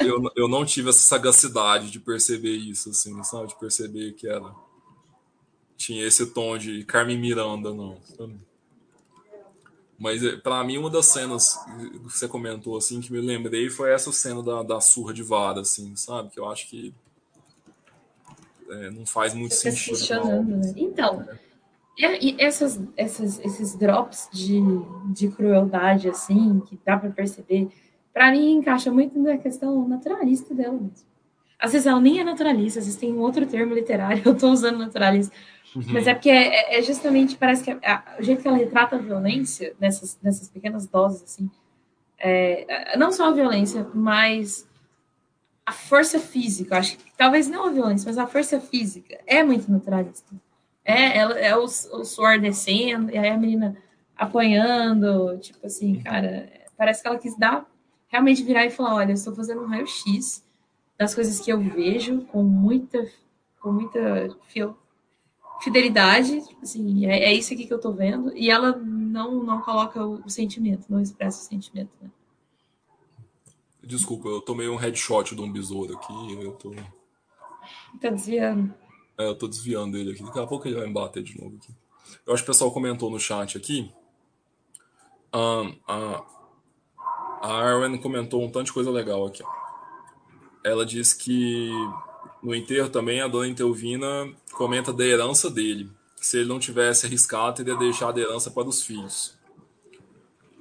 Eu, 0.05 0.21
eu 0.35 0.47
não 0.47 0.65
tive 0.65 0.89
essa 0.89 0.99
sagacidade 0.99 1.91
de 1.91 1.99
perceber 1.99 2.55
isso, 2.55 2.89
assim, 2.89 3.23
sabe? 3.23 3.47
De 3.47 3.59
perceber 3.59 4.13
que 4.13 4.27
era. 4.27 4.51
Tinha 5.77 6.05
esse 6.05 6.25
tom 6.27 6.57
de 6.57 6.83
Carmen 6.83 7.19
Miranda, 7.19 7.73
não. 7.73 7.97
Sabe? 8.17 8.35
Mas 9.99 10.23
eh, 10.23 10.37
para 10.37 10.63
mim, 10.63 10.77
uma 10.77 10.89
das 10.89 11.05
cenas 11.05 11.57
que 11.77 11.99
você 11.99 12.27
comentou, 12.27 12.75
assim, 12.75 12.99
que 12.99 13.11
me 13.11 13.21
lembrei 13.21 13.69
foi 13.69 13.91
essa 13.91 14.11
cena 14.11 14.41
da, 14.41 14.63
da 14.63 14.81
surra 14.81 15.13
de 15.13 15.21
vara, 15.21 15.61
assim, 15.61 15.95
sabe? 15.95 16.31
Que 16.31 16.39
eu 16.39 16.49
acho 16.49 16.67
que 16.69 16.93
é, 18.69 18.89
não 18.89 19.05
faz 19.05 19.33
muito 19.33 19.53
você 19.53 19.71
sentido. 19.71 20.25
Né? 20.43 20.73
Então, 20.75 21.25
e 21.97 22.35
essas, 22.39 22.81
essas, 22.97 23.39
esses 23.39 23.75
drops 23.75 24.29
de, 24.31 24.61
de 25.13 25.29
crueldade, 25.29 26.09
assim, 26.09 26.59
que 26.67 26.77
dá 26.85 26.97
para 26.97 27.09
perceber, 27.09 27.69
para 28.13 28.31
mim 28.31 28.53
encaixa 28.53 28.91
muito 28.91 29.17
na 29.17 29.37
questão 29.37 29.87
naturalista 29.87 30.53
dela 30.53 30.73
mesmo. 30.73 31.07
Às 31.57 31.71
vezes 31.71 31.87
ela 31.87 32.01
nem 32.01 32.19
é 32.19 32.23
naturalista, 32.23 32.79
às 32.79 32.85
vezes 32.85 32.99
tem 32.99 33.13
um 33.13 33.19
outro 33.19 33.45
termo 33.45 33.73
literário, 33.73 34.21
eu 34.25 34.33
estou 34.33 34.51
usando 34.51 34.77
naturalista. 34.77 35.33
Uhum. 35.73 35.83
Mas 35.89 36.07
é 36.07 36.13
porque 36.13 36.29
é, 36.29 36.77
é 36.77 36.81
justamente, 36.81 37.37
parece 37.37 37.63
que 37.63 37.71
o 37.71 38.23
jeito 38.23 38.41
que 38.41 38.47
ela 38.47 38.57
retrata 38.57 38.97
a 38.97 38.99
violência, 38.99 39.73
nessas, 39.79 40.19
nessas 40.21 40.49
pequenas 40.49 40.87
doses, 40.87 41.23
assim, 41.23 41.49
é, 42.17 42.97
não 42.97 43.11
só 43.11 43.29
a 43.29 43.31
violência, 43.31 43.87
mas 43.93 44.67
a 45.65 45.71
força 45.71 46.19
física, 46.19 46.77
acho 46.77 46.97
que 46.97 47.11
talvez 47.17 47.47
não 47.47 47.65
a 47.65 47.69
violência, 47.69 48.07
mas 48.07 48.17
a 48.17 48.27
força 48.27 48.59
física 48.59 49.19
é 49.25 49.43
muito 49.43 49.71
naturalista. 49.71 50.35
É, 50.85 51.17
ela, 51.17 51.39
é 51.39 51.57
o, 51.57 51.63
o 51.63 52.05
suor 52.05 52.39
descendo, 52.39 53.11
e 53.11 53.17
aí 53.17 53.29
a 53.29 53.37
menina 53.37 53.75
apanhando, 54.15 55.37
tipo 55.39 55.65
assim, 55.65 55.99
cara, 56.01 56.47
parece 56.77 57.01
que 57.01 57.07
ela 57.07 57.17
quis 57.17 57.35
dar, 57.37 57.69
realmente 58.07 58.43
virar 58.43 58.65
e 58.65 58.69
falar, 58.69 58.95
olha, 58.95 59.09
eu 59.09 59.15
estou 59.15 59.33
fazendo 59.33 59.61
um 59.61 59.67
raio-x 59.67 60.45
das 60.97 61.13
coisas 61.13 61.39
que 61.39 61.51
eu 61.51 61.59
vejo 61.59 62.21
com 62.27 62.43
muita, 62.43 63.11
com 63.59 63.71
muita 63.71 64.29
fidelidade, 65.59 66.47
tipo 66.47 66.61
assim, 66.61 67.07
é, 67.07 67.25
é, 67.25 67.33
isso 67.33 67.51
aqui 67.51 67.65
que 67.65 67.73
eu 67.73 67.81
tô 67.81 67.91
vendo, 67.91 68.31
e 68.37 68.49
ela 68.51 68.73
não, 68.77 69.43
não 69.43 69.61
coloca 69.61 70.05
o, 70.05 70.21
o 70.23 70.29
sentimento, 70.29 70.85
não 70.87 71.01
expressa 71.01 71.41
o 71.41 71.45
sentimento, 71.45 71.91
né? 71.99 72.09
Desculpa, 73.83 74.29
eu 74.29 74.41
tomei 74.41 74.69
um 74.69 74.75
headshot 74.75 75.35
de 75.35 75.41
um 75.41 75.51
besouro 75.51 75.95
aqui, 75.95 76.33
eu 76.41 76.53
tô... 76.53 76.71
Tá 77.99 78.09
desviando. 78.09 78.73
É, 79.17 79.27
eu 79.27 79.35
tô 79.35 79.47
desviando 79.47 79.97
ele 79.97 80.11
aqui. 80.11 80.23
Daqui 80.23 80.39
a 80.39 80.47
pouco 80.47 80.67
ele 80.67 80.75
vai 80.75 80.87
me 80.87 80.93
bater 80.93 81.23
de 81.23 81.39
novo 81.39 81.57
aqui. 81.57 81.73
Eu 82.25 82.33
acho 82.33 82.43
que 82.43 82.49
o 82.49 82.53
pessoal 82.53 82.71
comentou 82.71 83.09
no 83.09 83.19
chat 83.19 83.57
aqui. 83.57 83.91
Um, 85.33 85.75
a, 85.87 86.23
a 87.41 87.53
Arwen 87.53 87.97
comentou 87.97 88.43
um 88.43 88.49
tanto 88.49 88.67
de 88.67 88.73
coisa 88.73 88.89
legal 88.89 89.25
aqui. 89.25 89.43
Ó. 89.43 89.47
Ela 90.63 90.85
diz 90.85 91.13
que 91.13 91.69
no 92.41 92.53
enterro 92.55 92.89
também 92.89 93.21
a 93.21 93.27
dona 93.27 93.47
Intelvina 93.47 94.33
comenta 94.51 94.91
da 94.91 95.03
herança 95.03 95.49
dele. 95.49 95.91
Se 96.15 96.39
ele 96.39 96.49
não 96.49 96.59
tivesse 96.59 97.05
arriscado, 97.05 97.57
teria 97.57 97.75
deixado 97.75 98.17
a 98.17 98.21
herança 98.21 98.49
para 98.49 98.67
os 98.67 98.83
filhos. 98.83 99.37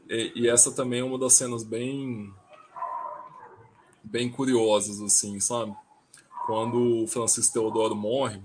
E, 0.09 0.33
e 0.35 0.49
essa 0.49 0.73
também 0.73 1.01
é 1.01 1.05
uma 1.05 1.19
das 1.19 1.33
cenas 1.33 1.65
bem 1.65 2.33
bem 4.03 4.31
curiosas, 4.31 5.01
assim, 5.01 5.41
sabe? 5.41 5.75
Quando 6.45 7.05
o 7.05 7.07
Francisco 7.07 7.55
Teodoro 7.55 7.97
morre, 7.97 8.43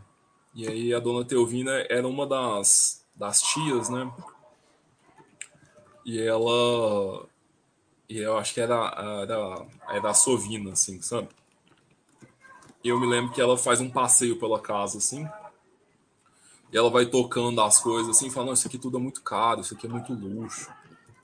e 0.55 0.65
aí 0.67 0.93
a 0.93 0.99
dona 0.99 1.25
Teovina 1.25 1.71
era 1.89 2.07
uma 2.07 2.25
das, 2.25 3.05
das 3.13 3.41
tias, 3.41 3.89
né? 3.89 4.11
E 6.05 6.19
ela. 6.19 7.27
E 8.07 8.17
eu 8.17 8.37
acho 8.37 8.53
que 8.53 8.61
era, 8.61 8.75
era, 9.21 9.65
era 9.89 10.09
a 10.09 10.13
Sovina, 10.13 10.71
assim, 10.71 11.01
sabe? 11.01 11.27
E 12.83 12.87
eu 12.87 12.99
me 12.99 13.05
lembro 13.05 13.33
que 13.33 13.41
ela 13.41 13.57
faz 13.57 13.81
um 13.81 13.89
passeio 13.89 14.39
pela 14.39 14.59
casa, 14.59 14.97
assim. 14.97 15.27
E 16.71 16.77
ela 16.77 16.89
vai 16.89 17.05
tocando 17.05 17.61
as 17.61 17.79
coisas, 17.79 18.15
assim, 18.15 18.29
falando: 18.29 18.55
Isso 18.55 18.67
aqui 18.67 18.79
tudo 18.79 18.97
é 18.97 19.01
muito 19.01 19.21
caro, 19.21 19.61
isso 19.61 19.75
aqui 19.75 19.85
é 19.85 19.89
muito 19.89 20.13
luxo. 20.13 20.71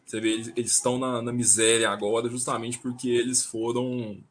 Você 0.05 0.19
vê, 0.19 0.33
eles, 0.33 0.51
eles 0.55 0.71
estão 0.71 0.99
na, 0.99 1.21
na 1.21 1.31
miséria 1.31 1.89
agora 1.89 2.29
justamente 2.29 2.77
porque 2.77 3.09
eles 3.09 3.43
foram 3.43 4.21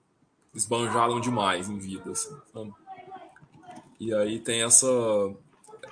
esbanjaram 0.55 1.21
demais 1.21 1.69
em 1.69 1.79
vida, 1.79 2.13
assim? 2.13 2.37
E 4.01 4.15
aí 4.15 4.39
tem 4.39 4.63
essa. 4.63 4.87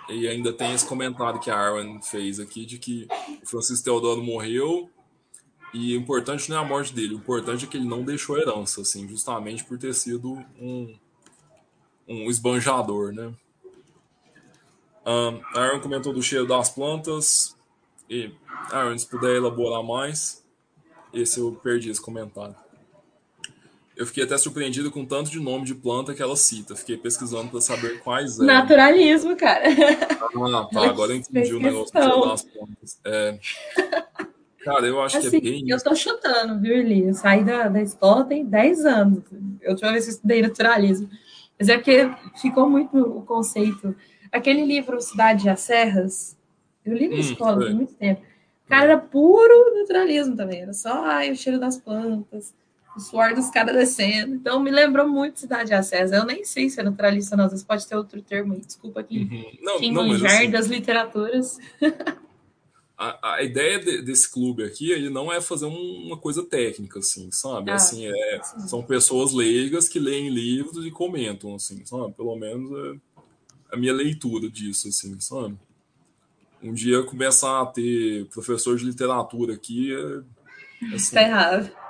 E 0.08 0.28
ainda 0.28 0.52
tem 0.52 0.72
esse 0.72 0.86
comentário 0.86 1.40
que 1.40 1.50
a 1.50 1.56
Arwen 1.56 2.02
fez 2.02 2.40
aqui 2.40 2.66
de 2.66 2.78
que 2.78 3.06
o 3.42 3.46
Francisco 3.46 3.84
Teodoro 3.84 4.22
morreu 4.22 4.90
e 5.72 5.96
o 5.96 6.00
importante 6.00 6.50
não 6.50 6.58
é 6.58 6.60
a 6.60 6.64
morte 6.64 6.92
dele, 6.92 7.14
o 7.14 7.18
importante 7.18 7.64
é 7.64 7.68
que 7.68 7.76
ele 7.78 7.88
não 7.88 8.04
deixou 8.04 8.36
herança, 8.36 8.82
assim, 8.82 9.08
justamente 9.08 9.64
por 9.64 9.78
ter 9.78 9.94
sido 9.94 10.44
um, 10.60 10.94
um 12.06 12.28
esbanjador, 12.28 13.12
né? 13.12 13.32
Um, 15.06 15.40
a 15.54 15.60
Aaron 15.60 15.80
comentou 15.80 16.12
do 16.12 16.22
cheiro 16.22 16.46
das 16.46 16.68
plantas. 16.68 17.56
E, 18.08 18.30
Aaron, 18.70 18.98
se 18.98 19.06
puder 19.06 19.36
elaborar 19.36 19.82
mais, 19.82 20.44
esse 21.12 21.40
eu 21.40 21.52
perdi 21.62 21.88
esse 21.88 22.00
comentário. 22.00 22.54
Eu 23.96 24.06
fiquei 24.06 24.24
até 24.24 24.38
surpreendido 24.38 24.90
com 24.90 25.04
tanto 25.04 25.30
de 25.30 25.38
nome 25.38 25.66
de 25.66 25.74
planta 25.74 26.14
que 26.14 26.22
ela 26.22 26.36
cita. 26.36 26.74
Fiquei 26.74 26.96
pesquisando 26.96 27.50
para 27.50 27.60
saber 27.60 28.00
quais 28.00 28.36
eram. 28.36 28.46
Naturalismo, 28.46 29.36
cara. 29.36 29.64
Ah, 29.68 30.68
tá. 30.72 30.88
Agora 30.88 31.12
eu 31.12 31.16
entendi 31.16 31.54
o 31.54 31.60
negócio 31.60 31.92
das 31.92 32.42
plantas. 32.42 33.00
É... 33.04 33.38
Cara, 34.64 34.86
eu 34.86 35.00
acho 35.02 35.18
assim, 35.18 35.30
que 35.30 35.36
é 35.36 35.40
assim, 35.40 35.50
bem. 35.50 35.68
Eu 35.68 35.82
tô 35.82 35.94
chutando, 35.94 36.60
viu, 36.60 36.74
Eli? 36.74 37.08
Eu 37.08 37.14
saí 37.14 37.44
da, 37.44 37.68
da 37.68 37.82
escola 37.82 38.24
tem 38.24 38.44
10 38.44 38.86
anos. 38.86 39.24
Eu 39.60 39.72
última 39.72 39.92
vez 39.92 40.04
que 40.04 40.12
estudei 40.12 40.40
naturalismo. 40.40 41.10
Mas 41.58 41.68
é 41.68 41.76
porque 41.76 42.10
ficou 42.40 42.68
muito 42.70 42.96
o 42.96 43.22
conceito. 43.22 43.94
Aquele 44.30 44.64
livro 44.64 45.00
Cidade 45.00 45.44
de 45.44 45.56
Serras, 45.60 46.36
eu 46.84 46.94
li 46.94 47.08
na 47.08 47.16
hum, 47.16 47.20
escola 47.20 47.66
tem 47.66 47.74
muito 47.74 47.94
tempo. 47.94 48.22
Cara, 48.68 48.84
era 48.84 48.98
puro 48.98 49.74
naturalismo 49.78 50.34
também. 50.34 50.62
Era 50.62 50.72
só 50.72 51.04
ai, 51.04 51.30
o 51.30 51.36
cheiro 51.36 51.60
das 51.60 51.76
plantas 51.76 52.54
o 52.96 53.00
suor 53.00 53.34
dos 53.34 53.48
caras 53.50 53.74
descendo. 53.74 54.34
Então 54.34 54.60
me 54.60 54.70
lembrou 54.70 55.08
muito 55.08 55.40
Cidade 55.40 55.72
Acesa. 55.72 56.16
Eu 56.16 56.24
nem 56.24 56.44
sei 56.44 56.68
se 56.68 56.80
é 56.80 56.82
naturalista, 56.82 57.36
não. 57.36 57.44
Às 57.44 57.52
vezes 57.52 57.64
pode 57.64 57.86
ter 57.86 57.96
outro 57.96 58.20
termo 58.22 58.52
aí. 58.52 58.60
Desculpa 58.60 59.00
aqui. 59.00 59.28
Uhum. 59.30 59.58
Não, 59.62 59.78
quem 59.78 59.92
não, 59.92 60.06
manjar 60.06 60.40
assim, 60.40 60.50
das 60.50 60.66
literaturas. 60.66 61.58
a, 62.96 63.34
a 63.36 63.42
ideia 63.42 63.78
de, 63.78 64.02
desse 64.02 64.30
clube 64.30 64.62
aqui, 64.62 64.90
ele 64.90 65.08
não 65.08 65.32
é 65.32 65.40
fazer 65.40 65.66
um, 65.66 66.06
uma 66.06 66.18
coisa 66.18 66.44
técnica, 66.44 66.98
assim, 66.98 67.30
sabe? 67.30 67.70
Ah, 67.70 67.76
assim, 67.76 68.06
é, 68.06 68.40
são 68.68 68.82
pessoas 68.82 69.32
leigas 69.32 69.88
que 69.88 69.98
leem 69.98 70.28
livros 70.28 70.84
e 70.84 70.90
comentam, 70.90 71.54
assim, 71.54 71.84
sabe? 71.86 72.12
Pelo 72.12 72.36
menos 72.36 72.70
é 72.70 73.00
a 73.72 73.76
minha 73.76 73.92
leitura 73.92 74.50
disso, 74.50 74.88
assim, 74.88 75.18
sabe? 75.18 75.56
Um 76.62 76.74
dia 76.74 77.02
começar 77.02 77.62
a 77.62 77.66
ter 77.66 78.26
professor 78.26 78.76
de 78.76 78.84
literatura 78.84 79.54
aqui 79.54 79.92
é, 79.92 80.94
assim, 80.94 81.14
tá 81.14 81.22
errado 81.22 81.81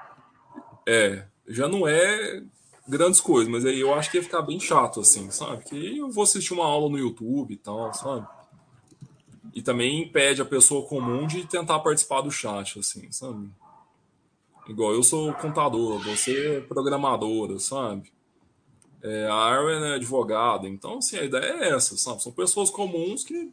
é, 0.87 1.25
já 1.47 1.69
não 1.69 1.87
é 1.87 2.43
grandes 2.89 3.21
coisas, 3.21 3.51
mas 3.51 3.65
aí 3.65 3.81
eu 3.81 3.95
acho 3.95 4.11
que 4.11 4.17
ia 4.19 4.23
ficar 4.23 4.43
bem 4.43 4.59
chato, 4.59 5.01
assim, 5.01 5.31
sabe? 5.31 5.65
Que 5.65 5.99
eu 5.99 6.11
vou 6.11 6.25
assistir 6.25 6.53
uma 6.53 6.65
aula 6.65 6.91
no 6.91 6.99
YouTube 6.99 7.55
e 7.55 7.57
tal, 7.57 7.93
sabe? 7.95 8.27
E 9.55 9.63
também 9.63 10.03
impede 10.03 10.41
a 10.43 10.47
pessoa 10.47 10.87
comum 10.87 11.27
de 11.27 11.47
tentar 11.47 11.79
participar 11.81 12.23
do 12.23 12.31
chat, 12.31 12.79
assim, 12.79 13.11
sabe? 13.13 13.51
Igual 14.69 14.93
eu 14.93 15.03
sou 15.03 15.33
contador, 15.35 15.99
você 16.01 16.57
é 16.57 16.61
programadora, 16.61 17.59
sabe? 17.59 18.13
É, 19.03 19.27
a 19.27 19.35
Arwen 19.35 19.83
é 19.85 19.95
advogada, 19.95 20.69
então, 20.69 20.99
assim, 20.99 21.17
a 21.17 21.25
ideia 21.25 21.65
é 21.65 21.69
essa, 21.71 21.97
sabe? 21.97 22.23
São 22.23 22.33
pessoas 22.33 22.71
comuns 22.71 23.25
que 23.25 23.51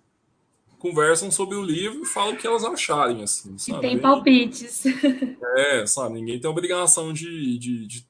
conversam 0.80 1.30
sobre 1.30 1.56
o 1.56 1.62
livro 1.62 2.02
e 2.02 2.06
falam 2.06 2.34
o 2.34 2.38
que 2.38 2.48
elas 2.48 2.64
acharem, 2.64 3.22
assim, 3.22 3.58
sabe? 3.58 3.78
E 3.78 3.82
tem 3.82 4.00
palpites. 4.00 4.84
É, 5.58 5.86
sabe? 5.86 6.16
Ninguém 6.16 6.40
tem 6.40 6.50
obrigação 6.50 7.12
de, 7.12 7.58
de, 7.58 7.86
de 7.86 8.08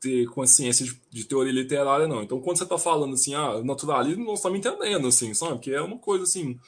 ter 0.00 0.26
consciência 0.26 0.86
de, 0.86 1.00
de, 1.10 1.24
teoria 1.24 1.52
literária, 1.52 2.06
não. 2.06 2.22
Então, 2.22 2.40
quando 2.40 2.58
você 2.58 2.66
tá 2.66 2.78
falando 2.78 3.14
assim, 3.14 3.34
ah, 3.34 3.60
naturalismo, 3.62 4.24
não 4.24 4.34
está 4.34 4.48
me 4.48 4.58
entendendo, 4.58 5.08
assim, 5.08 5.34
sabe? 5.34 5.58
Que 5.58 5.74
é 5.74 5.82
uma 5.82 5.98
coisa, 5.98 6.24
assim, 6.24 6.58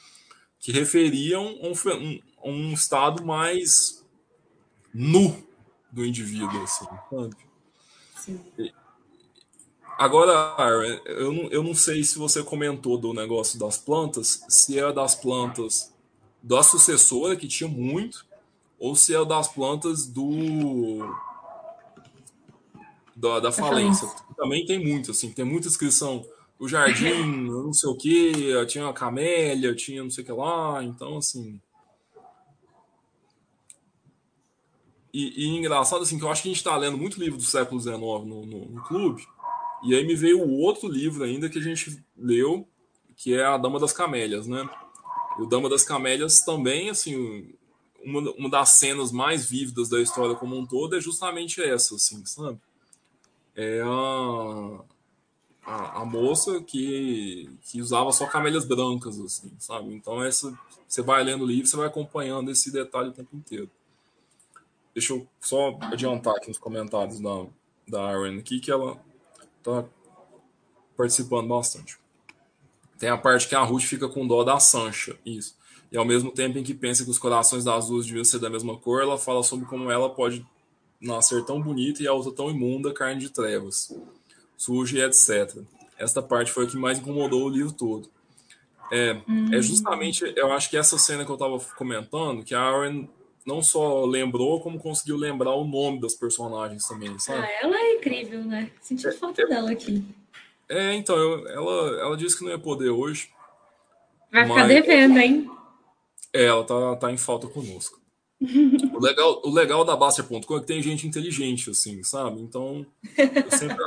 que 0.59 0.71
referia 0.71 1.39
um, 1.39 1.71
um, 1.71 2.19
um 2.43 2.73
estado 2.73 3.25
mais 3.25 4.05
nu 4.93 5.35
do 5.91 6.05
indivíduo, 6.05 6.61
assim, 6.63 6.85
sabe? 7.09 7.35
Sim. 8.15 8.39
Agora, 9.99 10.55
eu 11.07 11.33
não, 11.33 11.43
eu 11.49 11.61
não 11.61 11.75
sei 11.75 12.05
se 12.05 12.17
você 12.17 12.41
comentou 12.41 12.97
do 12.97 13.13
negócio 13.13 13.59
das 13.59 13.77
plantas, 13.77 14.45
se 14.47 14.79
é 14.79 14.93
das 14.93 15.13
plantas 15.13 15.93
da 16.41 16.63
sucessora, 16.63 17.35
que 17.35 17.49
tinha 17.49 17.69
muito, 17.69 18.25
ou 18.79 18.95
se 18.95 19.13
é 19.13 19.25
das 19.25 19.49
plantas 19.49 20.05
do 20.05 20.99
da, 23.13 23.41
da 23.41 23.51
falência. 23.51 24.07
Também 24.37 24.65
tem 24.65 24.81
muito, 24.81 25.11
assim, 25.11 25.33
tem 25.33 25.43
muita 25.43 25.67
inscrição 25.67 26.25
o 26.57 26.65
jardim, 26.65 27.25
não 27.51 27.73
sei 27.73 27.89
o 27.89 27.97
que, 27.97 28.65
tinha 28.67 28.85
uma 28.85 28.93
camélia, 28.93 29.75
tinha 29.75 30.01
não 30.01 30.09
sei 30.09 30.23
o 30.23 30.27
que 30.27 30.31
lá, 30.31 30.81
então 30.81 31.17
assim. 31.17 31.59
E, 35.13 35.45
e 35.45 35.57
engraçado 35.57 36.03
assim, 36.03 36.17
que 36.17 36.23
eu 36.23 36.31
acho 36.31 36.41
que 36.41 36.47
a 36.47 36.51
gente 36.51 36.57
está 36.57 36.77
lendo 36.77 36.97
muito 36.97 37.19
livro 37.19 37.37
do 37.37 37.43
século 37.43 37.81
XIX 37.81 37.97
no, 37.97 38.45
no, 38.45 38.65
no, 38.65 38.83
clube, 38.83 39.27
e 39.83 39.95
aí 39.95 40.05
me 40.05 40.15
veio 40.15 40.41
o 40.41 40.59
outro 40.59 40.89
livro 40.89 41.23
ainda 41.23 41.49
que 41.49 41.59
a 41.59 41.61
gente 41.61 42.03
leu, 42.17 42.67
que 43.15 43.33
é 43.33 43.45
A 43.45 43.57
Dama 43.57 43.79
das 43.79 43.93
Camélias, 43.93 44.47
né? 44.47 44.69
E 45.37 45.41
o 45.41 45.45
Dama 45.45 45.69
das 45.69 45.83
Camélias 45.83 46.41
também, 46.41 46.89
assim, 46.89 47.53
uma, 48.03 48.31
uma 48.31 48.49
das 48.49 48.69
cenas 48.69 49.11
mais 49.11 49.49
vívidas 49.49 49.89
da 49.89 50.01
história 50.01 50.35
como 50.35 50.57
um 50.57 50.65
todo 50.65 50.95
é 50.95 51.01
justamente 51.01 51.61
essa, 51.61 51.95
assim, 51.95 52.25
sabe? 52.25 52.59
É 53.55 53.81
a 53.81 54.83
a, 55.69 56.01
a, 56.01 56.05
moça 56.05 56.61
que, 56.61 57.47
que 57.61 57.79
usava 57.79 58.11
só 58.11 58.25
camélias 58.25 58.65
brancas, 58.65 59.19
assim, 59.19 59.51
sabe? 59.59 59.93
Então, 59.93 60.23
essa, 60.23 60.57
você 60.87 61.01
vai 61.03 61.23
lendo 61.23 61.43
o 61.43 61.47
livro, 61.47 61.67
você 61.67 61.77
vai 61.77 61.85
acompanhando 61.85 62.49
esse 62.49 62.71
detalhe 62.71 63.09
o 63.09 63.13
tempo 63.13 63.35
inteiro. 63.35 63.69
Deixa 64.93 65.13
eu 65.13 65.27
só 65.39 65.77
adiantar 65.81 66.35
aqui 66.35 66.47
nos 66.47 66.57
comentários 66.57 67.19
da, 67.19 67.45
da 67.87 68.01
Aaron 68.01 68.39
aqui, 68.39 68.59
que 68.59 68.71
ela 68.71 68.99
tá 69.63 69.85
participando 70.97 71.47
bastante. 71.47 71.97
Tem 72.97 73.09
a 73.09 73.17
parte 73.17 73.47
que 73.47 73.55
a 73.55 73.61
Ruth 73.61 73.83
fica 73.83 74.09
com 74.09 74.27
dó 74.27 74.43
da 74.43 74.59
Sancha, 74.59 75.17
isso. 75.25 75.57
E 75.91 75.97
ao 75.97 76.05
mesmo 76.05 76.31
tempo 76.31 76.57
em 76.57 76.63
que 76.63 76.73
pensa 76.73 77.03
que 77.03 77.09
os 77.09 77.17
corações 77.17 77.63
das 77.63 77.87
duas 77.87 78.05
deviam 78.05 78.23
ser 78.23 78.39
da 78.39 78.49
mesma 78.49 78.77
cor, 78.77 79.01
ela 79.01 79.17
fala 79.17 79.41
sobre 79.41 79.65
como 79.65 79.89
ela 79.89 80.09
pode 80.09 80.45
nascer 81.01 81.43
tão 81.45 81.61
bonita 81.61 82.03
e 82.03 82.07
a 82.07 82.13
outra 82.13 82.31
tão 82.31 82.49
imunda, 82.51 82.93
carne 82.93 83.21
de 83.21 83.29
trevas 83.29 83.89
suja 84.59 84.97
e 84.97 85.01
etc. 85.01 85.63
Esta 85.97 86.21
parte 86.21 86.51
foi 86.51 86.65
a 86.65 86.67
que 86.67 86.77
mais 86.77 86.99
incomodou 86.99 87.45
o 87.45 87.49
livro 87.49 87.71
todo. 87.71 88.09
É, 88.91 89.21
hum. 89.27 89.53
é 89.53 89.61
justamente, 89.61 90.33
eu 90.35 90.51
acho 90.51 90.69
que 90.69 90.75
essa 90.75 90.97
cena 90.97 91.23
que 91.23 91.31
eu 91.31 91.35
estava 91.35 91.57
comentando, 91.77 92.43
que 92.43 92.53
a 92.53 92.59
Aaron 92.59 93.07
não 93.49 93.63
só 93.63 94.05
lembrou, 94.05 94.61
como 94.61 94.79
conseguiu 94.79 95.17
lembrar 95.17 95.55
o 95.55 95.65
nome 95.65 95.99
das 95.99 96.13
personagens 96.13 96.87
também, 96.87 97.17
sabe? 97.17 97.39
Ah, 97.39 97.49
ela 97.63 97.75
é 97.75 97.95
incrível, 97.95 98.43
né? 98.43 98.71
Senti 98.79 99.07
é, 99.07 99.11
falta 99.11 99.41
é, 99.41 99.47
dela 99.47 99.71
aqui. 99.71 100.05
É, 100.69 100.93
então, 100.93 101.17
eu, 101.17 101.47
ela, 101.47 102.01
ela 102.01 102.17
disse 102.17 102.37
que 102.37 102.43
não 102.43 102.51
ia 102.51 102.59
poder 102.59 102.91
hoje. 102.91 103.29
Vai 104.31 104.45
ficar 104.45 104.67
devendo, 104.67 105.17
hein? 105.17 105.49
É, 106.31 106.45
ela 106.45 106.63
tá, 106.63 106.95
tá 106.97 107.11
em 107.11 107.17
falta 107.17 107.47
conosco. 107.47 107.99
o, 108.39 108.99
legal, 108.99 109.41
o 109.43 109.49
legal 109.51 109.83
da 109.83 109.95
Baster.com 109.95 110.57
é 110.57 110.59
que 110.59 110.67
tem 110.67 110.81
gente 110.81 111.07
inteligente, 111.07 111.71
assim, 111.71 112.03
sabe? 112.03 112.39
Então, 112.41 112.85
eu 113.17 113.57
sempre, 113.57 113.85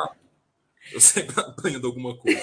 eu 0.93 1.01
sempre 1.01 1.41
apanho 1.41 1.79
de 1.79 1.87
alguma 1.87 2.17
coisa. 2.17 2.41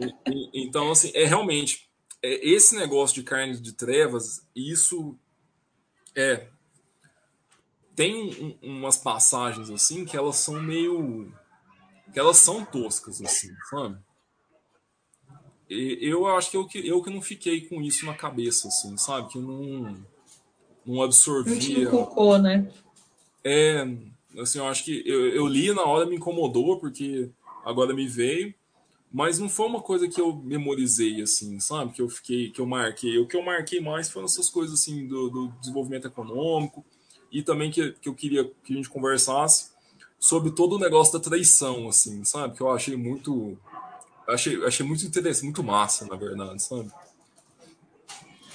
E, 0.00 0.14
e, 0.30 0.64
então, 0.64 0.92
assim, 0.92 1.10
é 1.14 1.24
realmente 1.24 1.88
é, 2.22 2.48
esse 2.48 2.76
negócio 2.76 3.16
de 3.16 3.24
carne 3.24 3.56
de 3.56 3.72
trevas, 3.72 4.46
isso 4.54 5.18
é. 6.14 6.46
Tem 7.94 8.14
um, 8.62 8.78
umas 8.78 8.96
passagens 8.96 9.70
assim 9.70 10.04
que 10.04 10.16
elas 10.16 10.36
são 10.36 10.60
meio. 10.60 11.32
que 12.12 12.18
elas 12.18 12.36
são 12.36 12.64
toscas, 12.64 13.20
assim, 13.20 13.48
sabe? 13.70 13.98
E, 15.68 15.98
eu 16.00 16.26
acho 16.26 16.50
que 16.50 16.56
eu, 16.56 16.68
eu 16.84 17.02
que 17.02 17.10
não 17.10 17.20
fiquei 17.20 17.62
com 17.62 17.82
isso 17.82 18.06
na 18.06 18.14
cabeça, 18.14 18.68
assim, 18.68 18.96
sabe? 18.96 19.28
Que 19.28 19.38
não. 19.38 19.96
não 20.86 21.02
absorvia. 21.02 21.84
Não 21.84 21.90
cocô, 21.90 22.38
né? 22.38 22.72
É. 23.44 23.86
Assim, 24.38 24.58
eu 24.58 24.66
acho 24.66 24.84
que 24.84 25.02
eu, 25.06 25.28
eu 25.28 25.46
li 25.46 25.72
na 25.72 25.82
hora 25.82 26.06
me 26.06 26.16
incomodou, 26.16 26.78
porque 26.78 27.30
agora 27.64 27.94
me 27.94 28.06
veio, 28.06 28.54
mas 29.12 29.38
não 29.38 29.48
foi 29.48 29.66
uma 29.66 29.80
coisa 29.80 30.06
que 30.06 30.20
eu 30.20 30.36
memorizei, 30.36 31.22
assim, 31.22 31.58
sabe? 31.60 31.92
Que 31.92 32.02
eu 32.02 32.08
fiquei, 32.08 32.50
que 32.50 32.60
eu 32.60 32.66
marquei. 32.66 33.18
O 33.18 33.26
que 33.26 33.36
eu 33.36 33.42
marquei 33.42 33.80
mais 33.80 34.10
foram 34.10 34.26
essas 34.26 34.50
coisas, 34.50 34.78
assim, 34.78 35.06
do, 35.06 35.30
do 35.30 35.48
desenvolvimento 35.60 36.06
econômico 36.06 36.84
e 37.32 37.42
também 37.42 37.70
que, 37.70 37.92
que 37.92 38.08
eu 38.08 38.14
queria 38.14 38.44
que 38.64 38.72
a 38.72 38.76
gente 38.76 38.90
conversasse 38.90 39.70
sobre 40.18 40.50
todo 40.50 40.76
o 40.76 40.78
negócio 40.78 41.12
da 41.12 41.20
traição, 41.20 41.88
assim, 41.88 42.24
sabe? 42.24 42.54
Que 42.54 42.60
eu 42.60 42.70
achei 42.70 42.96
muito. 42.96 43.56
Achei, 44.26 44.62
achei 44.64 44.84
muito 44.84 45.06
interessante, 45.06 45.44
muito 45.44 45.62
massa, 45.62 46.06
na 46.06 46.16
verdade, 46.16 46.62
sabe? 46.62 46.90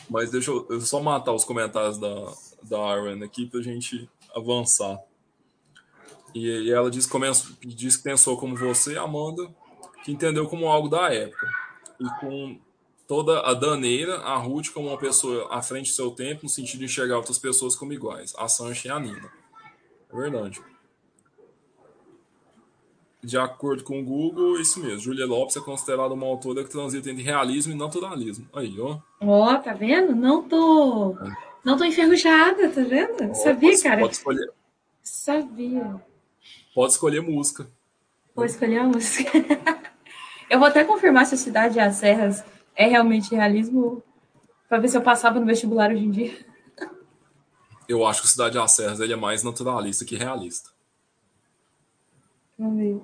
Mas 0.07 0.29
deixa 0.29 0.51
eu, 0.51 0.67
eu 0.69 0.81
só 0.81 1.01
matar 1.01 1.33
os 1.33 1.43
comentários 1.43 1.97
da, 1.97 2.31
da 2.61 2.79
Aaron 2.79 3.23
aqui 3.23 3.47
pra 3.47 3.61
gente 3.61 4.07
avançar. 4.35 4.99
E, 6.35 6.47
e 6.47 6.71
ela 6.71 6.91
diz, 6.91 7.07
começa, 7.07 7.47
diz 7.61 7.95
que 7.95 8.03
pensou 8.03 8.37
como 8.37 8.55
você, 8.55 8.97
Amanda, 8.97 9.49
que 10.03 10.11
entendeu 10.11 10.47
como 10.47 10.67
algo 10.67 10.89
da 10.89 11.13
época. 11.13 11.47
E 11.99 12.19
com 12.19 12.59
toda 13.07 13.41
a 13.41 13.53
daneira, 13.53 14.17
a 14.17 14.35
Ruth 14.37 14.69
como 14.73 14.89
uma 14.89 14.97
pessoa 14.97 15.47
à 15.51 15.61
frente 15.61 15.89
do 15.91 15.95
seu 15.95 16.11
tempo, 16.11 16.43
no 16.43 16.49
sentido 16.49 16.79
de 16.79 16.85
enxergar 16.85 17.17
outras 17.17 17.37
pessoas 17.37 17.75
como 17.75 17.93
iguais, 17.93 18.33
a 18.37 18.47
Sancha 18.47 18.87
e 18.87 18.91
a 18.91 18.99
Nina. 18.99 19.31
É 20.11 20.15
verdade. 20.15 20.61
De 23.23 23.37
acordo 23.37 23.83
com 23.83 24.01
o 24.01 24.03
Google, 24.03 24.59
isso 24.59 24.81
mesmo. 24.81 24.99
Julia 24.99 25.25
Lopes 25.25 25.55
é 25.55 25.61
considerada 25.61 26.13
uma 26.13 26.25
autora 26.25 26.63
que 26.63 26.69
transita 26.69 27.09
entre 27.09 27.23
realismo 27.23 27.71
e 27.71 27.77
naturalismo. 27.77 28.45
Aí, 28.53 28.77
ó. 28.79 28.99
Ó, 29.21 29.53
oh, 29.53 29.59
tá 29.59 29.73
vendo? 29.73 30.13
Não 30.13 30.43
tô. 30.43 31.15
Não 31.63 31.77
tô 31.77 31.85
enferrujada, 31.85 32.69
tá 32.69 32.81
vendo? 32.81 33.31
Oh, 33.31 33.33
Sabia, 33.33 33.69
pode, 33.69 33.83
cara. 33.83 34.01
Pode 34.01 34.13
escolher. 34.15 34.51
Sabia. 35.01 36.01
Pode 36.75 36.91
escolher 36.91 37.21
música. 37.21 37.65
Vou 38.35 38.43
escolher 38.43 38.79
a 38.79 38.83
música. 38.83 39.31
eu 40.53 40.59
vou 40.59 40.67
até 40.67 40.83
confirmar 40.83 41.25
se 41.25 41.33
a 41.33 41.37
Cidade 41.37 41.75
das 41.77 41.95
Serras 41.95 42.43
é 42.75 42.85
realmente 42.85 43.33
realismo, 43.33 44.03
para 44.69 44.77
ver 44.77 44.87
se 44.87 44.95
eu 44.95 45.01
passava 45.01 45.39
no 45.39 45.47
vestibular 45.47 45.91
hoje 45.91 46.05
em 46.05 46.11
dia. 46.11 46.45
Eu 47.89 48.05
acho 48.05 48.21
que 48.21 48.27
Cidade 48.27 48.53
das 48.53 48.71
Serras 48.71 48.99
ele 48.99 49.13
é 49.13 49.15
mais 49.15 49.41
naturalista 49.41 50.05
que 50.05 50.15
realista. 50.15 50.69
Vamos 52.57 52.77
ver. 52.77 53.01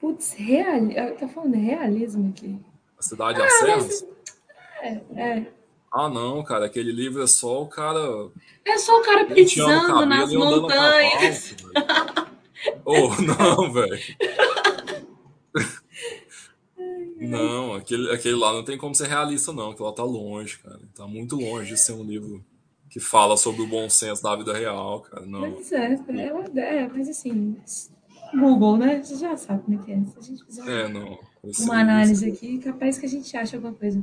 Putz, 0.00 0.32
real... 0.32 0.88
tá 1.20 1.28
falando 1.28 1.54
realismo 1.56 2.30
aqui. 2.34 2.58
A 2.98 3.02
Cidade 3.02 3.40
das 3.40 3.52
ah, 3.52 3.58
Serras? 3.58 4.06
É, 4.80 5.00
é. 5.16 5.46
Ah, 5.92 6.08
não, 6.08 6.42
cara, 6.42 6.64
aquele 6.64 6.92
livro 6.92 7.22
é 7.22 7.26
só 7.26 7.62
o 7.62 7.66
cara. 7.66 8.30
É 8.64 8.78
só 8.78 8.98
o 8.98 9.02
cara 9.02 9.26
pisando 9.26 10.06
nas 10.06 10.32
montanhas. 10.32 11.54
Oh, 12.86 13.08
não, 13.20 13.72
velho. 13.72 13.98
Não, 17.26 17.74
aquele, 17.74 18.10
aquele 18.10 18.34
lá 18.34 18.52
não 18.52 18.64
tem 18.64 18.78
como 18.78 18.94
ser 18.94 19.08
realista, 19.08 19.52
não. 19.52 19.70
Aquele 19.70 19.88
lá 19.88 19.94
tá 19.94 20.04
longe, 20.04 20.58
cara. 20.58 20.80
Tá 20.94 21.06
muito 21.06 21.36
longe 21.36 21.74
de 21.74 21.80
ser 21.80 21.92
um 21.92 22.04
livro 22.04 22.44
que 22.88 23.00
fala 23.00 23.36
sobre 23.36 23.62
o 23.62 23.66
bom 23.66 23.88
senso 23.88 24.22
da 24.22 24.34
vida 24.36 24.52
real, 24.52 25.00
cara. 25.00 25.26
Não. 25.26 25.40
Mas 25.40 25.72
é, 25.72 25.94
é, 26.08 26.76
é 26.78 26.88
mas 26.88 27.08
assim, 27.08 27.56
Google, 28.34 28.76
né? 28.76 29.02
Você 29.02 29.16
já 29.16 29.36
sabe 29.36 29.62
como 29.62 29.80
é 29.80 29.84
que 29.84 29.92
é. 29.92 30.04
Se 30.04 30.18
a 30.18 30.22
gente 30.22 30.44
fizer 30.44 30.68
é, 30.68 30.88
não, 30.88 31.18
uma 31.60 31.80
análise 31.80 32.28
aqui, 32.28 32.58
capaz 32.58 32.98
que 32.98 33.06
a 33.06 33.08
gente 33.08 33.36
acha 33.36 33.56
alguma 33.56 33.74
coisa. 33.74 34.02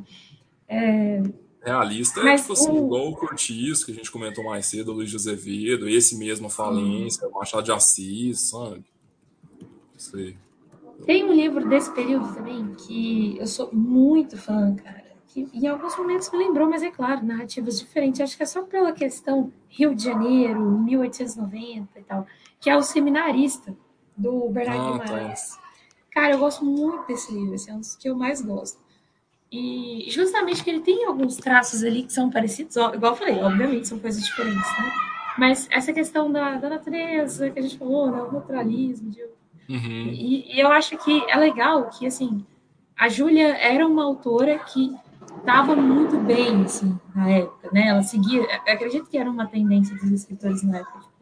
É, 0.68 1.22
Realista 1.64 2.20
é 2.20 2.36
tipo 2.36 2.54
assim, 2.54 2.76
igual 2.76 3.10
o 3.10 3.16
Curtis, 3.16 3.86
que 3.86 3.92
a 3.92 3.96
gente 3.96 4.12
comentou 4.12 4.44
mais 4.44 4.66
cedo, 4.66 4.92
o 4.92 4.96
Luiz 4.96 5.10
de 5.10 5.16
Azevedo, 5.16 5.88
esse 5.88 6.18
mesmo, 6.18 6.48
a 6.48 6.50
Falência, 6.50 7.26
o 7.26 7.32
Machado 7.32 7.64
de 7.64 7.72
Assis, 7.72 8.50
sabe? 8.50 8.84
Sei. 9.98 10.36
Tem 11.06 11.24
um 11.24 11.34
livro 11.34 11.68
desse 11.68 11.92
período 11.92 12.34
também 12.34 12.74
que 12.76 13.38
eu 13.38 13.48
sou 13.48 13.70
muito 13.74 14.38
fã, 14.38 14.76
cara. 14.76 15.04
Que 15.28 15.50
em 15.54 15.68
alguns 15.68 15.98
momentos 15.98 16.32
me 16.32 16.38
lembrou, 16.38 16.70
mas 16.70 16.84
é 16.84 16.92
claro, 16.92 17.26
narrativas 17.26 17.80
diferentes. 17.80 18.22
Acho 18.22 18.38
que 18.38 18.44
é 18.44 18.46
só 18.46 18.62
pela 18.64 18.92
questão 18.92 19.52
Rio 19.68 19.96
de 19.96 20.04
Janeiro, 20.04 20.62
1890 20.62 22.00
e 22.00 22.04
tal, 22.04 22.28
que 22.60 22.70
é 22.70 22.78
o 22.78 22.84
Seminarista, 22.84 23.76
do 24.16 24.50
Bernardo 24.50 24.82
ah, 24.82 24.92
Guimarães. 24.92 25.56
Tá. 25.56 25.64
Cara, 26.12 26.34
eu 26.34 26.40
gosto 26.40 26.64
muito 26.64 27.08
desse 27.08 27.34
livro, 27.34 27.56
esse 27.56 27.70
é 27.70 27.74
um 27.74 27.80
dos 27.80 27.96
que 27.96 28.08
eu 28.08 28.16
mais 28.16 28.42
gosto. 28.42 28.80
E 29.52 30.06
justamente 30.10 30.64
que 30.64 30.70
ele 30.70 30.82
tem 30.82 31.06
alguns 31.06 31.38
traços 31.38 31.84
ali 31.84 32.04
que 32.04 32.14
são 32.14 32.30
parecidos, 32.30 32.76
igual 32.76 33.14
eu 33.14 33.16
falei, 33.16 33.40
obviamente 33.40 33.88
são 33.88 34.00
coisas 34.00 34.24
diferentes, 34.24 34.70
né? 34.78 34.92
Mas 35.38 35.68
essa 35.72 35.92
questão 35.92 36.32
da, 36.32 36.58
da 36.58 36.70
natureza 36.70 37.50
que 37.50 37.60
a 37.60 37.62
gente 37.62 37.78
falou, 37.78 38.12
né? 38.12 38.22
o 38.22 38.32
naturalismo, 38.32 39.10
de, 39.10 39.24
uhum. 39.70 40.10
e, 40.12 40.56
e, 40.56 40.60
eu 40.60 40.72
acho 40.72 40.98
que 40.98 41.24
é 41.30 41.36
legal 41.38 41.90
que, 41.90 42.06
assim, 42.06 42.46
a 42.98 43.10
Júlia 43.10 43.56
era 43.58 43.88
uma 43.88 44.04
autora 44.04 44.60
que 44.60 44.96
estava 45.38 45.76
muito 45.76 46.18
bem, 46.18 46.64
assim, 46.64 47.00
na 47.16 47.30
época, 47.30 47.70
né? 47.72 47.88
Ela 47.88 48.04
seguia, 48.04 48.44
acredito 48.68 49.10
que 49.10 49.18
era 49.18 49.30
uma 49.30 49.48
tendência 49.48 49.96
dos 49.96 50.12
escritores 50.12 50.64
na 50.64 50.80
época. 50.80 51.00
Tipo, 51.00 51.14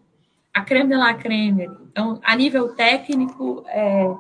a 0.54 0.62
creme 0.62 0.89
de 0.89 0.96
la 0.96 1.14
creme. 1.14 1.70
Então, 1.92 2.20
a 2.24 2.36
nível 2.36 2.76
técnico, 2.76 3.64
é, 3.68 4.14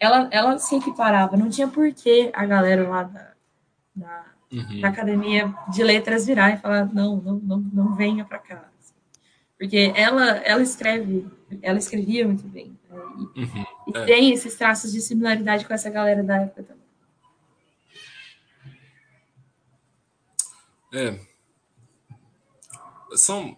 ela, 0.00 0.28
ela 0.30 0.58
se 0.58 0.76
equiparava. 0.76 1.36
Não 1.36 1.48
tinha 1.48 1.68
porquê 1.68 2.30
a 2.32 2.46
galera 2.46 2.88
lá 2.88 3.02
da, 3.02 3.32
da, 3.94 4.24
uhum. 4.52 4.80
da 4.80 4.88
academia 4.88 5.54
de 5.68 5.82
letras 5.82 6.26
virar 6.26 6.52
e 6.52 6.56
falar 6.56 6.92
não, 6.92 7.16
não, 7.16 7.36
não, 7.36 7.58
não 7.58 7.94
venha 7.94 8.24
para 8.24 8.38
cá, 8.38 8.68
porque 9.58 9.92
ela, 9.94 10.24
ela 10.38 10.62
escreve, 10.62 11.26
ela 11.62 11.78
escrevia 11.78 12.26
muito 12.26 12.46
bem 12.46 12.76
Uhum, 13.16 13.66
e 13.88 13.96
é. 13.96 14.04
tem 14.04 14.32
esses 14.32 14.54
traços 14.56 14.92
de 14.92 15.00
similaridade 15.00 15.66
com 15.66 15.72
essa 15.72 15.88
galera 15.88 16.22
da 16.22 16.36
época 16.36 16.62
também. 16.62 16.86
É. 20.92 21.18
São, 23.16 23.56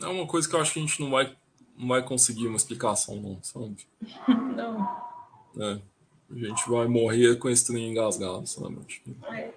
é 0.00 0.06
uma 0.06 0.26
coisa 0.26 0.48
que 0.48 0.54
eu 0.54 0.60
acho 0.60 0.72
que 0.72 0.78
a 0.78 0.82
gente 0.82 1.00
não 1.00 1.10
vai, 1.10 1.34
não 1.76 1.88
vai 1.88 2.02
conseguir 2.02 2.46
uma 2.46 2.56
explicação, 2.56 3.16
não, 3.16 3.42
sabe? 3.42 3.76
não. 4.56 5.02
É. 5.58 5.80
A 6.30 6.34
gente 6.34 6.68
vai 6.68 6.86
morrer 6.88 7.36
com 7.36 7.48
esse 7.48 7.66
trem 7.66 7.90
engasgado, 7.90 8.46
sabe? 8.46 8.76
Tipo, 8.84 9.14
é. 9.26 9.52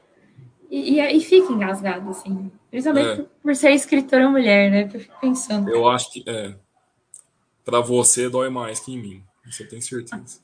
E, 0.70 1.00
e, 1.00 1.18
e, 1.18 1.22
fica 1.22 1.54
engasgado, 1.54 2.10
assim. 2.10 2.52
Principalmente 2.70 3.08
é. 3.08 3.16
por, 3.16 3.26
por 3.44 3.56
ser 3.56 3.72
escritora 3.72 4.30
mulher, 4.30 4.70
né? 4.70 4.90
Eu 4.94 5.00
fico 5.00 5.20
pensando. 5.22 5.70
Eu 5.70 5.88
acho 5.88 6.12
que, 6.12 6.24
é. 6.28 6.56
Pra 7.64 7.80
você 7.80 8.30
dói 8.30 8.50
mais 8.50 8.80
que 8.80 8.94
em 8.94 8.98
mim. 8.98 9.24
Você 9.46 9.64
tem 9.66 9.80
certeza. 9.80 10.42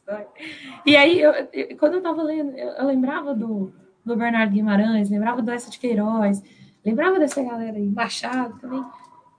E 0.85 0.95
aí, 0.95 1.19
eu, 1.19 1.31
eu, 1.51 1.77
quando 1.77 1.95
eu 1.95 2.01
tava 2.01 2.21
lendo, 2.21 2.55
eu, 2.55 2.69
eu, 2.69 2.85
lembrava 2.85 3.33
do, 3.33 3.73
do 4.05 4.15
Bernardo 4.15 4.53
Guimarães, 4.53 5.09
lembrava 5.09 5.41
do 5.41 5.51
Essa 5.51 5.71
de 5.71 5.79
Queiroz, 5.79 6.41
lembrava 6.85 7.17
dessa 7.17 7.41
galera 7.41 7.77
aí, 7.77 7.89
Machado 7.89 8.59
também. 8.59 8.85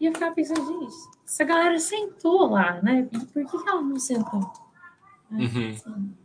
E 0.01 0.07
eu 0.07 0.13
ficava 0.13 0.35
pensando, 0.35 0.67
gente, 0.67 0.95
essa 1.25 1.45
galera 1.45 1.79
sentou 1.79 2.51
lá, 2.51 2.83
né? 2.83 3.09
E 3.13 3.19
por 3.19 3.47
que, 3.47 3.63
que 3.63 3.69
ela 3.69 3.83
não 3.83 3.99
sentou? 4.01 4.53
Uhum. 5.31 5.71
Assim, 5.71 6.17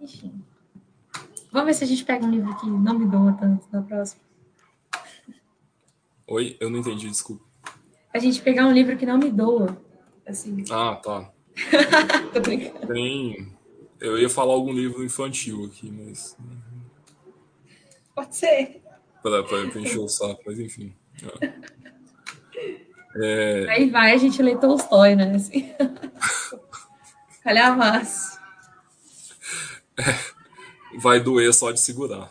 enfim. 0.00 0.44
Vamos 1.50 1.66
ver 1.66 1.74
se 1.74 1.84
a 1.84 1.86
gente 1.86 2.04
pega 2.04 2.24
um 2.24 2.30
livro 2.30 2.54
que 2.56 2.66
não 2.66 2.98
me 2.98 3.06
doa 3.06 3.32
tanto 3.32 3.66
na 3.72 3.82
próxima. 3.82 4.22
Oi, 6.26 6.56
eu 6.60 6.70
não 6.70 6.78
entendi, 6.78 7.08
desculpa. 7.08 7.44
A 8.14 8.18
gente 8.18 8.40
pegar 8.42 8.66
um 8.66 8.72
livro 8.72 8.96
que 8.96 9.06
não 9.06 9.18
me 9.18 9.30
doa. 9.30 9.76
Assim. 10.26 10.62
Ah, 10.70 10.94
tá. 10.96 11.32
Tô 12.32 12.40
brincando. 12.40 12.86
Tem. 12.92 13.52
Eu 14.00 14.18
ia 14.18 14.30
falar 14.30 14.52
algum 14.52 14.72
livro 14.72 15.04
infantil 15.04 15.64
aqui, 15.64 15.90
mas. 15.90 16.36
Pode 18.14 18.36
ser. 18.36 18.82
Para, 19.22 19.42
para, 19.42 19.68
para 19.68 19.80
encher 19.80 19.98
o 19.98 20.08
saco, 20.08 20.40
mas 20.46 20.58
enfim. 20.58 20.94
É. 23.20 23.66
Aí 23.70 23.90
vai, 23.90 24.12
a 24.12 24.16
gente 24.16 24.40
lê 24.40 24.54
Tolstói, 24.54 25.16
né? 25.16 25.34
Assim. 25.34 25.72
Calhamaço. 27.42 28.38
É, 29.96 30.98
vai 30.98 31.18
doer 31.18 31.52
só 31.52 31.72
de 31.72 31.80
segurar. 31.80 32.30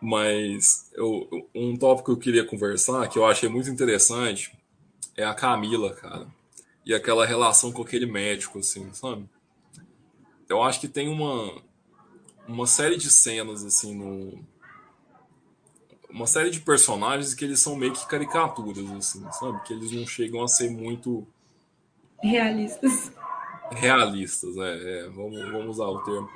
Mas 0.00 0.90
eu, 0.94 1.28
um 1.54 1.76
tópico 1.76 2.06
que 2.06 2.12
eu 2.12 2.16
queria 2.16 2.44
conversar, 2.44 3.08
que 3.08 3.18
eu 3.18 3.26
achei 3.26 3.48
muito 3.48 3.70
interessante, 3.70 4.58
é 5.16 5.22
a 5.22 5.34
Camila, 5.34 5.94
cara 5.94 6.26
e 6.86 6.94
aquela 6.94 7.26
relação 7.26 7.72
com 7.72 7.82
aquele 7.82 8.06
médico, 8.06 8.60
assim, 8.60 8.88
sabe? 8.92 9.28
Eu 10.48 10.62
acho 10.62 10.80
que 10.80 10.86
tem 10.86 11.08
uma, 11.08 11.60
uma 12.46 12.66
série 12.66 12.96
de 12.96 13.10
cenas, 13.10 13.64
assim, 13.64 13.92
no. 13.92 14.38
Uma 16.08 16.28
série 16.28 16.48
de 16.48 16.60
personagens 16.60 17.34
que 17.34 17.44
eles 17.44 17.58
são 17.58 17.74
meio 17.74 17.92
que 17.92 18.06
caricaturas, 18.06 18.88
assim, 18.92 19.26
sabe? 19.32 19.60
Que 19.64 19.72
eles 19.72 19.90
não 19.90 20.06
chegam 20.06 20.44
a 20.44 20.48
ser 20.48 20.70
muito. 20.70 21.26
Realistas. 22.22 23.12
Realistas, 23.72 24.56
é, 24.56 25.00
é 25.00 25.08
vamos, 25.08 25.40
vamos 25.50 25.70
usar 25.70 25.86
o 25.86 25.98
termo. 26.04 26.30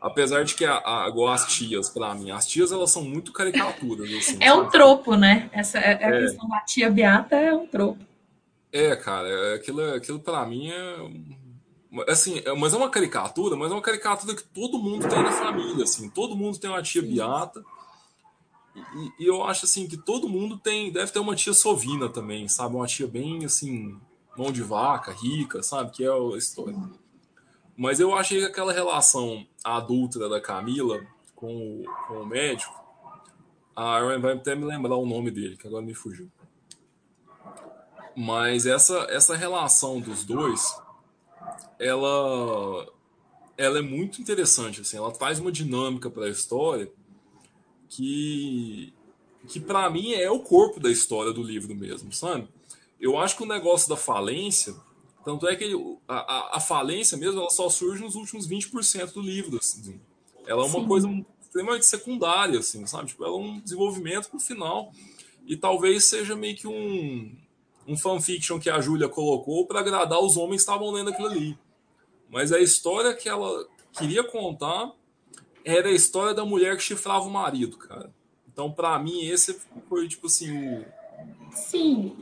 Apesar 0.00 0.42
de 0.44 0.54
que, 0.54 0.64
a, 0.64 0.78
a, 0.78 1.08
igual 1.10 1.30
as 1.30 1.46
tias, 1.46 1.90
para 1.90 2.14
mim, 2.14 2.30
as 2.30 2.46
tias 2.46 2.72
elas 2.72 2.90
são 2.90 3.04
muito 3.04 3.34
caricaturas. 3.34 4.10
Assim, 4.14 4.38
é 4.40 4.50
um 4.50 4.66
tropo, 4.70 5.14
né? 5.14 5.50
Essa, 5.52 5.78
é, 5.78 6.02
a 6.02 6.08
é. 6.08 6.20
questão 6.22 6.48
da 6.48 6.60
tia 6.60 6.90
Beata 6.90 7.36
é 7.36 7.52
um 7.52 7.66
tropo. 7.66 8.09
É, 8.72 8.94
cara, 8.94 9.28
é, 9.28 9.54
aquilo, 9.54 9.94
aquilo 9.94 10.20
para 10.20 10.44
mim 10.46 10.70
é. 10.70 10.96
Assim, 12.08 12.40
é, 12.44 12.52
mas 12.54 12.72
é 12.72 12.76
uma 12.76 12.88
caricatura, 12.88 13.56
mas 13.56 13.70
é 13.70 13.74
uma 13.74 13.82
caricatura 13.82 14.34
que 14.34 14.44
todo 14.44 14.78
mundo 14.78 15.08
tem 15.08 15.22
na 15.22 15.32
família, 15.32 15.82
assim. 15.82 16.08
Todo 16.08 16.36
mundo 16.36 16.58
tem 16.58 16.70
uma 16.70 16.82
tia 16.82 17.02
beata. 17.02 17.64
E, 18.76 19.24
e, 19.24 19.26
eu 19.26 19.42
acho, 19.42 19.64
assim, 19.64 19.88
que 19.88 19.96
todo 19.96 20.28
mundo 20.28 20.56
tem. 20.56 20.92
Deve 20.92 21.10
ter 21.10 21.18
uma 21.18 21.34
tia 21.34 21.52
sovina 21.52 22.08
também, 22.08 22.46
sabe? 22.46 22.76
Uma 22.76 22.86
tia 22.86 23.08
bem, 23.08 23.44
assim, 23.44 23.98
mão 24.36 24.52
de 24.52 24.62
vaca, 24.62 25.12
rica, 25.12 25.62
sabe? 25.62 25.90
Que 25.90 26.04
é 26.04 26.08
a 26.08 26.36
história. 26.36 26.78
Mas 27.76 27.98
eu 27.98 28.14
achei 28.14 28.38
que 28.38 28.46
aquela 28.46 28.72
relação 28.72 29.46
adulta 29.64 30.28
da 30.28 30.40
Camila 30.40 31.04
com 31.34 31.80
o, 31.80 31.84
com 32.06 32.14
o 32.20 32.26
médico. 32.26 32.78
A 33.74 33.94
Aaron 33.94 34.20
vai 34.20 34.34
até 34.34 34.54
me 34.54 34.64
lembrar 34.64 34.96
o 34.96 35.06
nome 35.06 35.30
dele, 35.30 35.56
que 35.56 35.66
agora 35.66 35.82
me 35.84 35.94
fugiu. 35.94 36.30
Mas 38.16 38.66
essa, 38.66 39.06
essa 39.10 39.36
relação 39.36 40.00
dos 40.00 40.24
dois, 40.24 40.76
ela, 41.78 42.86
ela 43.56 43.78
é 43.78 43.82
muito 43.82 44.20
interessante. 44.20 44.80
Assim, 44.80 44.96
ela 44.96 45.12
traz 45.12 45.38
uma 45.38 45.52
dinâmica 45.52 46.10
para 46.10 46.26
a 46.26 46.30
história 46.30 46.90
que, 47.88 48.92
que 49.48 49.60
para 49.60 49.88
mim 49.90 50.12
é 50.12 50.30
o 50.30 50.40
corpo 50.40 50.80
da 50.80 50.90
história 50.90 51.32
do 51.32 51.42
livro 51.42 51.74
mesmo, 51.74 52.12
sabe? 52.12 52.48
Eu 53.00 53.18
acho 53.18 53.36
que 53.36 53.42
o 53.42 53.46
negócio 53.46 53.88
da 53.88 53.96
falência, 53.96 54.74
tanto 55.24 55.48
é 55.48 55.56
que 55.56 55.74
a, 56.06 56.56
a 56.56 56.60
falência 56.60 57.16
mesmo, 57.16 57.40
ela 57.40 57.50
só 57.50 57.68
surge 57.68 58.02
nos 58.02 58.14
últimos 58.14 58.46
20% 58.46 59.12
do 59.12 59.22
livro. 59.22 59.56
Assim. 59.56 59.98
Ela 60.46 60.62
é 60.62 60.66
uma 60.66 60.80
Sim. 60.80 60.86
coisa 60.86 61.26
extremamente 61.40 61.86
secundária, 61.86 62.58
assim, 62.58 62.84
sabe? 62.86 63.08
Tipo, 63.08 63.24
ela 63.24 63.34
é 63.34 63.38
um 63.38 63.60
desenvolvimento 63.60 64.28
pro 64.28 64.38
final. 64.38 64.92
E 65.46 65.56
talvez 65.56 66.04
seja 66.04 66.36
meio 66.36 66.56
que 66.56 66.68
um, 66.68 67.34
um 67.86 67.96
fanfiction 67.96 68.58
que 68.58 68.70
a 68.70 68.80
Júlia 68.80 69.08
colocou 69.08 69.66
para 69.66 69.80
agradar 69.80 70.20
os 70.20 70.36
homens 70.36 70.62
que 70.62 70.70
estavam 70.70 70.90
lendo 70.90 71.10
aquilo 71.10 71.28
ali. 71.28 71.58
Mas 72.28 72.52
a 72.52 72.60
história 72.60 73.14
que 73.14 73.28
ela 73.28 73.66
queria 73.92 74.22
contar 74.22 74.92
era 75.64 75.88
a 75.88 75.92
história 75.92 76.34
da 76.34 76.44
mulher 76.44 76.76
que 76.76 76.82
chifrava 76.82 77.26
o 77.26 77.30
marido, 77.30 77.76
cara. 77.76 78.12
Então, 78.52 78.70
para 78.70 78.98
mim, 78.98 79.24
esse 79.26 79.58
foi, 79.88 80.08
tipo 80.08 80.26
assim, 80.26 80.50
o. 80.50 80.84
Sim. 81.52 82.16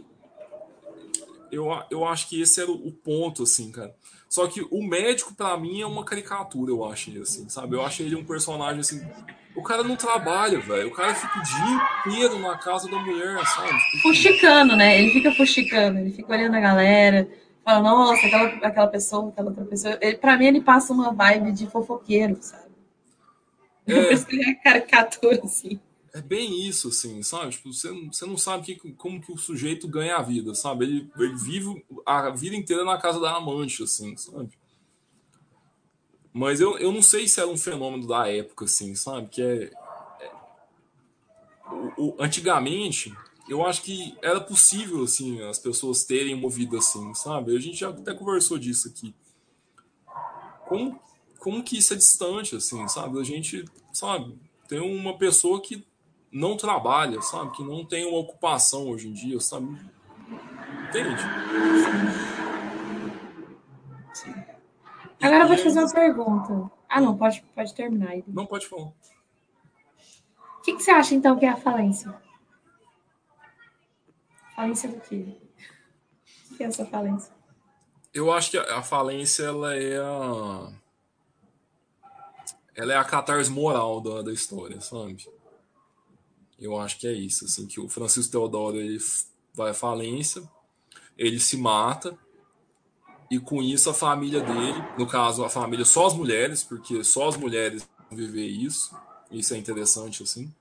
Eu, 1.51 1.67
eu 1.91 2.05
acho 2.05 2.29
que 2.29 2.41
esse 2.41 2.61
era 2.61 2.71
o 2.71 2.93
ponto, 2.93 3.43
assim, 3.43 3.71
cara. 3.71 3.95
Só 4.29 4.47
que 4.47 4.61
o 4.71 4.83
médico, 4.83 5.35
para 5.35 5.57
mim, 5.57 5.81
é 5.81 5.87
uma 5.87 6.05
caricatura, 6.05 6.71
eu 6.71 6.85
acho, 6.85 7.11
assim, 7.21 7.49
sabe? 7.49 7.75
Eu 7.75 7.83
acho 7.83 8.03
ele 8.03 8.15
um 8.15 8.25
personagem, 8.25 8.81
assim, 8.81 9.01
o 9.59 9.63
cara 9.63 9.83
não 9.83 9.97
trabalha, 9.97 10.61
velho. 10.61 10.89
O 10.89 10.93
cara 10.93 11.13
fica 11.15 11.37
o 11.37 11.43
dia 11.43 11.89
inteiro 12.07 12.39
na 12.39 12.57
casa 12.57 12.89
da 12.89 12.97
mulher, 12.97 13.45
sabe? 13.45 13.77
Fuxicando, 14.01 14.77
né? 14.77 15.03
Ele 15.03 15.11
fica 15.11 15.33
fuxicando, 15.33 15.99
ele 15.99 16.13
fica 16.13 16.33
olhando 16.33 16.55
a 16.55 16.61
galera, 16.61 17.29
fala, 17.65 17.83
nossa, 17.83 18.25
aquela, 18.25 18.45
aquela 18.45 18.87
pessoa, 18.87 19.31
aquela 19.31 19.49
outra 19.49 19.65
pessoa. 19.65 19.99
Ele, 20.01 20.17
pra 20.17 20.39
mim, 20.39 20.47
ele 20.47 20.61
passa 20.61 20.93
uma 20.93 21.13
vibe 21.13 21.51
de 21.51 21.67
fofoqueiro, 21.67 22.39
sabe? 22.41 22.71
É, 23.85 24.01
Por 24.05 24.13
isso 24.13 24.27
que 24.27 24.37
ele 24.37 24.51
é 24.51 24.55
caricatura, 24.55 25.41
assim. 25.43 25.81
É 26.15 26.23
bem 26.23 26.67
isso, 26.67 26.89
assim, 26.89 27.21
sabe? 27.25 27.51
Tipo, 27.51 27.73
você, 27.73 27.91
você 27.91 28.27
não 28.27 28.37
sabe 28.37 28.63
que, 28.63 28.93
como 28.93 29.21
que 29.21 29.33
o 29.33 29.37
sujeito 29.37 29.89
ganha 29.89 30.17
a 30.17 30.23
vida, 30.23 30.55
sabe? 30.55 30.85
Ele, 30.85 31.11
ele 31.19 31.35
vive 31.35 31.85
a 32.07 32.31
vida 32.31 32.55
inteira 32.55 32.85
na 32.85 32.97
casa 32.97 33.19
da 33.19 33.37
amante, 33.37 33.83
assim, 33.83 34.17
sabe? 34.17 34.51
Mas 36.39 36.61
eu, 36.61 36.79
eu 36.79 36.93
não 36.93 37.03
sei 37.03 37.27
se 37.27 37.41
era 37.41 37.49
um 37.49 37.57
fenômeno 37.57 38.07
da 38.07 38.29
época, 38.29 38.67
assim, 38.67 38.95
sabe? 38.95 39.27
Que 39.27 39.43
é. 39.43 39.73
é 40.21 40.31
o, 41.97 42.11
o, 42.11 42.17
antigamente, 42.21 43.13
eu 43.49 43.67
acho 43.67 43.83
que 43.83 44.17
era 44.23 44.41
possível, 44.41 45.03
assim, 45.03 45.43
as 45.43 45.59
pessoas 45.59 46.05
terem 46.05 46.37
movido 46.37 46.79
assim, 46.79 47.13
sabe? 47.13 47.57
A 47.57 47.59
gente 47.59 47.79
já 47.79 47.89
até 47.89 48.15
conversou 48.15 48.57
disso 48.57 48.87
aqui. 48.87 49.13
Como, 50.69 51.01
como 51.41 51.65
que 51.65 51.77
isso 51.77 51.93
é 51.93 51.97
distante, 51.97 52.55
assim, 52.55 52.87
sabe? 52.87 53.19
A 53.19 53.25
gente, 53.25 53.65
sabe, 53.93 54.39
tem 54.69 54.79
uma 54.79 55.19
pessoa 55.19 55.61
que 55.61 55.85
não 56.31 56.57
trabalha, 56.57 57.21
sabe? 57.21 57.51
Que 57.51 57.65
não 57.65 57.85
tem 57.85 58.07
uma 58.07 58.19
ocupação 58.19 58.91
hoje 58.91 59.09
em 59.09 59.13
dia, 59.13 59.41
sabe? 59.41 59.77
Entende? 60.89 61.21
Agora 65.21 65.45
eu 65.45 65.49
vou 65.49 65.57
te 65.57 65.65
fazer 65.65 65.81
uma 65.81 65.93
pergunta. 65.93 66.71
Ah, 66.89 67.01
não, 67.01 67.17
pode, 67.17 67.43
pode 67.55 67.75
terminar 67.75 68.11
aí. 68.11 68.25
Não, 68.27 68.47
pode 68.47 68.67
falar. 68.67 68.93
O 70.59 70.63
que, 70.63 70.75
que 70.75 70.83
você 70.83 70.91
acha, 70.91 71.15
então, 71.15 71.39
que 71.39 71.45
é 71.45 71.51
a 71.51 71.57
falência? 71.57 72.15
Falência 74.55 74.89
do 74.89 75.01
quê? 75.01 75.37
O 76.51 76.57
que 76.57 76.63
é 76.63 76.67
essa 76.67 76.87
falência? 76.87 77.33
Eu 78.13 78.33
acho 78.33 78.51
que 78.51 78.59
a 78.59 78.83
falência, 78.83 79.45
ela 79.45 79.75
é 79.75 79.99
a... 79.99 80.73
Ela 82.75 82.93
é 82.93 82.97
a 82.97 83.05
catarse 83.05 83.51
moral 83.51 84.01
da, 84.01 84.23
da 84.23 84.33
história, 84.33 84.81
sabe? 84.81 85.29
Eu 86.59 86.79
acho 86.81 86.99
que 86.99 87.07
é 87.07 87.13
isso, 87.13 87.45
assim, 87.45 87.67
que 87.67 87.81
o 87.81 87.89
Francisco 87.89 88.33
Teodoro, 88.33 88.77
ele 88.77 88.99
vai 89.55 89.71
à 89.71 89.75
falência, 89.75 90.43
ele 91.17 91.41
se 91.41 91.57
mata, 91.57 92.17
e 93.31 93.39
com 93.39 93.63
isso 93.63 93.91
a 93.91 93.95
família 93.95 94.41
dele, 94.41 94.83
no 94.97 95.07
caso 95.07 95.45
a 95.45 95.49
família 95.49 95.85
só 95.85 96.07
as 96.07 96.15
mulheres, 96.15 96.63
porque 96.65 97.05
só 97.05 97.29
as 97.29 97.37
mulheres 97.37 97.89
viver 98.11 98.47
isso, 98.47 98.97
isso 99.31 99.55
é 99.55 99.59
interessante 99.59 100.23
assim. 100.23 100.53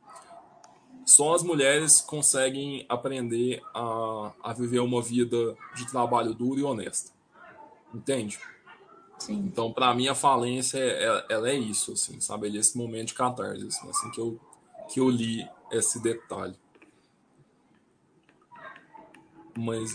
Só 1.05 1.34
as 1.34 1.41
mulheres 1.41 2.01
conseguem 2.01 2.86
aprender 2.89 3.61
a, 3.74 4.34
a 4.43 4.53
viver 4.53 4.80
uma 4.80 5.01
vida 5.01 5.55
de 5.74 5.88
trabalho 5.89 6.34
duro 6.34 6.59
e 6.59 6.63
honesta. 6.63 7.11
Entende? 7.93 8.38
Sim. 9.18 9.36
Então, 9.45 9.72
para 9.72 9.93
mim, 9.93 10.09
a 10.09 10.15
falência 10.15 10.78
é, 10.78 11.26
ela 11.30 11.49
é 11.49 11.55
isso, 11.55 11.93
assim, 11.93 12.20
sabe? 12.20 12.47
Ele 12.47 12.57
é 12.57 12.59
esse 12.59 12.78
momento 12.78 13.07
de 13.07 13.13
catarse, 13.13 13.65
assim, 13.65 13.89
assim, 13.89 14.11
que, 14.11 14.20
eu, 14.20 14.39
que 14.89 14.99
eu 14.99 15.09
li 15.09 15.47
esse 15.72 16.01
detalhe. 16.01 16.55
Mas 19.57 19.91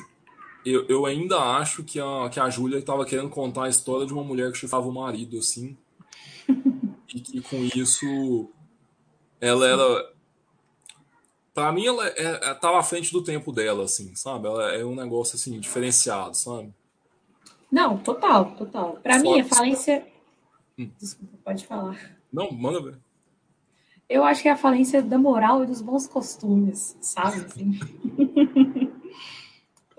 eu, 0.64 0.86
eu 0.88 1.06
ainda 1.06 1.38
acho 1.38 1.82
que 1.82 1.98
a, 2.00 2.28
que 2.30 2.38
a 2.38 2.48
Júlia 2.48 2.78
estava 2.78 3.04
querendo 3.04 3.28
contar 3.28 3.64
a 3.64 3.68
história 3.68 4.06
de 4.06 4.12
uma 4.12 4.22
mulher 4.22 4.50
que 4.52 4.58
chifrava 4.58 4.86
o 4.86 4.92
marido, 4.92 5.38
assim. 5.38 5.76
e 7.14 7.20
que 7.20 7.40
com 7.40 7.56
isso 7.74 8.48
ela 9.40 9.66
era. 9.66 10.12
Pra 11.52 11.70
mim, 11.72 11.86
ela 11.86 12.06
é, 12.06 12.50
é, 12.50 12.54
tava 12.54 12.78
à 12.78 12.82
frente 12.82 13.12
do 13.12 13.22
tempo 13.22 13.52
dela, 13.52 13.84
assim, 13.84 14.14
sabe? 14.14 14.46
Ela 14.46 14.72
é 14.72 14.84
um 14.84 14.94
negócio, 14.94 15.36
assim, 15.36 15.58
diferenciado, 15.60 16.34
sabe? 16.34 16.72
Não, 17.70 17.98
total, 17.98 18.52
total. 18.52 18.98
Pra 19.02 19.18
Só 19.18 19.22
mim, 19.22 19.40
a 19.40 19.44
falência. 19.44 20.06
Hum. 20.78 20.90
Desculpa, 20.98 21.36
pode 21.44 21.66
falar. 21.66 22.16
Não, 22.32 22.50
manda 22.52 22.80
ver. 22.80 22.98
Eu 24.08 24.24
acho 24.24 24.42
que 24.42 24.48
é 24.48 24.52
a 24.52 24.56
falência 24.56 25.02
da 25.02 25.18
moral 25.18 25.62
e 25.64 25.66
dos 25.66 25.82
bons 25.82 26.06
costumes, 26.06 26.96
sabe? 27.00 27.44
Assim. 27.44 27.78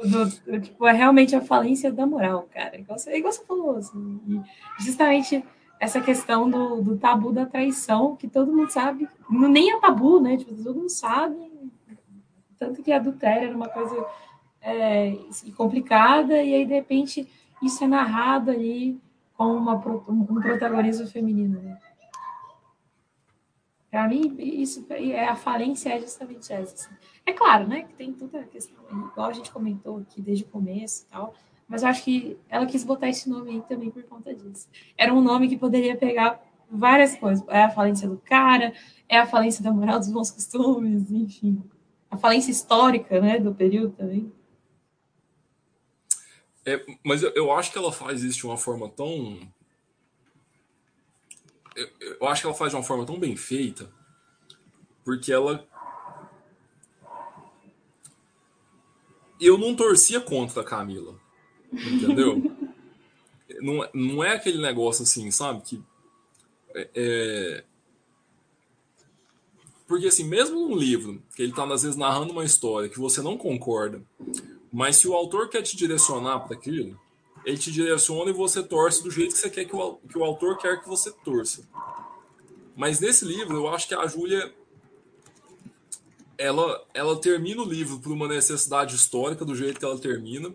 do, 0.07 0.61
tipo, 0.61 0.85
é 0.85 0.91
realmente 0.91 1.35
a 1.35 1.41
falência 1.41 1.91
da 1.91 2.05
moral, 2.05 2.47
cara. 2.53 2.77
Igual 2.77 2.97
você, 2.97 3.17
igual 3.17 3.31
você 3.31 3.45
falou, 3.45 3.77
assim. 3.77 4.21
E 4.27 4.83
justamente 4.83 5.43
essa 5.79 5.99
questão 5.99 6.49
do, 6.49 6.81
do, 6.81 6.97
tabu 6.97 7.31
da 7.31 7.45
traição, 7.45 8.15
que 8.15 8.27
todo 8.27 8.53
mundo 8.53 8.71
sabe, 8.71 9.07
nem 9.29 9.71
é 9.71 9.79
tabu, 9.79 10.19
né? 10.19 10.37
Tipo, 10.37 10.55
todo 10.63 10.75
mundo 10.75 10.89
sabe. 10.89 11.35
Tanto 12.57 12.81
que 12.81 12.91
adultério 12.91 13.49
era 13.49 13.55
uma 13.55 13.67
coisa 13.67 14.05
é, 14.61 15.17
complicada, 15.57 16.41
e 16.41 16.55
aí, 16.55 16.65
de 16.65 16.73
repente, 16.73 17.27
isso 17.61 17.83
é 17.83 17.87
narrado 17.87 18.51
ali 18.51 18.97
com 19.35 19.45
uma, 19.45 19.75
um 20.07 20.25
protagonismo 20.41 21.07
feminino, 21.07 21.61
né? 21.61 21.77
Para 23.91 24.07
mim, 24.07 24.35
isso 24.39 24.85
é 24.89 25.27
a 25.27 25.35
falência 25.35 25.89
é 25.89 25.99
justamente 25.99 26.51
essa. 26.51 26.73
Assim. 26.73 26.95
É 27.25 27.31
claro, 27.31 27.67
né, 27.67 27.83
que 27.83 27.93
tem 27.93 28.11
toda 28.11 28.39
a 28.39 28.43
questão, 28.43 28.83
igual 28.91 29.29
a 29.29 29.33
gente 29.33 29.49
comentou 29.49 29.97
aqui 29.97 30.21
desde 30.21 30.43
o 30.43 30.47
começo 30.47 31.03
e 31.03 31.11
tal, 31.11 31.33
mas 31.67 31.81
eu 31.81 31.87
acho 31.87 32.03
que 32.03 32.37
ela 32.49 32.65
quis 32.65 32.83
botar 32.83 33.07
esse 33.07 33.29
nome 33.29 33.51
aí 33.51 33.61
também 33.61 33.89
por 33.89 34.03
conta 34.03 34.33
disso. 34.33 34.67
Era 34.97 35.13
um 35.13 35.21
nome 35.21 35.47
que 35.47 35.57
poderia 35.57 35.95
pegar 35.95 36.43
várias 36.69 37.15
coisas. 37.15 37.43
É 37.47 37.63
a 37.63 37.69
falência 37.69 38.09
do 38.09 38.17
cara, 38.17 38.73
é 39.07 39.17
a 39.17 39.25
falência 39.25 39.63
da 39.63 39.71
moral 39.71 39.99
dos 39.99 40.11
bons 40.11 40.29
costumes, 40.29 41.09
enfim. 41.09 41.63
A 42.11 42.17
falência 42.17 42.51
histórica, 42.51 43.21
né, 43.21 43.39
do 43.39 43.55
período 43.55 43.93
também. 43.93 44.31
É, 46.65 46.85
mas 47.03 47.23
eu, 47.23 47.31
eu 47.35 47.51
acho 47.51 47.71
que 47.71 47.77
ela 47.77 47.91
faz 47.91 48.21
isso 48.21 48.39
de 48.39 48.45
uma 48.45 48.57
forma 48.57 48.89
tão 48.89 49.39
eu, 51.75 51.89
eu 52.21 52.27
acho 52.27 52.41
que 52.41 52.47
ela 52.47 52.55
faz 52.55 52.71
de 52.71 52.77
uma 52.77 52.83
forma 52.83 53.05
tão 53.05 53.19
bem 53.19 53.35
feita, 53.35 53.89
porque 55.03 55.31
ela. 55.31 55.67
Eu 59.45 59.57
não 59.57 59.75
torcia 59.75 60.21
contra 60.21 60.61
a 60.61 60.65
Camila, 60.65 61.15
entendeu? 61.71 62.41
não, 63.61 63.89
não 63.93 64.23
é 64.23 64.35
aquele 64.35 64.61
negócio 64.61 65.03
assim, 65.03 65.29
sabe? 65.31 65.61
Que. 65.61 65.83
É, 66.75 66.89
é... 66.95 67.63
Porque, 69.87 70.07
assim, 70.07 70.23
mesmo 70.23 70.67
num 70.67 70.75
livro, 70.75 71.21
que 71.35 71.41
ele 71.41 71.51
está 71.51 71.63
às 71.65 71.83
vezes 71.83 71.97
narrando 71.97 72.31
uma 72.31 72.45
história 72.45 72.89
que 72.89 72.99
você 72.99 73.21
não 73.21 73.37
concorda, 73.37 74.01
mas 74.71 74.95
se 74.95 75.07
o 75.07 75.13
autor 75.13 75.49
quer 75.49 75.61
te 75.61 75.77
direcionar 75.77 76.39
para 76.39 76.55
aquilo, 76.55 76.99
ele 77.45 77.57
te 77.57 77.71
direciona 77.71 78.31
e 78.31 78.33
você 78.33 78.63
torce 78.63 79.03
do 79.03 79.11
jeito 79.11 79.33
que 79.33 79.39
você 79.39 79.49
quer 79.49 79.65
que 79.65 79.75
o, 79.75 79.95
que 80.09 80.17
o 80.17 80.23
autor 80.23 80.57
quer 80.57 80.81
que 80.81 80.87
você 80.87 81.11
torça. 81.23 81.67
Mas 82.75 82.99
nesse 82.99 83.25
livro, 83.25 83.55
eu 83.57 83.67
acho 83.67 83.87
que 83.87 83.93
a 83.93 84.07
Júlia 84.07 84.53
ela, 86.37 86.83
ela 86.93 87.19
termina 87.19 87.61
o 87.61 87.65
livro 87.65 87.99
por 87.99 88.11
uma 88.11 88.27
necessidade 88.27 88.95
histórica 88.95 89.45
do 89.45 89.55
jeito 89.55 89.79
que 89.79 89.85
ela 89.85 89.97
termina, 89.97 90.53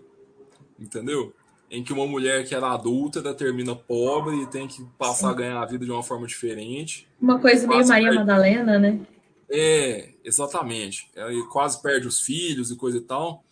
entendeu? 0.78 1.34
Em 1.70 1.84
que 1.84 1.92
uma 1.92 2.06
mulher 2.06 2.46
que 2.46 2.54
era 2.54 2.72
adulta 2.72 3.20
ela 3.20 3.34
termina 3.34 3.74
pobre 3.74 4.42
e 4.42 4.46
tem 4.46 4.66
que 4.66 4.84
passar 4.98 5.28
Sim. 5.28 5.32
a 5.32 5.36
ganhar 5.36 5.62
a 5.62 5.66
vida 5.66 5.84
de 5.84 5.90
uma 5.90 6.02
forma 6.02 6.26
diferente. 6.26 7.06
Uma 7.20 7.38
coisa 7.38 7.66
meio 7.66 7.86
Maria 7.86 8.10
perde... 8.10 8.18
Madalena, 8.18 8.78
né? 8.78 9.00
É, 9.50 10.10
exatamente. 10.24 11.10
Ela 11.14 11.32
quase 11.48 11.80
perde 11.80 12.06
os 12.06 12.20
filhos 12.20 12.70
e 12.70 12.76
coisa 12.76 12.98
e 12.98 13.02
tal. 13.02 13.44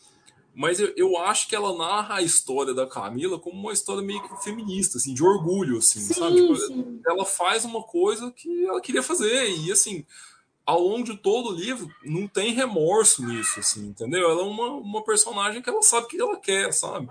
Mas 0.55 0.81
eu, 0.81 0.91
eu 0.97 1.19
acho 1.19 1.49
que 1.49 1.55
ela 1.55 1.77
narra 1.77 2.17
a 2.17 2.23
história 2.23 2.73
da 2.73 2.87
Camila 2.87 3.39
como 3.39 3.61
uma 3.61 3.75
história 3.75 4.03
meio 4.03 4.23
que 4.23 4.43
feminista, 4.43 4.97
assim, 4.97 5.13
de 5.13 5.23
orgulho, 5.23 5.77
assim, 5.77 6.01
sim, 6.01 6.15
sabe? 6.15 6.41
Tipo, 6.41 6.57
sim. 6.57 7.01
Ela 7.07 7.27
faz 7.27 7.67
uma 7.67 7.83
coisa 7.83 8.33
que 8.33 8.65
ela 8.65 8.81
queria 8.81 9.03
fazer 9.03 9.51
e, 9.51 9.71
assim, 9.71 10.07
ao 10.67 10.81
longo 10.81 11.05
de 11.05 11.17
todo 11.17 11.51
o 11.51 11.55
livro, 11.55 11.89
não 12.05 12.27
tem 12.27 12.53
remorso 12.53 13.25
nisso, 13.25 13.61
assim, 13.61 13.87
entendeu? 13.87 14.29
Ela 14.29 14.41
é 14.41 14.45
uma, 14.45 14.67
uma 14.73 15.05
personagem 15.05 15.63
que 15.63 15.71
ela 15.71 15.81
sabe 15.81 16.07
o 16.07 16.09
que 16.09 16.21
ela 16.21 16.37
quer, 16.37 16.73
sabe? 16.73 17.09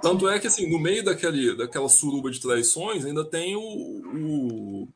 Tanto 0.00 0.28
é 0.28 0.38
que, 0.38 0.46
assim, 0.46 0.70
no 0.70 0.78
meio 0.78 1.04
daquele, 1.04 1.56
daquela 1.56 1.88
suruba 1.88 2.30
de 2.30 2.40
traições, 2.40 3.04
ainda 3.04 3.24
tem 3.24 3.56
o, 3.56 3.60
o, 3.60 4.88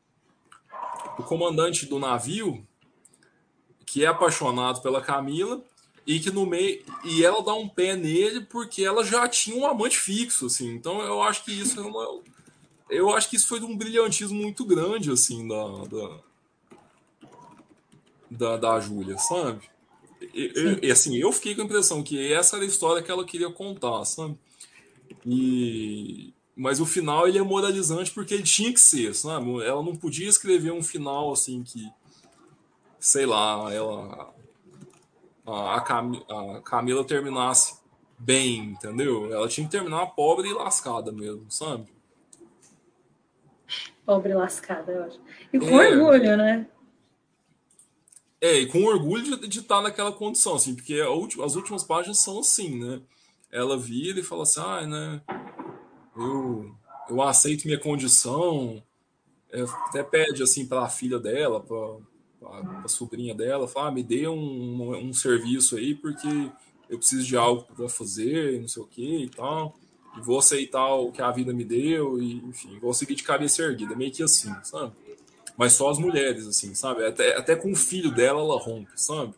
o 1.19 1.23
comandante 1.23 1.85
do 1.85 1.99
navio, 1.99 2.65
que 3.85 4.05
é 4.05 4.07
apaixonado 4.07 4.81
pela 4.81 5.01
Camila, 5.01 5.61
e 6.05 6.21
que 6.21 6.31
no 6.31 6.45
meio 6.45 6.81
e 7.03 7.25
ela 7.25 7.43
dá 7.43 7.53
um 7.53 7.67
pé 7.67 7.93
nele 7.93 8.39
porque 8.39 8.81
ela 8.81 9.03
já 9.03 9.27
tinha 9.27 9.57
um 9.57 9.67
amante 9.67 9.97
fixo 9.97 10.45
assim 10.45 10.73
então 10.73 11.01
eu 11.01 11.21
acho 11.21 11.43
que 11.43 11.51
isso 11.51 11.77
é 11.81 11.83
uma, 11.83 12.21
eu 12.89 13.13
acho 13.13 13.29
que 13.29 13.35
isso 13.35 13.49
foi 13.49 13.59
de 13.59 13.65
um 13.65 13.75
brilhantismo 13.75 14.41
muito 14.41 14.63
grande 14.63 15.11
assim 15.11 15.45
da 15.45 15.67
da, 15.83 16.19
da, 18.29 18.57
da 18.57 18.79
Júlia 18.79 19.17
sabe 19.17 19.61
e, 20.33 20.79
e, 20.83 20.91
assim 20.91 21.15
eu 21.17 21.31
fiquei 21.31 21.55
com 21.55 21.61
a 21.61 21.65
impressão 21.65 22.03
que 22.03 22.33
essa 22.33 22.55
era 22.55 22.65
a 22.65 22.67
história 22.67 23.03
que 23.03 23.11
ela 23.11 23.25
queria 23.25 23.51
contar 23.51 24.03
sabe 24.05 24.37
e 25.25 26.33
mas 26.55 26.79
o 26.79 26.85
final 26.85 27.27
ele 27.27 27.37
é 27.37 27.43
moralizante 27.43 28.11
porque 28.11 28.33
ele 28.33 28.43
tinha 28.43 28.73
que 28.73 28.79
ser 28.79 29.13
sabe 29.13 29.63
ela 29.63 29.83
não 29.83 29.95
podia 29.95 30.27
escrever 30.27 30.71
um 30.71 30.83
final 30.83 31.31
assim 31.31 31.63
que 31.63 31.89
sei 32.99 33.25
lá 33.25 33.71
ela 33.71 34.33
a, 35.45 35.81
Cam, 35.81 36.11
a 36.29 36.61
Camila 36.61 37.05
terminasse 37.05 37.79
bem, 38.17 38.71
entendeu? 38.71 39.31
Ela 39.31 39.47
tinha 39.47 39.65
que 39.65 39.71
terminar 39.71 40.07
pobre 40.07 40.49
e 40.49 40.53
lascada 40.53 41.11
mesmo, 41.11 41.45
sabe? 41.49 41.87
Pobre 44.05 44.31
e 44.31 44.35
lascada, 44.35 44.91
eu 44.91 45.03
acho. 45.03 45.19
E 45.53 45.59
com 45.59 45.81
é, 45.81 45.89
orgulho, 45.89 46.37
né? 46.37 46.67
É, 48.39 48.59
e 48.59 48.67
com 48.67 48.83
orgulho 48.83 49.37
de, 49.47 49.59
estar 49.59 49.81
naquela 49.81 50.11
condição, 50.11 50.55
assim, 50.55 50.75
porque 50.75 51.01
última, 51.01 51.43
as 51.45 51.55
últimas 51.55 51.83
páginas 51.83 52.19
são 52.19 52.39
assim, 52.39 52.77
né? 52.77 53.01
Ela 53.51 53.77
vira 53.77 54.19
e 54.19 54.23
fala 54.23 54.43
assim, 54.43 54.59
ah, 54.59 54.85
né? 54.85 55.21
Eu, 56.15 56.75
eu 57.09 57.21
aceito 57.21 57.65
minha 57.65 57.79
condição. 57.79 58.83
É, 59.51 59.61
até 59.61 60.03
pede 60.03 60.43
assim 60.43 60.67
para 60.67 60.83
a 60.83 60.89
filha 60.89 61.17
dela, 61.17 61.61
para 61.61 61.77
a, 62.83 62.87
sobrinha 62.87 63.33
dela, 63.33 63.67
fala, 63.67 63.87
ah, 63.87 63.91
me 63.91 64.03
dê 64.03 64.27
um, 64.27 64.95
um, 64.97 65.13
serviço 65.13 65.77
aí, 65.77 65.95
porque 65.95 66.51
eu 66.89 66.97
preciso 66.97 67.25
de 67.25 67.35
algo 67.37 67.63
para 67.63 67.89
fazer, 67.89 68.61
não 68.61 68.67
sei 68.67 68.83
o 68.83 68.87
que 68.87 69.23
e 69.23 69.29
tal. 69.29 69.75
E 70.15 70.21
vou 70.21 70.37
aceitar 70.37 70.93
o 70.95 71.11
que 71.11 71.21
a 71.21 71.31
vida 71.31 71.53
me 71.53 71.63
deu, 71.63 72.21
e 72.21 72.35
enfim, 72.35 72.77
vou 72.79 72.93
seguir 72.93 73.15
de 73.15 73.23
cabeça 73.23 73.63
erguida, 73.63 73.95
meio 73.95 74.11
que 74.11 74.21
assim, 74.21 74.53
sabe? 74.63 74.93
Mas 75.57 75.73
só 75.73 75.89
as 75.89 75.97
mulheres, 75.97 76.45
assim, 76.45 76.75
sabe? 76.75 77.03
Até, 77.03 77.35
até 77.35 77.55
com 77.55 77.71
o 77.71 77.75
filho 77.75 78.11
dela 78.11 78.39
ela 78.39 78.59
rompe, 78.59 78.91
sabe? 78.95 79.33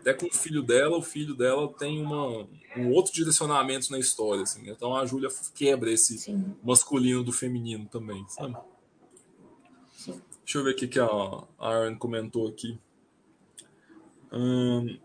Até 0.00 0.14
com 0.14 0.26
o 0.26 0.32
filho 0.32 0.62
dela, 0.62 0.96
o 0.96 1.02
filho 1.02 1.34
dela 1.34 1.68
tem 1.76 2.00
uma, 2.00 2.46
um 2.76 2.92
outro 2.92 3.12
direcionamento 3.12 3.90
na 3.90 3.98
história, 3.98 4.44
assim. 4.44 4.70
Então 4.70 4.94
a 4.94 5.04
Júlia 5.04 5.28
quebra 5.54 5.90
esse 5.90 6.16
Sim. 6.16 6.54
masculino 6.62 7.24
do 7.24 7.32
feminino 7.32 7.86
também, 7.86 8.24
sabe? 8.28 8.56
Deixa 10.06 10.58
eu 10.58 10.64
ver 10.64 10.70
o 10.70 10.76
que 10.76 10.98
a 10.98 11.06
Aaron 11.58 11.98
comentou 11.98 12.46
aqui. 12.48 12.78
Hum, 14.32 14.98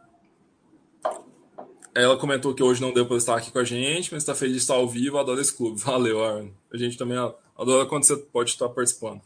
ela 1.94 2.18
comentou 2.18 2.54
que 2.54 2.64
hoje 2.64 2.82
não 2.82 2.94
deu 2.94 3.06
para 3.06 3.18
estar 3.18 3.36
aqui 3.36 3.52
com 3.52 3.60
a 3.60 3.64
gente, 3.64 4.14
mas 4.14 4.24
está 4.24 4.34
feliz 4.34 4.56
de 4.56 4.62
estar 4.62 4.76
ao 4.76 4.88
vivo. 4.88 5.18
Adora 5.18 5.42
esse 5.42 5.54
clube. 5.54 5.82
Valeu, 5.82 6.24
Aaron. 6.24 6.52
A 6.72 6.78
gente 6.78 6.98
também 6.98 7.18
adora 7.58 7.86
quando 7.88 8.04
você 8.04 8.16
pode 8.16 8.52
estar 8.52 8.70
participando. 8.70 9.22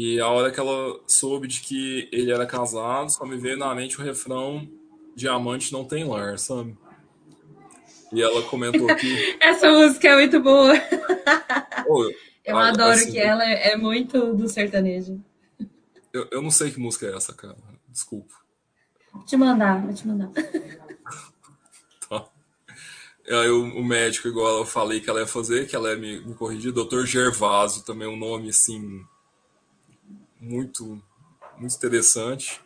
E 0.00 0.20
a 0.20 0.28
hora 0.28 0.52
que 0.52 0.60
ela 0.60 1.00
soube 1.08 1.48
de 1.48 1.60
que 1.60 2.08
ele 2.12 2.30
era 2.30 2.46
casado, 2.46 3.10
só 3.10 3.26
me 3.26 3.36
veio 3.36 3.56
na 3.56 3.74
mente 3.74 4.00
o 4.00 4.04
refrão 4.04 4.70
Diamante 5.16 5.72
não 5.72 5.84
tem 5.84 6.04
lar, 6.04 6.38
sabe? 6.38 6.78
E 8.12 8.22
ela 8.22 8.40
comentou 8.44 8.86
aqui. 8.88 9.36
Essa 9.40 9.68
música 9.72 10.06
é 10.10 10.14
muito 10.14 10.38
boa. 10.38 10.72
Eu 12.46 12.56
ah, 12.56 12.68
adoro 12.68 12.92
assim, 12.92 13.10
que 13.10 13.18
ela 13.18 13.44
é 13.44 13.76
muito 13.76 14.34
do 14.34 14.48
sertanejo. 14.48 15.20
Eu, 16.12 16.28
eu 16.30 16.40
não 16.40 16.50
sei 16.52 16.70
que 16.70 16.78
música 16.78 17.06
é 17.06 17.16
essa, 17.16 17.34
cara. 17.34 17.56
Desculpa. 17.88 18.32
Vou 19.12 19.24
te 19.24 19.36
mandar, 19.36 19.84
vou 19.84 19.92
te 19.92 20.06
mandar. 20.06 20.30
tá. 22.08 22.24
Aí 23.28 23.50
o, 23.50 23.64
o, 23.64 23.84
médico, 23.84 24.28
igual 24.28 24.58
eu 24.58 24.64
falei 24.64 25.00
que 25.00 25.10
ela 25.10 25.20
ia 25.20 25.26
fazer, 25.26 25.66
que 25.66 25.74
ela 25.74 25.90
ia 25.90 25.96
me, 25.96 26.20
me 26.20 26.34
corrigir, 26.34 26.70
doutor 26.70 27.04
Gervásio, 27.04 27.82
também 27.82 28.06
um 28.06 28.16
nome 28.16 28.50
assim. 28.50 29.04
Muito. 30.40 31.02
muito 31.56 31.76
interessante. 31.76 32.60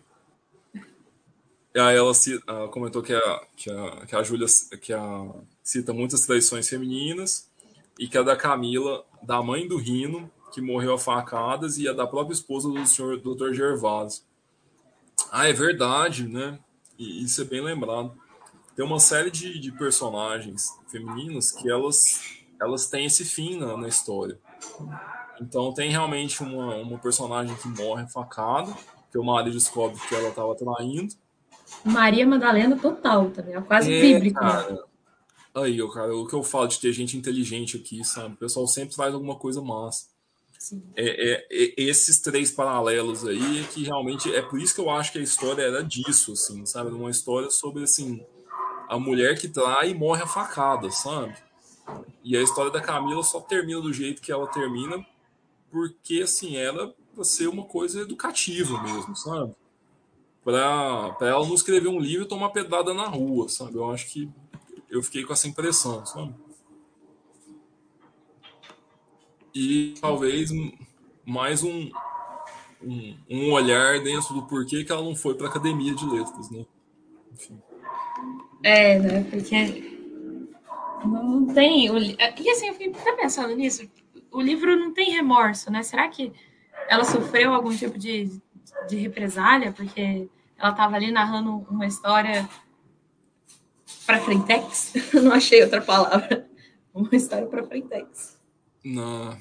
E 1.75 1.81
aí 1.81 1.97
ela, 1.97 2.13
ela 2.47 2.69
comentou 2.69 3.03
que 3.03 3.15
a, 3.15 3.47
que 3.57 3.71
a, 3.71 4.07
que 4.07 4.15
a 4.15 4.23
Júlia 4.23 4.47
que 4.81 4.93
a, 4.93 5.31
cita 5.63 5.93
muitas 5.93 6.27
tradições 6.27 6.69
femininas 6.69 7.51
e 7.99 8.07
que 8.07 8.19
a 8.19 8.23
da 8.23 8.37
Camila, 8.37 9.07
da 9.23 9.43
mãe 9.43 9.67
do 9.67 9.79
Rino, 9.79 10.31
que 10.53 10.61
morreu 10.61 10.95
a 10.95 10.99
facadas, 10.99 11.79
e 11.79 11.89
a 11.89 11.93
da 11.95 12.07
própria 12.07 12.35
esposa 12.35 12.69
do 12.69 12.87
senhor 12.87 13.19
Dr. 13.19 13.55
Gervásio. 13.55 14.23
Ah, 15.31 15.49
é 15.49 15.53
verdade, 15.53 16.29
né? 16.29 16.59
E 16.99 17.25
isso 17.25 17.41
é 17.41 17.45
bem 17.45 17.63
lembrado. 17.63 18.13
Tem 18.77 18.85
uma 18.85 19.01
série 19.01 19.31
de, 19.31 19.59
de 19.59 19.73
personagens 19.73 20.79
femininas 20.89 21.53
que 21.53 21.71
elas, 21.71 22.21
elas 22.61 22.87
têm 22.87 23.07
esse 23.07 23.25
fim 23.25 23.59
na, 23.59 23.77
na 23.77 23.89
história. 23.89 24.39
Então 25.41 25.73
tem 25.73 25.91
realmente 25.91 26.43
uma, 26.43 26.77
uma 26.77 26.99
personagem 26.99 27.55
que 27.57 27.69
morre 27.69 28.07
facada, 28.09 28.73
que 29.11 29.19
o 29.19 29.25
marido 29.25 29.53
descobre 29.53 30.01
que 30.09 30.15
ela 30.15 30.29
estava 30.29 30.55
traindo. 30.55 31.15
Maria 31.85 32.27
Madalena 32.27 32.77
total 32.77 33.31
também, 33.31 33.55
é 33.55 33.61
quase 33.61 33.93
é, 33.93 34.01
bíblico. 34.01 34.41
Cara. 34.41 34.85
Aí, 35.55 35.79
cara, 35.93 36.15
o 36.15 36.27
que 36.27 36.35
eu 36.35 36.43
falo 36.43 36.67
de 36.67 36.79
ter 36.79 36.93
gente 36.93 37.17
inteligente 37.17 37.77
aqui, 37.77 38.05
sabe? 38.05 38.35
O 38.35 38.39
pessoal 38.39 38.67
sempre 38.67 38.95
faz 38.95 39.13
alguma 39.13 39.37
coisa 39.37 39.61
massa. 39.61 40.13
É, 40.97 41.05
é, 41.05 41.47
é, 41.51 41.75
esses 41.77 42.21
três 42.21 42.51
paralelos 42.51 43.27
aí 43.27 43.61
é 43.61 43.65
que 43.65 43.83
realmente 43.83 44.33
é 44.33 44.41
por 44.41 44.61
isso 44.61 44.75
que 44.75 44.81
eu 44.81 44.89
acho 44.89 45.11
que 45.11 45.19
a 45.19 45.23
história 45.23 45.63
era 45.63 45.83
disso, 45.83 46.33
assim, 46.33 46.65
sabe? 46.65 46.91
Uma 46.91 47.11
história 47.11 47.51
sobre 47.51 47.83
assim 47.83 48.25
a 48.89 48.99
mulher 48.99 49.39
que 49.39 49.49
trai 49.49 49.91
e 49.91 49.95
morre 49.95 50.23
a 50.23 50.27
facada, 50.27 50.91
sabe? 50.91 51.35
E 52.23 52.37
a 52.37 52.43
história 52.43 52.71
da 52.71 52.81
Camila 52.81 53.23
só 53.23 53.41
termina 53.41 53.81
do 53.81 53.93
jeito 53.93 54.23
que 54.23 54.31
ela 54.31 54.47
termina, 54.47 55.05
porque 55.73 56.21
assim 56.23 56.57
era 56.57 56.95
para 57.15 57.25
ser 57.25 57.49
uma 57.49 57.65
coisa 57.65 58.03
educativa 58.03 58.81
mesmo, 58.83 59.17
sabe? 59.17 59.55
Para 60.45 61.17
ela 61.23 61.47
não 61.47 61.55
escrever 61.55 61.89
um 61.89 61.99
livro 61.99 62.27
e 62.27 62.29
tomar 62.29 62.51
pedrada 62.51 62.93
na 62.93 63.07
rua, 63.07 63.49
sabe? 63.49 63.77
Eu 63.77 63.91
acho 63.91 64.13
que 64.13 64.29
eu 64.91 65.03
fiquei 65.03 65.25
com 65.25 65.33
essa 65.33 65.49
impressão, 65.49 66.05
sabe? 66.05 66.35
E 69.55 69.95
talvez 70.01 70.51
mais 71.25 71.63
um, 71.63 71.91
um, 72.83 73.17
um 73.31 73.53
olhar 73.53 74.03
dentro 74.03 74.35
do 74.35 74.43
porquê 74.43 74.85
que 74.85 74.93
ela 74.93 75.03
não 75.03 75.17
foi 75.17 75.35
para 75.35 75.49
academia 75.49 75.95
de 75.95 76.05
letras, 76.05 76.51
né? 76.51 76.67
Enfim. 77.33 77.59
É, 78.63 78.99
né? 78.99 79.25
Porque 79.25 79.99
não 81.05 81.47
tem. 81.47 81.87
E 81.87 82.51
assim, 82.51 82.69
eu 82.69 82.75
fiquei 82.75 82.93
pensando 83.17 83.55
nisso. 83.55 83.89
O 84.33 84.41
livro 84.41 84.77
não 84.77 84.93
tem 84.93 85.11
remorso, 85.11 85.71
né? 85.71 85.83
Será 85.83 86.09
que 86.09 86.33
ela 86.89 87.05
sofreu 87.05 87.53
algum 87.53 87.75
tipo 87.77 87.99
de, 87.99 88.31
de 88.89 88.97
represália? 88.97 89.73
Porque 89.73 90.29
ela 90.59 90.71
estava 90.71 90.97
ali 90.97 91.11
narrando 91.11 91.67
uma 91.71 91.87
história 91.87 92.49
para 94.07 94.21
frentex? 94.21 94.95
não 95.13 95.33
achei 95.33 95.63
outra 95.63 95.83
palavra. 95.83 96.49
Uma 96.95 97.11
história 97.13 97.47
para 97.47 97.63
frentex. 97.65 98.39
Não. 98.85 99.37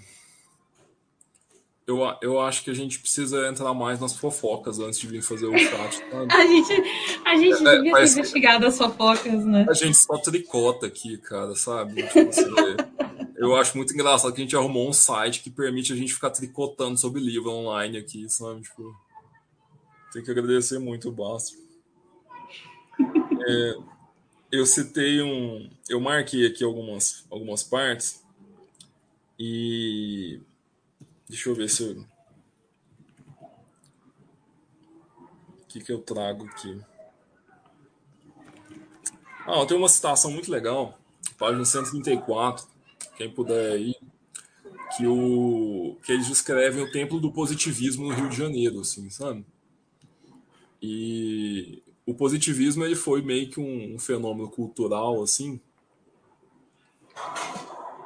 Eu, 1.86 2.00
eu 2.22 2.39
acho 2.39 2.64
que 2.64 2.70
a 2.70 2.74
gente 2.74 3.00
precisa 3.00 3.48
entrar 3.48 3.74
mais 3.74 4.00
nas 4.00 4.16
fofocas 4.16 4.80
antes 4.80 5.00
de 5.00 5.08
vir 5.08 5.22
fazer 5.22 5.48
o 5.48 5.58
chat. 5.58 5.98
Sabe? 6.10 6.34
a 6.34 6.46
gente, 6.46 6.74
a 7.26 7.36
gente 7.36 7.68
é, 7.68 7.76
devia 7.76 7.94
ter 7.94 8.10
investigado 8.10 8.66
as 8.66 8.78
fofocas, 8.78 9.46
né? 9.46 9.66
A 9.68 9.74
gente 9.74 9.98
só 9.98 10.18
tricota 10.18 10.86
aqui, 10.86 11.18
cara, 11.18 11.56
sabe? 11.56 12.04
Tipo, 12.04 12.30
assim, 12.30 12.44
eu 13.44 13.56
acho 13.56 13.76
muito 13.76 13.94
engraçado 13.94 14.34
que 14.34 14.42
a 14.42 14.44
gente 14.44 14.56
arrumou 14.56 14.89
um 14.89 14.94
site 14.94 15.42
que 15.42 15.50
permite 15.50 15.92
a 15.94 15.96
gente 15.96 16.14
ficar 16.14 16.30
tricotando 16.30 16.98
sobre 16.98 17.22
livro 17.22 17.52
online 17.52 17.98
aqui, 17.98 18.30
sabe? 18.30 18.62
Tipo, 18.62 18.96
tem 20.14 20.24
que 20.24 20.32
agradecer 20.32 20.80
muito 20.80 21.10
o 21.10 21.12
Bastro. 21.12 21.60
É, 23.44 23.76
eu 24.52 24.68
citei 24.68 25.20
um. 25.20 25.68
Eu 25.89 26.00
marquei 26.00 26.46
aqui 26.46 26.64
algumas, 26.64 27.26
algumas 27.32 27.64
partes 27.64 28.24
e 29.39 30.39
Deixa 31.32 31.48
eu 31.48 31.56
ver 31.56 31.70
se 31.70 31.82
eu... 31.84 32.06
O 35.62 35.66
que, 35.70 35.80
que 35.80 35.89
eu 35.89 36.02
trago 36.02 36.44
aqui? 36.44 36.78
Ah, 39.48 39.66
tem 39.66 39.78
uma 39.78 39.88
citação 39.88 40.30
muito 40.30 40.52
legal, 40.52 41.00
página 41.38 41.64
134, 41.64 42.68
quem 43.22 43.30
puder 43.30 43.74
aí, 43.74 43.95
que, 44.97 45.05
o, 45.05 45.95
que 46.03 46.11
eles 46.11 46.28
descrevem 46.28 46.84
o 46.84 46.91
templo 46.91 47.19
do 47.19 47.32
positivismo 47.32 48.07
no 48.07 48.13
Rio 48.13 48.30
de 48.30 48.36
Janeiro, 48.36 48.80
assim, 48.80 49.09
sabe? 49.09 49.45
E 50.82 51.84
o 52.05 52.13
positivismo 52.15 52.84
ele 52.84 52.95
foi 52.95 53.22
meio 53.22 53.49
que 53.49 53.59
um, 53.59 53.95
um 53.95 53.99
fenômeno 53.99 54.49
cultural, 54.49 55.22
assim, 55.22 55.59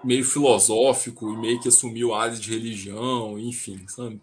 meio 0.04 0.26
filosófico 0.26 1.32
e 1.32 1.38
meio 1.38 1.62
que 1.62 1.70
assumiu 1.70 2.14
áreas 2.14 2.42
de 2.42 2.52
religião, 2.52 3.40
enfim, 3.40 3.88
sabe? 3.88 4.20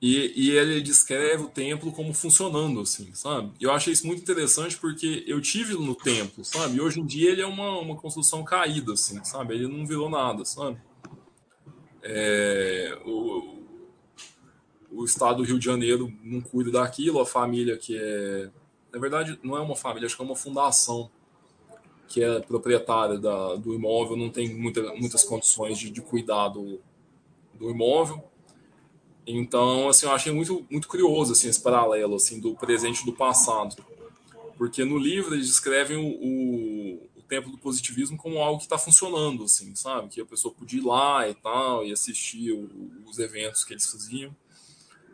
E, 0.00 0.32
e 0.36 0.50
ele 0.52 0.80
descreve 0.80 1.42
o 1.42 1.48
templo 1.48 1.90
como 1.90 2.14
funcionando, 2.14 2.80
assim, 2.80 3.12
sabe? 3.14 3.52
Eu 3.60 3.72
achei 3.72 3.92
isso 3.92 4.06
muito 4.06 4.22
interessante 4.22 4.76
porque 4.76 5.24
eu 5.26 5.40
tive 5.40 5.74
no 5.74 5.94
templo, 5.94 6.44
sabe? 6.44 6.76
E 6.76 6.80
hoje 6.80 7.00
em 7.00 7.06
dia 7.06 7.32
ele 7.32 7.42
é 7.42 7.46
uma, 7.46 7.80
uma 7.80 7.96
construção 7.96 8.44
caída, 8.44 8.92
assim, 8.92 9.22
sabe? 9.24 9.54
Ele 9.54 9.66
não 9.66 9.84
virou 9.84 10.08
nada, 10.08 10.44
sabe? 10.44 10.78
É, 12.00 12.96
o, 13.04 13.58
o 14.92 15.04
estado 15.04 15.38
do 15.38 15.42
Rio 15.42 15.58
de 15.58 15.64
Janeiro 15.64 16.12
não 16.22 16.40
cuida 16.40 16.70
daquilo, 16.70 17.20
a 17.20 17.26
família 17.26 17.76
que 17.76 17.98
é. 17.98 18.50
Na 18.92 19.00
verdade, 19.00 19.38
não 19.42 19.56
é 19.56 19.60
uma 19.60 19.76
família, 19.76 20.06
acho 20.06 20.16
que 20.16 20.22
é 20.22 20.24
uma 20.24 20.36
fundação 20.36 21.10
que 22.08 22.22
é 22.22 22.40
proprietária 22.40 23.18
da, 23.18 23.54
do 23.56 23.74
imóvel 23.74 24.16
não 24.16 24.30
tem 24.30 24.54
muita, 24.54 24.82
muitas 24.94 25.22
condições 25.22 25.78
de, 25.78 25.90
de 25.90 26.00
cuidar 26.00 26.48
do, 26.48 26.80
do 27.54 27.70
imóvel. 27.70 28.24
Então, 29.30 29.90
assim, 29.90 30.06
eu 30.06 30.12
achei 30.12 30.32
muito, 30.32 30.66
muito 30.70 30.88
curioso 30.88 31.32
assim, 31.32 31.48
esse 31.48 31.60
paralelo 31.60 32.16
assim, 32.16 32.40
do 32.40 32.54
presente 32.54 33.02
e 33.02 33.04
do 33.04 33.12
passado. 33.12 33.76
Porque 34.56 34.86
no 34.86 34.96
livro 34.96 35.34
eles 35.34 35.48
descrevem 35.48 35.98
o, 35.98 36.08
o, 36.08 37.08
o 37.18 37.22
templo 37.28 37.52
do 37.52 37.58
positivismo 37.58 38.16
como 38.16 38.38
algo 38.38 38.58
que 38.58 38.64
está 38.64 38.78
funcionando, 38.78 39.44
assim, 39.44 39.74
sabe? 39.76 40.08
Que 40.08 40.22
a 40.22 40.24
pessoa 40.24 40.54
podia 40.54 40.80
ir 40.80 40.84
lá 40.84 41.28
e 41.28 41.34
tal, 41.34 41.84
e 41.84 41.92
assistir 41.92 42.52
o, 42.52 42.70
os 43.06 43.18
eventos 43.18 43.64
que 43.64 43.74
eles 43.74 43.86
faziam. 43.86 44.34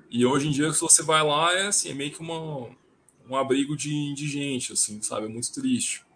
E 0.08 0.24
hoje 0.24 0.46
em 0.46 0.52
dia, 0.52 0.72
se 0.72 0.80
você 0.80 1.02
vai 1.02 1.24
lá, 1.24 1.52
é, 1.52 1.66
assim, 1.66 1.90
é 1.90 1.94
meio 1.94 2.12
que 2.12 2.20
uma, 2.20 2.70
um 3.28 3.34
abrigo 3.34 3.76
de 3.76 3.92
indigente, 3.92 4.72
assim, 4.72 5.02
sabe? 5.02 5.26
É 5.26 5.28
muito 5.28 5.52
triste. 5.52 6.06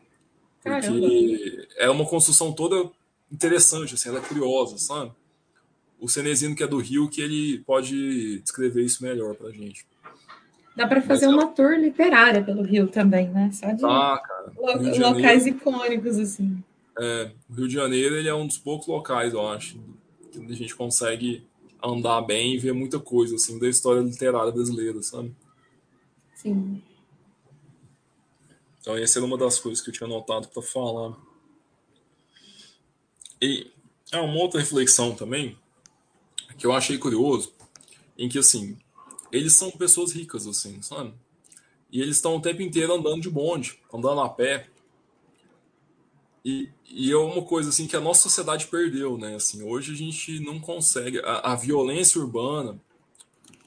Porque 0.63 1.69
é 1.77 1.91
uma 1.91 2.07
construção 2.07 2.53
toda 2.53 2.93
interessante, 3.31 3.95
assim, 3.95 4.09
ela 4.09 4.19
é 4.19 4.23
curiosa, 4.23 4.79
sabe? 4.79 5.13
O 6.01 6.09
Cenezino, 6.09 6.55
que 6.55 6.63
é 6.63 6.67
do 6.67 6.79
Rio, 6.79 7.09
que 7.09 7.21
ele 7.21 7.59
pode 7.61 8.41
descrever 8.41 8.85
isso 8.85 9.03
melhor 9.03 9.35
pra 9.35 9.51
gente. 9.51 9.85
Dá 10.77 10.87
para 10.87 11.03
fazer 11.03 11.27
Mas, 11.27 11.35
uma 11.35 11.45
é... 11.45 11.55
tour 11.55 11.73
literária 11.73 12.43
pelo 12.43 12.63
Rio 12.63 12.87
também, 12.87 13.29
né? 13.31 13.51
Só 13.53 13.73
de 13.73 13.85
ah, 13.85 14.21
cara. 14.25 14.53
Lo 14.57 14.93
de 14.93 15.01
locais 15.01 15.45
icônicos, 15.45 16.19
assim. 16.19 16.63
É, 17.01 17.33
o 17.51 17.55
Rio 17.55 17.67
de 17.67 17.75
Janeiro 17.75 18.15
ele 18.15 18.29
é 18.29 18.35
um 18.35 18.47
dos 18.47 18.59
poucos 18.59 18.87
locais, 18.87 19.33
eu 19.33 19.49
acho, 19.49 19.79
que 20.31 20.39
a 20.39 20.55
gente 20.55 20.77
consegue 20.77 21.45
andar 21.83 22.21
bem 22.23 22.55
e 22.55 22.59
ver 22.59 22.73
muita 22.73 23.01
coisa, 23.01 23.35
assim, 23.35 23.59
da 23.59 23.69
história 23.69 24.01
literária 24.01 24.53
brasileira, 24.53 25.03
sabe? 25.03 25.35
Sim. 26.35 26.81
Então, 28.81 28.97
essa 28.97 29.19
era 29.19 29.27
uma 29.27 29.37
das 29.37 29.59
coisas 29.59 29.83
que 29.83 29.91
eu 29.91 29.95
tinha 29.95 30.09
notado 30.09 30.47
para 30.49 30.63
falar. 30.63 31.17
E 33.43 33.69
é 34.13 34.21
uma 34.21 34.39
outra 34.41 34.61
reflexão 34.61 35.15
também 35.15 35.57
que 36.59 36.67
eu 36.67 36.73
achei 36.73 36.99
curioso, 36.99 37.53
em 38.19 38.29
que 38.29 38.39
assim, 38.39 38.77
eles 39.33 39.55
são 39.55 39.71
pessoas 39.71 40.13
ricas, 40.13 40.47
assim, 40.47 40.83
sabe? 40.83 41.15
E 41.91 42.03
eles 42.03 42.17
estão 42.17 42.37
o 42.37 42.43
tempo 42.43 42.61
inteiro 42.61 42.93
andando 42.93 43.23
de 43.23 43.31
bonde, 43.31 43.79
andando 43.93 44.21
a 44.21 44.29
pé. 44.29 44.69
E, 46.45 46.69
e 46.85 47.11
é 47.11 47.17
uma 47.17 47.43
coisa 47.43 47.71
assim 47.71 47.87
que 47.87 47.97
a 47.97 48.01
nossa 48.01 48.23
sociedade 48.23 48.67
perdeu, 48.67 49.17
né? 49.17 49.37
Assim, 49.37 49.63
hoje 49.63 49.93
a 49.93 49.97
gente 49.97 50.41
não 50.41 50.61
consegue. 50.61 51.21
A, 51.21 51.53
a 51.53 51.55
violência 51.55 52.21
urbana 52.21 52.79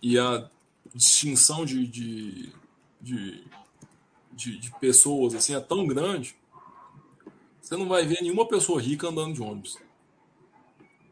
e 0.01 0.19
a 0.19 0.47
distinção 0.93 1.65
de, 1.65 1.87
de, 1.87 2.53
de 2.99 3.43
de, 4.31 4.57
de 4.57 4.71
pessoas 4.79 5.35
assim 5.35 5.53
é 5.53 5.59
tão 5.59 5.85
grande, 5.85 6.35
você 7.61 7.75
não 7.77 7.87
vai 7.87 8.05
ver 8.05 8.21
nenhuma 8.21 8.47
pessoa 8.47 8.81
rica 8.81 9.07
andando 9.07 9.33
de 9.33 9.41
ônibus. 9.41 9.77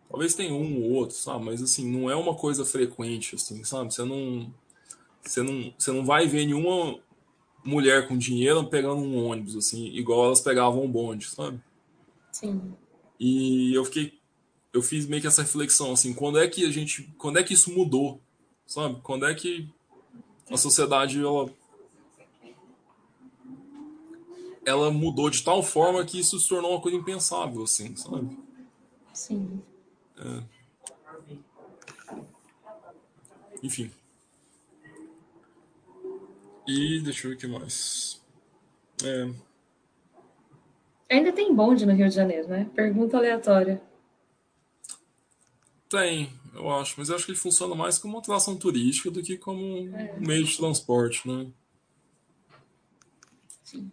Talvez 0.10 0.34
tenha 0.34 0.54
um 0.54 0.84
ou 0.84 0.92
outro, 0.94 1.16
sabe? 1.16 1.46
Mas 1.46 1.62
assim, 1.62 1.88
não 1.88 2.10
é 2.10 2.16
uma 2.16 2.34
coisa 2.34 2.66
frequente, 2.66 3.36
assim, 3.36 3.64
sabe? 3.64 3.94
Você 3.94 4.04
não, 4.04 4.52
você 5.22 5.44
não, 5.44 5.74
você 5.78 5.92
não 5.92 6.04
vai 6.04 6.28
ver 6.28 6.46
nenhuma 6.46 7.00
mulher 7.64 8.08
com 8.08 8.18
dinheiro 8.18 8.68
pegando 8.68 9.02
um 9.02 9.24
ônibus, 9.24 9.56
assim, 9.56 9.86
igual 9.88 10.26
elas 10.26 10.42
pegavam 10.42 10.84
um 10.84 10.92
bonde, 10.92 11.30
sabe? 11.30 11.62
Sim. 12.32 12.74
E 13.20 13.72
eu 13.76 13.86
fiquei, 13.86 14.18
eu 14.74 14.82
fiz 14.82 15.06
meio 15.06 15.22
que 15.22 15.28
essa 15.28 15.44
reflexão, 15.44 15.92
assim, 15.92 16.12
quando 16.12 16.40
é 16.40 16.48
que 16.48 16.66
a 16.66 16.72
gente, 16.72 17.04
quando 17.18 17.38
é 17.38 17.44
que 17.44 17.54
isso 17.54 17.72
mudou, 17.72 18.20
sabe? 18.66 19.00
Quando 19.04 19.28
é 19.28 19.36
que 19.36 19.70
a 20.50 20.58
sociedade 20.58 21.20
ela, 21.20 21.54
ela 24.66 24.90
mudou 24.90 25.30
de 25.30 25.44
tal 25.44 25.62
forma 25.62 26.04
que 26.04 26.20
isso 26.20 26.40
se 26.40 26.50
tornou 26.50 26.72
uma 26.72 26.82
coisa 26.82 26.98
impensável, 26.98 27.62
assim, 27.62 27.96
sabe? 27.96 28.36
Sim. 29.14 29.62
É. 30.20 30.44
Enfim. 33.64 33.92
E 36.68 37.00
deixa 37.02 37.26
eu 37.26 37.32
ver 37.32 37.36
o 37.36 37.40
que 37.40 37.48
mais. 37.48 38.22
É. 39.04 39.32
Ainda 41.10 41.32
tem 41.32 41.54
bonde 41.54 41.86
no 41.86 41.94
Rio 41.94 42.08
de 42.08 42.16
Janeiro, 42.16 42.48
né? 42.48 42.70
Pergunta 42.76 43.18
aleatória. 43.18 43.82
Tem, 45.90 46.32
eu 46.54 46.70
acho, 46.70 46.94
mas 46.98 47.10
eu 47.10 47.16
acho 47.16 47.26
que 47.26 47.32
ele 47.32 47.40
funciona 47.40 47.74
mais 47.74 47.98
como 47.98 48.14
uma 48.14 48.20
atração 48.20 48.56
turística 48.56 49.10
do 49.10 49.24
que 49.24 49.38
como 49.38 49.60
um 49.60 49.96
é. 49.96 50.20
meio 50.20 50.44
de 50.44 50.56
transporte, 50.56 51.28
né? 51.28 51.48
Sim. 53.64 53.92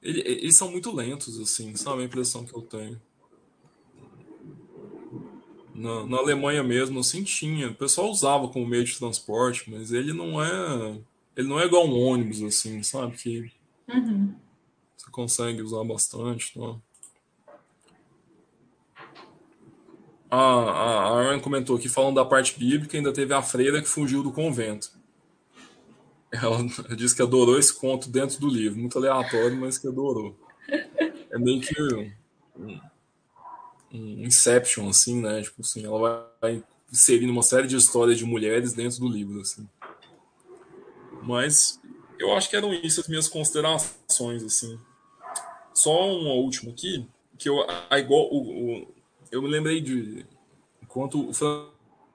Ele, 0.00 0.20
eles 0.20 0.56
são 0.56 0.70
muito 0.70 0.90
lentos, 0.90 1.38
assim, 1.38 1.76
sabe? 1.76 2.02
A 2.02 2.04
impressão 2.06 2.46
que 2.46 2.54
eu 2.54 2.62
tenho. 2.62 3.00
Na, 5.76 6.06
na 6.06 6.16
Alemanha 6.16 6.62
mesmo, 6.62 7.00
assim, 7.00 7.22
tinha. 7.22 7.68
O 7.68 7.74
pessoal 7.74 8.10
usava 8.10 8.48
como 8.48 8.66
meio 8.66 8.84
de 8.84 8.98
transporte, 8.98 9.70
mas 9.70 9.92
ele 9.92 10.12
não 10.12 10.42
é. 10.42 10.98
Ele 11.36 11.46
não 11.46 11.60
é 11.60 11.66
igual 11.66 11.86
um 11.86 12.00
ônibus, 12.00 12.42
assim, 12.42 12.82
sabe? 12.82 13.14
Que 13.16 13.52
uhum. 13.86 14.34
você 14.96 15.10
consegue 15.10 15.60
usar 15.60 15.84
bastante. 15.84 16.52
Então. 16.56 16.80
A, 20.30 20.38
a, 20.38 21.00
a 21.02 21.20
Aaron 21.20 21.40
comentou 21.40 21.76
aqui, 21.76 21.90
falando 21.90 22.14
da 22.14 22.24
parte 22.24 22.58
bíblica, 22.58 22.96
ainda 22.96 23.12
teve 23.12 23.34
a 23.34 23.42
freira 23.42 23.82
que 23.82 23.88
fugiu 23.88 24.22
do 24.22 24.32
convento. 24.32 24.90
Ela 26.32 26.58
disse 26.96 27.14
que 27.14 27.22
adorou 27.22 27.58
esse 27.58 27.78
conto 27.78 28.08
dentro 28.08 28.40
do 28.40 28.48
livro. 28.48 28.80
Muito 28.80 28.96
aleatório, 28.96 29.56
mas 29.58 29.76
que 29.76 29.86
adorou. 29.86 30.34
É 31.30 31.38
meio 31.38 31.60
que 31.60 31.74
um, 32.58 32.80
Inception, 34.24 34.88
assim, 34.88 35.20
né? 35.20 35.42
Tipo 35.42 35.62
assim, 35.62 35.84
ela 35.84 36.30
vai 36.40 36.62
inserindo 36.92 37.32
uma 37.32 37.42
série 37.42 37.66
de 37.66 37.76
histórias 37.76 38.18
de 38.18 38.24
mulheres 38.24 38.72
dentro 38.72 39.00
do 39.00 39.08
livro, 39.08 39.40
assim. 39.40 39.68
Mas 41.22 41.80
eu 42.18 42.34
acho 42.34 42.48
que 42.48 42.56
eram 42.56 42.72
isso 42.72 43.00
as 43.00 43.08
minhas 43.08 43.28
considerações, 43.28 44.42
assim. 44.42 44.78
Só 45.74 45.90
uma 45.90 46.32
última 46.32 46.72
aqui, 46.72 47.06
que 47.38 47.48
eu, 47.48 47.64
a, 47.90 47.98
igual, 47.98 48.28
o, 48.32 48.82
o, 48.82 48.94
eu 49.30 49.42
me 49.42 49.48
lembrei 49.48 49.80
de 49.80 50.24
enquanto 50.82 51.28
o 51.28 51.32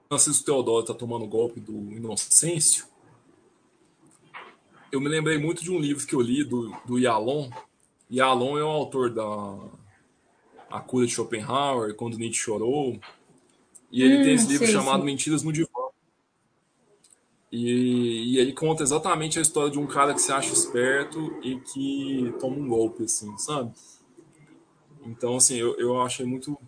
Francisco 0.08 0.44
Teodoro 0.44 0.80
está 0.80 0.94
tomando 0.94 1.24
o 1.24 1.28
golpe 1.28 1.60
do 1.60 1.92
Inocêncio, 1.92 2.86
eu 4.90 5.00
me 5.00 5.08
lembrei 5.08 5.38
muito 5.38 5.62
de 5.62 5.70
um 5.70 5.78
livro 5.78 6.06
que 6.06 6.14
eu 6.14 6.20
li 6.20 6.44
do, 6.44 6.70
do 6.84 6.98
Yalom. 6.98 7.48
Yalom 8.10 8.58
é 8.58 8.64
o 8.64 8.68
autor 8.68 9.08
da 9.08 9.58
A 10.72 10.80
Cura 10.80 11.06
de 11.06 11.12
Schopenhauer, 11.12 11.94
Quando 11.94 12.18
Nietzsche 12.18 12.40
Chorou. 12.40 12.98
E 13.90 14.02
ele 14.02 14.18
hum, 14.18 14.22
tem 14.22 14.34
esse 14.34 14.46
livro 14.46 14.66
sei, 14.66 14.74
chamado 14.74 15.00
sim. 15.00 15.06
Mentiras 15.06 15.42
no 15.42 15.52
Divã. 15.52 15.68
E, 17.50 18.32
e, 18.34 18.38
ele 18.38 18.54
conta 18.54 18.82
exatamente 18.82 19.38
a 19.38 19.42
história 19.42 19.70
de 19.70 19.78
um 19.78 19.86
cara 19.86 20.14
que 20.14 20.22
se 20.22 20.32
acha 20.32 20.54
esperto 20.54 21.38
e 21.42 21.60
que 21.60 22.34
toma 22.40 22.56
um 22.56 22.66
golpe, 22.66 23.04
assim, 23.04 23.36
sabe? 23.36 23.70
Então, 25.04 25.36
assim, 25.36 25.56
eu, 25.56 25.78
eu 25.78 26.00
achei 26.00 26.24
muito, 26.24 26.58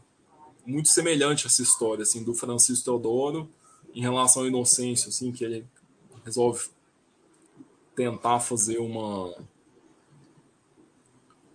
muito 0.66 0.90
semelhante 0.90 1.46
essa 1.46 1.62
história, 1.62 2.02
assim, 2.02 2.22
do 2.22 2.34
Francisco 2.34 2.84
Teodoro 2.84 3.48
em 3.94 4.02
relação 4.02 4.42
ao 4.42 4.48
Inocêncio, 4.48 5.08
assim, 5.08 5.32
que 5.32 5.42
ele 5.42 5.64
resolve 6.22 6.68
tentar 7.94 8.40
fazer 8.40 8.78
uma 8.78 9.34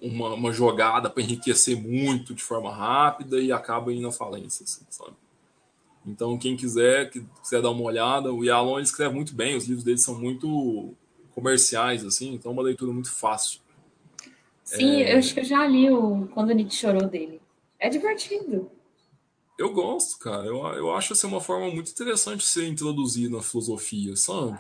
uma, 0.02 0.34
uma 0.34 0.52
jogada 0.52 1.10
para 1.10 1.24
enriquecer 1.24 1.76
muito 1.76 2.34
de 2.34 2.43
forma 2.43 2.74
rápida 2.74 3.39
e 3.39 3.52
acaba 3.52 3.93
indo 3.93 4.08
à 4.08 4.12
falência, 4.12 4.64
assim, 4.64 4.86
sabe? 4.89 5.16
Então, 6.06 6.38
quem 6.38 6.56
quiser, 6.56 7.10
que 7.10 7.24
quiser 7.41 7.62
dar 7.62 7.72
uma 7.72 7.84
olhada, 7.84 8.34
o 8.34 8.43
Yalon 8.43 8.78
ele 8.78 8.84
escreve 8.84 9.14
muito 9.14 9.36
bem, 9.36 9.56
os 9.56 9.66
livros 9.66 9.84
dele 9.84 9.97
são 9.97 10.16
muito 10.16 10.93
comerciais, 11.36 12.06
assim, 12.06 12.34
então 12.34 12.52
é 12.52 12.54
uma 12.54 12.64
leitura 12.64 12.91
muito 12.91 13.12
fácil. 13.12 13.60
Sim, 14.64 15.02
é... 15.02 15.14
eu 15.14 15.20
acho 15.20 15.34
que 15.34 15.39
eu 15.41 15.45
já 15.45 15.66
li 15.68 15.89
o 15.89 16.28
Quando 16.34 16.54
Nietzsche 16.54 16.78
Chorou 16.78 17.08
dele. 17.08 17.41
É 17.80 17.89
divertido. 17.89 18.70
Eu 19.58 19.74
gosto, 19.74 20.18
cara. 20.20 20.45
Eu, 20.45 20.66
eu 20.68 20.95
acho 20.95 21.14
assim, 21.14 21.28
uma 21.28 21.41
forma 21.41 21.70
muito 21.70 21.91
interessante 21.91 22.39
de 22.39 22.45
ser 22.45 22.68
introduzido 22.68 23.36
na 23.36 23.43
filosofia, 23.43 24.16
sabe? 24.16 24.58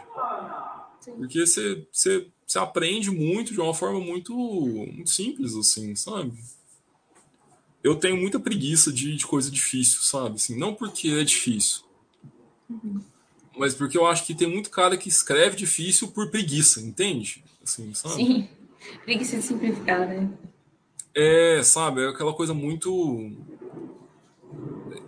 Sim. 0.99 1.13
Porque 1.13 1.45
você, 1.45 1.87
você, 1.91 2.27
você 2.49 2.57
aprende 2.57 3.11
muito 3.11 3.53
de 3.53 3.61
uma 3.61 3.73
forma 3.75 3.99
muito, 3.99 4.33
muito 4.33 5.09
simples, 5.11 5.55
assim, 5.55 5.95
sabe? 5.95 6.33
eu 7.83 7.95
tenho 7.95 8.17
muita 8.17 8.39
preguiça 8.39 8.91
de, 8.91 9.15
de 9.15 9.25
coisa 9.25 9.49
difícil, 9.49 10.01
sabe? 10.01 10.35
Assim, 10.35 10.57
não 10.57 10.73
porque 10.73 11.09
é 11.09 11.23
difícil, 11.23 11.83
uhum. 12.69 13.01
mas 13.57 13.73
porque 13.73 13.97
eu 13.97 14.05
acho 14.05 14.25
que 14.25 14.35
tem 14.35 14.49
muito 14.49 14.69
cara 14.69 14.97
que 14.97 15.07
escreve 15.07 15.55
difícil 15.55 16.09
por 16.09 16.29
preguiça, 16.29 16.81
entende? 16.81 17.43
Assim, 17.63 17.93
sabe? 17.93 18.15
Sim, 18.15 18.49
preguiça 19.05 19.37
de 19.37 19.43
simplificar, 19.43 20.07
né? 20.07 20.29
É, 21.15 21.61
sabe? 21.63 22.01
É 22.01 22.07
aquela 22.09 22.33
coisa 22.33 22.53
muito. 22.53 23.31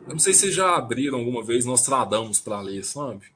Eu 0.07 0.13
não 0.13 0.19
sei 0.19 0.33
se 0.33 0.41
vocês 0.41 0.55
já 0.55 0.75
abriram 0.75 1.19
alguma 1.19 1.43
vez 1.43 1.65
Nostradamus 1.65 2.39
para 2.39 2.59
ler, 2.61 2.83
sabe? 2.83 3.27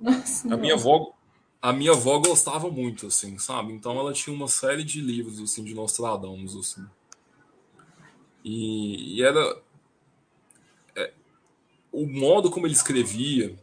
Nossa, 0.00 0.52
a 0.52 0.56
minha 0.56 0.74
avó 0.74 1.14
a 1.62 1.72
minha 1.72 1.92
avó 1.92 2.18
gostava 2.18 2.68
muito 2.68 3.06
assim 3.06 3.38
sabe 3.38 3.72
então 3.72 3.98
ela 3.98 4.12
tinha 4.12 4.34
uma 4.34 4.48
série 4.48 4.84
de 4.84 5.00
livros 5.00 5.40
assim 5.40 5.64
de 5.64 5.74
Nostradamus 5.74 6.56
assim 6.56 6.84
e, 8.44 9.16
e 9.16 9.22
era. 9.22 9.60
É, 10.96 11.12
o 11.92 12.06
modo 12.06 12.50
como 12.50 12.66
ele 12.66 12.74
escrevia 12.74 13.56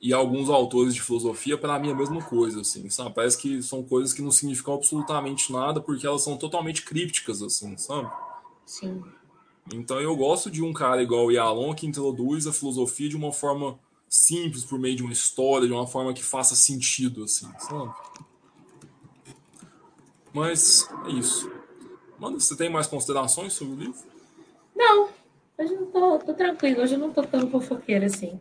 e 0.00 0.12
alguns 0.12 0.50
autores 0.50 0.94
de 0.94 1.00
filosofia, 1.00 1.56
para 1.56 1.78
mim, 1.78 1.88
é 1.88 1.92
a 1.92 1.96
mesma 1.96 2.22
coisa, 2.22 2.60
assim, 2.60 2.88
sabe? 2.90 3.14
Parece 3.14 3.38
que 3.38 3.62
são 3.62 3.82
coisas 3.82 4.12
que 4.12 4.22
não 4.22 4.30
significam 4.30 4.74
absolutamente 4.74 5.50
nada 5.52 5.80
porque 5.80 6.06
elas 6.06 6.22
são 6.22 6.36
totalmente 6.36 6.82
crípticas, 6.82 7.42
assim, 7.42 7.76
sabe? 7.76 8.10
Sim. 8.64 9.02
Então 9.72 10.00
eu 10.00 10.14
gosto 10.14 10.50
de 10.50 10.62
um 10.62 10.72
cara 10.72 11.02
igual 11.02 11.26
o 11.26 11.32
Yalon 11.32 11.74
que 11.74 11.86
introduz 11.86 12.46
a 12.46 12.52
filosofia 12.52 13.08
de 13.08 13.16
uma 13.16 13.32
forma 13.32 13.78
simples, 14.08 14.64
por 14.64 14.78
meio 14.78 14.96
de 14.96 15.02
uma 15.02 15.12
história, 15.12 15.66
de 15.66 15.72
uma 15.72 15.86
forma 15.86 16.14
que 16.14 16.22
faça 16.22 16.54
sentido, 16.54 17.24
assim, 17.24 17.50
sabe? 17.58 17.94
Mas 20.32 20.88
é 21.06 21.10
isso. 21.10 21.50
Mano, 22.18 22.40
você 22.40 22.56
tem 22.56 22.68
mais 22.68 22.86
considerações 22.86 23.52
sobre 23.52 23.74
o 23.74 23.78
livro? 23.78 24.00
Não, 24.74 25.08
hoje 25.58 25.74
não 25.74 25.86
tô, 25.86 26.18
tô 26.18 26.34
tranquilo, 26.34 26.82
hoje 26.82 26.94
eu 26.94 26.98
não 26.98 27.12
tô 27.12 27.22
tão 27.22 27.50
fofoqueira 27.50 28.06
assim. 28.06 28.40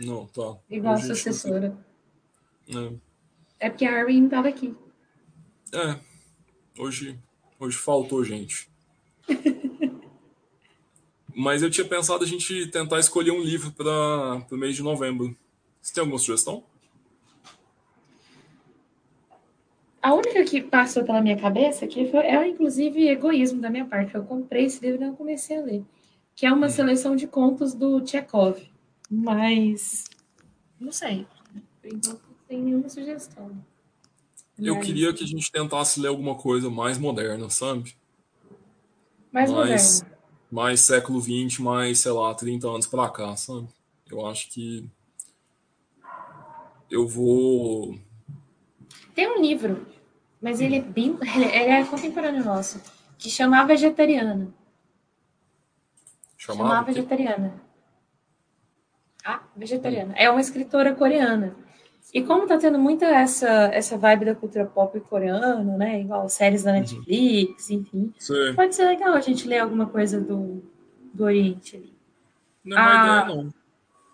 Não, 0.00 0.26
tá. 0.26 0.56
Igual 0.68 0.94
hoje 0.94 1.02
a 1.02 1.06
sua 1.06 1.12
assessora. 1.14 1.78
É. 2.68 3.66
é 3.66 3.70
porque 3.70 3.84
a 3.84 4.00
Irene 4.00 4.28
tava 4.28 4.48
aqui. 4.48 4.74
É, 5.72 5.98
hoje, 6.78 7.18
hoje 7.58 7.76
faltou 7.76 8.24
gente. 8.24 8.70
Mas 11.38 11.62
eu 11.62 11.70
tinha 11.70 11.86
pensado 11.86 12.24
a 12.24 12.26
gente 12.26 12.66
tentar 12.68 12.98
escolher 12.98 13.30
um 13.30 13.42
livro 13.42 13.70
para 13.70 14.42
o 14.50 14.56
mês 14.56 14.74
de 14.74 14.82
novembro. 14.82 15.36
Você 15.82 15.92
tem 15.92 16.00
alguma 16.00 16.18
sugestão? 16.18 16.64
A 20.00 20.14
única 20.14 20.42
que 20.44 20.62
passou 20.62 21.04
pela 21.04 21.20
minha 21.20 21.38
cabeça 21.38 21.86
que 21.86 22.10
foi, 22.10 22.20
é 22.20 22.48
inclusive 22.48 23.06
egoísmo 23.06 23.60
da 23.60 23.68
minha 23.68 23.84
parte. 23.84 24.14
Eu 24.14 24.24
comprei 24.24 24.64
esse 24.64 24.82
livro 24.82 25.02
e 25.02 25.06
não 25.06 25.14
comecei 25.14 25.58
a 25.58 25.60
ler, 25.60 25.84
que 26.34 26.46
é 26.46 26.52
uma 26.52 26.68
hum. 26.68 26.70
seleção 26.70 27.14
de 27.14 27.26
contos 27.26 27.74
do 27.74 28.02
Chekhov. 28.06 28.58
Mas 29.10 30.04
não 30.80 30.90
sei. 30.90 31.26
Então 31.84 32.14
não 32.14 32.20
tem 32.48 32.62
nenhuma 32.62 32.88
sugestão. 32.88 33.54
Eu 34.58 34.80
queria 34.80 35.12
que 35.12 35.22
a 35.22 35.26
gente 35.26 35.52
tentasse 35.52 36.00
ler 36.00 36.08
alguma 36.08 36.34
coisa 36.34 36.70
mais 36.70 36.96
moderna, 36.96 37.50
sabe? 37.50 37.94
Mais, 39.30 39.50
mais 39.50 40.00
moderna. 40.00 40.15
Mais 40.56 40.80
século 40.80 41.20
XX, 41.20 41.58
mais, 41.58 41.98
sei 41.98 42.12
lá, 42.12 42.34
30 42.34 42.66
anos 42.66 42.86
pra 42.86 43.10
cá, 43.10 43.36
sabe? 43.36 43.68
Eu 44.10 44.26
acho 44.26 44.48
que 44.48 44.88
eu 46.90 47.06
vou. 47.06 47.98
Tem 49.14 49.28
um 49.28 49.42
livro 49.42 49.86
mas 50.40 50.60
ele 50.60 50.76
é 50.76 50.80
bem. 50.80 51.18
Ele 51.34 51.44
é 51.44 51.84
contemporâneo 51.84 52.44
nosso, 52.44 52.80
que 53.18 53.28
chama 53.28 53.64
Vegetariana. 53.64 54.48
Chamava, 56.36 56.68
chamava 56.68 56.86
Vegetariana. 56.86 57.62
Ah, 59.24 59.42
Vegetariana. 59.56 60.14
É 60.16 60.30
uma 60.30 60.40
escritora 60.40 60.94
coreana. 60.94 61.56
E 62.14 62.22
como 62.22 62.46
tá 62.46 62.56
tendo 62.56 62.78
muita 62.78 63.06
essa, 63.06 63.48
essa 63.72 63.98
vibe 63.98 64.26
da 64.26 64.34
cultura 64.34 64.64
pop 64.64 64.98
coreana, 65.00 65.76
né? 65.76 66.00
Igual 66.00 66.28
séries 66.28 66.62
da 66.62 66.70
uhum. 66.72 66.78
Netflix, 66.78 67.68
uhum. 67.68 67.76
enfim. 67.76 68.14
Sim. 68.18 68.54
Pode 68.54 68.74
ser 68.74 68.86
legal 68.86 69.14
a 69.14 69.20
gente 69.20 69.46
ler 69.46 69.58
alguma 69.58 69.86
coisa 69.86 70.20
do, 70.20 70.62
do 71.12 71.24
Oriente 71.24 71.76
ali. 71.76 71.92
Não 72.64 72.78
é 72.78 72.80
a, 72.80 73.22
ideia, 73.22 73.36
não. 73.36 73.54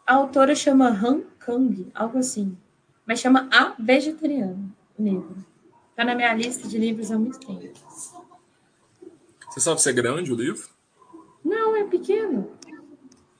A 0.06 0.14
autora 0.14 0.54
chama 0.54 0.88
Han 0.88 1.22
Kang, 1.38 1.90
algo 1.94 2.18
assim. 2.18 2.56
Mas 3.06 3.20
chama 3.20 3.48
A 3.52 3.74
Vegetariana, 3.78 4.58
o 4.98 5.02
livro. 5.02 5.36
Está 5.90 6.04
na 6.04 6.14
minha 6.14 6.32
lista 6.34 6.66
de 6.66 6.78
livros 6.78 7.10
há 7.10 7.18
muito 7.18 7.38
tempo. 7.38 7.72
Você 9.50 9.60
sabe 9.60 9.82
se 9.82 9.90
é 9.90 9.92
grande 9.92 10.32
o 10.32 10.36
livro? 10.36 10.66
Não, 11.44 11.76
é 11.76 11.84
pequeno. 11.84 12.50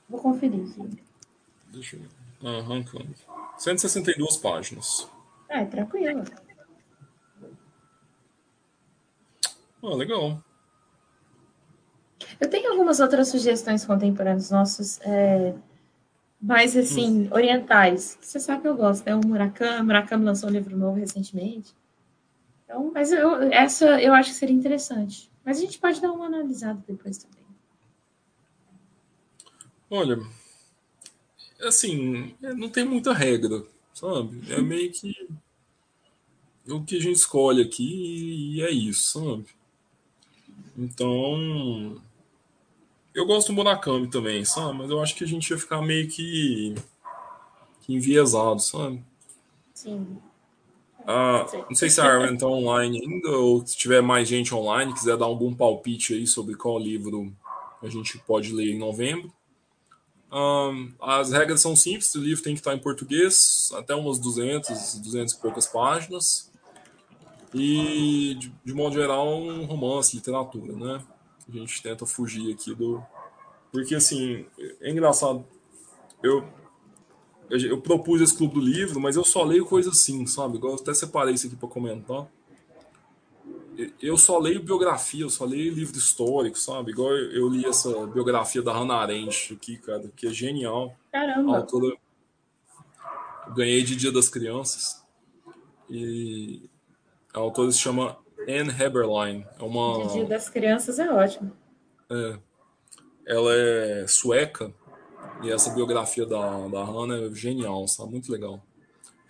Vou 0.07 0.19
conferir 0.21 0.61
aqui. 0.61 1.03
Deixa 1.71 1.95
eu 1.95 2.01
ver. 2.01 2.09
Ah, 2.43 2.59
arrancando. 2.59 3.15
162 3.57 4.37
páginas. 4.37 5.09
Ah, 5.49 5.61
é 5.61 5.65
tranquilo. 5.65 6.23
Ah, 9.83 9.95
legal. 9.95 10.41
Eu 12.39 12.49
tenho 12.49 12.71
algumas 12.71 12.99
outras 12.99 13.27
sugestões 13.27 13.85
contemporâneas 13.85 14.49
nossos, 14.49 14.99
é, 15.01 15.53
mais 16.41 16.75
assim, 16.75 17.23
hum. 17.23 17.29
orientais. 17.31 18.17
Você 18.21 18.39
sabe 18.39 18.61
que 18.61 18.67
eu 18.67 18.75
gosto, 18.75 19.07
é 19.07 19.15
o 19.15 19.25
Murakami. 19.25 19.83
Murakami 19.83 20.25
lançou 20.25 20.49
um 20.49 20.53
livro 20.53 20.75
novo 20.77 20.97
recentemente. 20.97 21.73
Então, 22.63 22.91
mas 22.93 23.11
eu, 23.11 23.43
essa 23.43 24.01
eu 24.01 24.13
acho 24.13 24.29
que 24.29 24.35
seria 24.35 24.55
interessante. 24.55 25.31
Mas 25.45 25.57
a 25.57 25.61
gente 25.61 25.79
pode 25.79 26.01
dar 26.01 26.11
uma 26.11 26.25
analisada 26.25 26.81
depois 26.87 27.17
também. 27.17 27.43
Olha, 29.89 30.19
assim, 31.63 32.35
não 32.41 32.69
tem 32.69 32.85
muita 32.85 33.13
regra, 33.13 33.63
sabe? 33.93 34.41
É 34.51 34.61
meio 34.61 34.91
que 34.91 35.29
o 36.67 36.83
que 36.83 36.97
a 36.97 37.01
gente 37.01 37.17
escolhe 37.17 37.61
aqui 37.61 38.55
e 38.55 38.61
é 38.61 38.71
isso, 38.71 39.19
sabe? 39.19 39.45
Então, 40.77 42.01
eu 43.13 43.25
gosto 43.25 43.47
do 43.47 43.53
Murakami 43.53 44.07
também, 44.07 44.43
sabe? 44.43 44.77
Mas 44.77 44.89
eu 44.89 45.01
acho 45.01 45.15
que 45.15 45.23
a 45.23 45.27
gente 45.27 45.49
ia 45.49 45.57
ficar 45.57 45.81
meio 45.81 46.07
que, 46.07 46.73
que 47.81 47.93
enviesado, 47.93 48.59
sabe? 48.59 49.03
Sim. 49.73 50.17
Ah, 51.05 51.45
não 51.69 51.75
sei 51.75 51.89
se 51.89 51.99
a 51.99 52.05
Arwen 52.05 52.33
está 52.33 52.47
online 52.47 53.01
ainda, 53.01 53.29
ou 53.37 53.65
se 53.65 53.75
tiver 53.75 54.01
mais 54.01 54.27
gente 54.27 54.55
online, 54.55 54.93
quiser 54.93 55.17
dar 55.17 55.25
algum 55.25 55.53
palpite 55.53 56.13
aí 56.13 56.25
sobre 56.25 56.55
qual 56.55 56.79
livro 56.79 57.31
a 57.81 57.89
gente 57.89 58.17
pode 58.19 58.53
ler 58.53 58.71
em 58.71 58.79
novembro. 58.79 59.31
Um, 60.33 60.91
as 60.99 61.31
regras 61.31 61.61
são 61.61 61.75
simples, 61.75 62.15
o 62.15 62.19
livro 62.19 62.43
tem 62.43 62.55
que 62.55 62.59
estar 62.59 62.73
em 62.73 62.79
português, 62.79 63.69
até 63.75 63.93
umas 63.93 64.17
200, 64.17 64.95
200 64.95 65.33
e 65.33 65.39
poucas 65.39 65.67
páginas. 65.67 66.51
E, 67.53 68.33
de, 68.39 68.51
de 68.65 68.73
modo 68.73 68.95
geral, 68.95 69.27
um 69.27 69.63
romance, 69.65 70.15
literatura, 70.15 70.73
né? 70.73 71.03
A 71.47 71.51
gente 71.55 71.83
tenta 71.83 72.03
fugir 72.07 72.51
aqui 72.51 72.73
do. 72.73 73.03
Porque, 73.71 73.93
assim, 73.93 74.43
é 74.81 74.89
engraçado. 74.89 75.45
Eu, 76.23 76.43
eu 77.51 77.79
propus 77.79 78.19
esse 78.19 78.35
clube 78.35 78.55
do 78.55 78.59
livro, 78.59 78.99
mas 78.99 79.15
eu 79.15 79.23
só 79.23 79.43
leio 79.43 79.67
coisa 79.67 79.91
assim, 79.91 80.25
sabe? 80.25 80.59
Eu 80.59 80.73
até 80.73 80.95
separei 80.95 81.35
isso 81.35 81.45
aqui 81.45 81.55
para 81.55 81.69
comentar. 81.69 82.27
Eu 84.01 84.17
só 84.17 84.37
leio 84.37 84.61
biografia, 84.61 85.23
eu 85.23 85.29
só 85.29 85.45
leio 85.45 85.73
livro 85.73 85.97
histórico, 85.97 86.57
sabe? 86.57 86.91
Igual 86.91 87.11
eu 87.11 87.47
li 87.49 87.65
essa 87.65 88.05
biografia 88.07 88.61
da 88.61 88.73
Hannah 88.73 88.95
Arendt 88.95 89.53
aqui, 89.53 89.77
cara, 89.77 90.11
que 90.15 90.27
é 90.27 90.31
genial. 90.31 90.95
Caramba! 91.11 91.57
Autora... 91.57 91.95
Ganhei 93.55 93.83
de 93.83 93.95
Dia 93.95 94.11
das 94.11 94.29
Crianças. 94.29 95.03
E 95.89 96.69
a 97.33 97.39
autora 97.39 97.71
se 97.71 97.79
chama 97.79 98.17
Anne 98.47 98.69
Heberlein. 98.69 99.45
É 99.59 99.63
uma... 99.63 100.07
De 100.07 100.13
Dia 100.13 100.25
das 100.25 100.49
Crianças 100.49 100.99
é 100.99 101.11
ótimo. 101.11 101.51
É. 102.09 102.37
Ela 103.25 103.53
é 103.53 104.05
sueca 104.07 104.73
e 105.41 105.51
essa 105.51 105.71
biografia 105.71 106.25
da, 106.25 106.67
da 106.67 106.83
Hannah 106.83 107.25
é 107.25 107.31
genial, 107.33 107.87
sabe? 107.87 108.11
Muito 108.11 108.31
legal. 108.31 108.61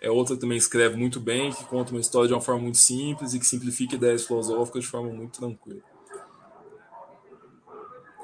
É 0.04 0.10
outra 0.10 0.34
que 0.34 0.42
também 0.42 0.58
escreve 0.58 0.96
muito 0.96 1.18
bem, 1.18 1.50
que 1.50 1.64
conta 1.64 1.90
uma 1.90 2.00
história 2.00 2.28
de 2.28 2.34
uma 2.34 2.40
forma 2.42 2.60
muito 2.60 2.76
simples 2.76 3.32
e 3.32 3.38
que 3.38 3.46
simplifica 3.46 3.94
ideias 3.94 4.26
filosóficas 4.26 4.84
de 4.84 4.90
forma 4.90 5.08
muito 5.08 5.40
tranquila. 5.40 5.80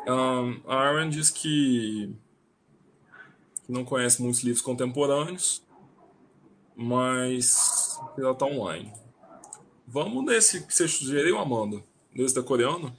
Um, 0.06 0.60
a 0.66 0.76
Aaron 0.76 1.08
diz 1.08 1.30
que 1.30 2.14
não 3.66 3.82
conhece 3.82 4.20
muitos 4.20 4.42
livros 4.42 4.60
contemporâneos, 4.60 5.62
mas 6.76 7.98
ela 8.18 8.32
está 8.32 8.44
online. 8.44 8.92
Vamos 9.86 10.22
nesse 10.26 10.66
que 10.66 10.74
você 10.74 10.86
sugeriu, 10.86 11.38
Amanda? 11.38 11.82
Nesse 12.14 12.34
da 12.34 12.42
coreana? 12.42 12.92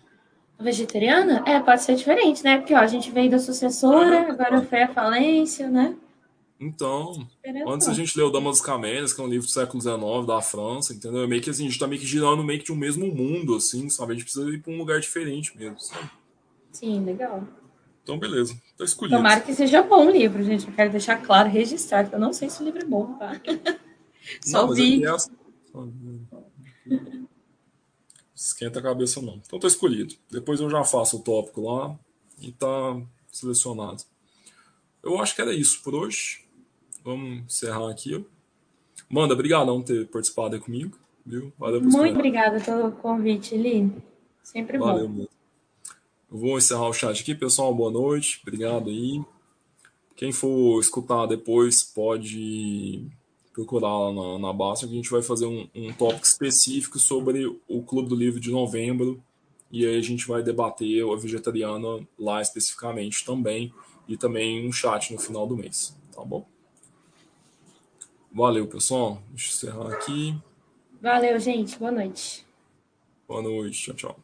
Vegetariana? 0.59 1.43
É, 1.45 1.59
pode 1.59 1.83
ser 1.83 1.93
diferente, 1.93 2.43
né? 2.43 2.57
Porque 2.57 2.73
ó, 2.73 2.79
a 2.79 2.87
gente 2.87 3.11
veio 3.11 3.29
da 3.29 3.37
sucessora, 3.37 4.15
é, 4.15 4.31
agora 4.31 4.59
foi 4.63 4.81
a 4.81 4.87
falência, 4.91 5.69
né? 5.69 5.95
Então, 6.61 7.27
antes 7.67 7.87
a 7.87 7.93
gente 7.93 8.15
leu 8.15 8.31
Damas 8.31 8.59
dos 8.59 8.61
Camélias, 8.61 9.11
que 9.11 9.19
é 9.19 9.23
um 9.23 9.27
livro 9.27 9.47
do 9.47 9.51
século 9.51 9.81
XIX 9.81 10.27
da 10.27 10.39
França, 10.43 10.93
entendeu? 10.93 11.23
É 11.23 11.27
meio 11.27 11.41
que 11.41 11.49
assim, 11.49 11.65
a 11.65 11.67
gente 11.67 11.79
tá 11.79 11.87
meio 11.87 11.99
que 11.99 12.05
girando 12.05 12.43
meio 12.43 12.59
que 12.59 12.65
de 12.65 12.71
um 12.71 12.75
mesmo 12.75 13.07
mundo, 13.07 13.55
assim, 13.55 13.89
sabe? 13.89 14.11
A 14.11 14.13
gente 14.13 14.25
precisa 14.25 14.47
ir 14.47 14.61
para 14.61 14.71
um 14.71 14.77
lugar 14.77 14.99
diferente 14.99 15.57
mesmo, 15.57 15.79
sabe? 15.79 16.07
Sim, 16.71 17.03
legal. 17.03 17.43
Então, 18.03 18.19
beleza. 18.19 18.55
Tá 18.77 18.83
escolhido. 18.83 19.17
Tomara 19.17 19.41
que 19.41 19.55
seja 19.55 19.81
bom 19.81 20.05
o 20.05 20.11
livro, 20.11 20.43
gente. 20.43 20.67
Eu 20.67 20.73
quero 20.73 20.91
deixar 20.91 21.17
claro, 21.17 21.49
registrado, 21.49 22.09
que 22.09 22.15
eu 22.15 22.19
não 22.19 22.31
sei 22.31 22.47
se 22.47 22.61
o 22.61 22.65
livro 22.65 22.79
é 22.79 22.85
bom, 22.85 23.13
tá? 23.15 23.41
Só 24.45 24.67
não, 24.67 24.75
vi. 24.75 25.03
É 25.03 25.15
Esquenta 28.35 28.77
a 28.77 28.83
cabeça 28.83 29.19
não. 29.19 29.41
Então 29.43 29.59
tá 29.59 29.67
escolhido. 29.67 30.13
Depois 30.29 30.59
eu 30.59 30.69
já 30.69 30.83
faço 30.83 31.17
o 31.17 31.21
tópico 31.21 31.61
lá 31.61 31.97
e 32.39 32.51
tá 32.51 33.01
selecionado. 33.31 34.03
Eu 35.01 35.19
acho 35.19 35.35
que 35.35 35.41
era 35.41 35.53
isso 35.53 35.81
por 35.81 35.95
hoje. 35.95 36.50
Vamos 37.03 37.43
encerrar 37.45 37.89
aqui. 37.89 38.25
Manda, 39.09 39.33
obrigado 39.33 39.67
por 39.67 39.83
ter 39.83 40.07
participado 40.07 40.55
aí 40.55 40.61
comigo. 40.61 40.97
Viu? 41.25 41.53
Valeu 41.57 41.81
Muito 41.81 42.15
obrigada 42.15 42.59
pelo 42.59 42.91
convite, 42.91 43.55
Eli. 43.55 43.91
Sempre 44.43 44.77
Valeu, 44.77 45.07
bom. 45.07 45.27
Eu 46.31 46.37
vou 46.37 46.57
encerrar 46.57 46.87
o 46.87 46.93
chat 46.93 47.21
aqui, 47.21 47.35
pessoal. 47.35 47.73
Boa 47.73 47.91
noite. 47.91 48.39
Obrigado 48.41 48.89
aí. 48.89 49.21
Quem 50.15 50.31
for 50.31 50.79
escutar 50.79 51.25
depois 51.25 51.83
pode 51.83 53.05
procurar 53.53 53.97
lá 53.97 54.13
na, 54.13 54.39
na 54.39 54.53
Basta, 54.53 54.87
que 54.87 54.93
a 54.93 54.95
gente 54.95 55.09
vai 55.09 55.21
fazer 55.21 55.45
um, 55.45 55.67
um 55.75 55.91
tópico 55.93 56.25
específico 56.25 56.97
sobre 56.99 57.45
o 57.67 57.83
Clube 57.83 58.09
do 58.09 58.15
Livro 58.15 58.39
de 58.39 58.49
novembro, 58.49 59.21
e 59.71 59.85
aí 59.85 59.97
a 59.97 60.01
gente 60.01 60.27
vai 60.27 60.41
debater 60.41 61.03
a 61.03 61.15
vegetariana 61.15 62.07
lá 62.17 62.41
especificamente 62.41 63.25
também, 63.25 63.73
e 64.07 64.17
também 64.17 64.67
um 64.67 64.71
chat 64.71 65.11
no 65.11 65.19
final 65.19 65.45
do 65.45 65.57
mês, 65.57 65.97
tá 66.13 66.23
bom? 66.23 66.47
Valeu, 68.33 68.65
pessoal. 68.67 69.21
Deixa 69.29 69.51
eu 69.51 69.69
encerrar 69.69 69.93
aqui. 69.93 70.41
Valeu, 71.01 71.37
gente. 71.39 71.77
Boa 71.77 71.91
noite. 71.91 72.45
Boa 73.27 73.41
noite. 73.41 73.93
Tchau, 73.93 73.95
tchau. 73.95 74.19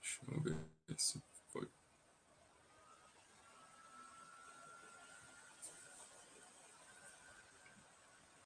Deixa 0.00 0.20
eu 0.28 0.40
ver 0.42 0.56
se 0.96 1.20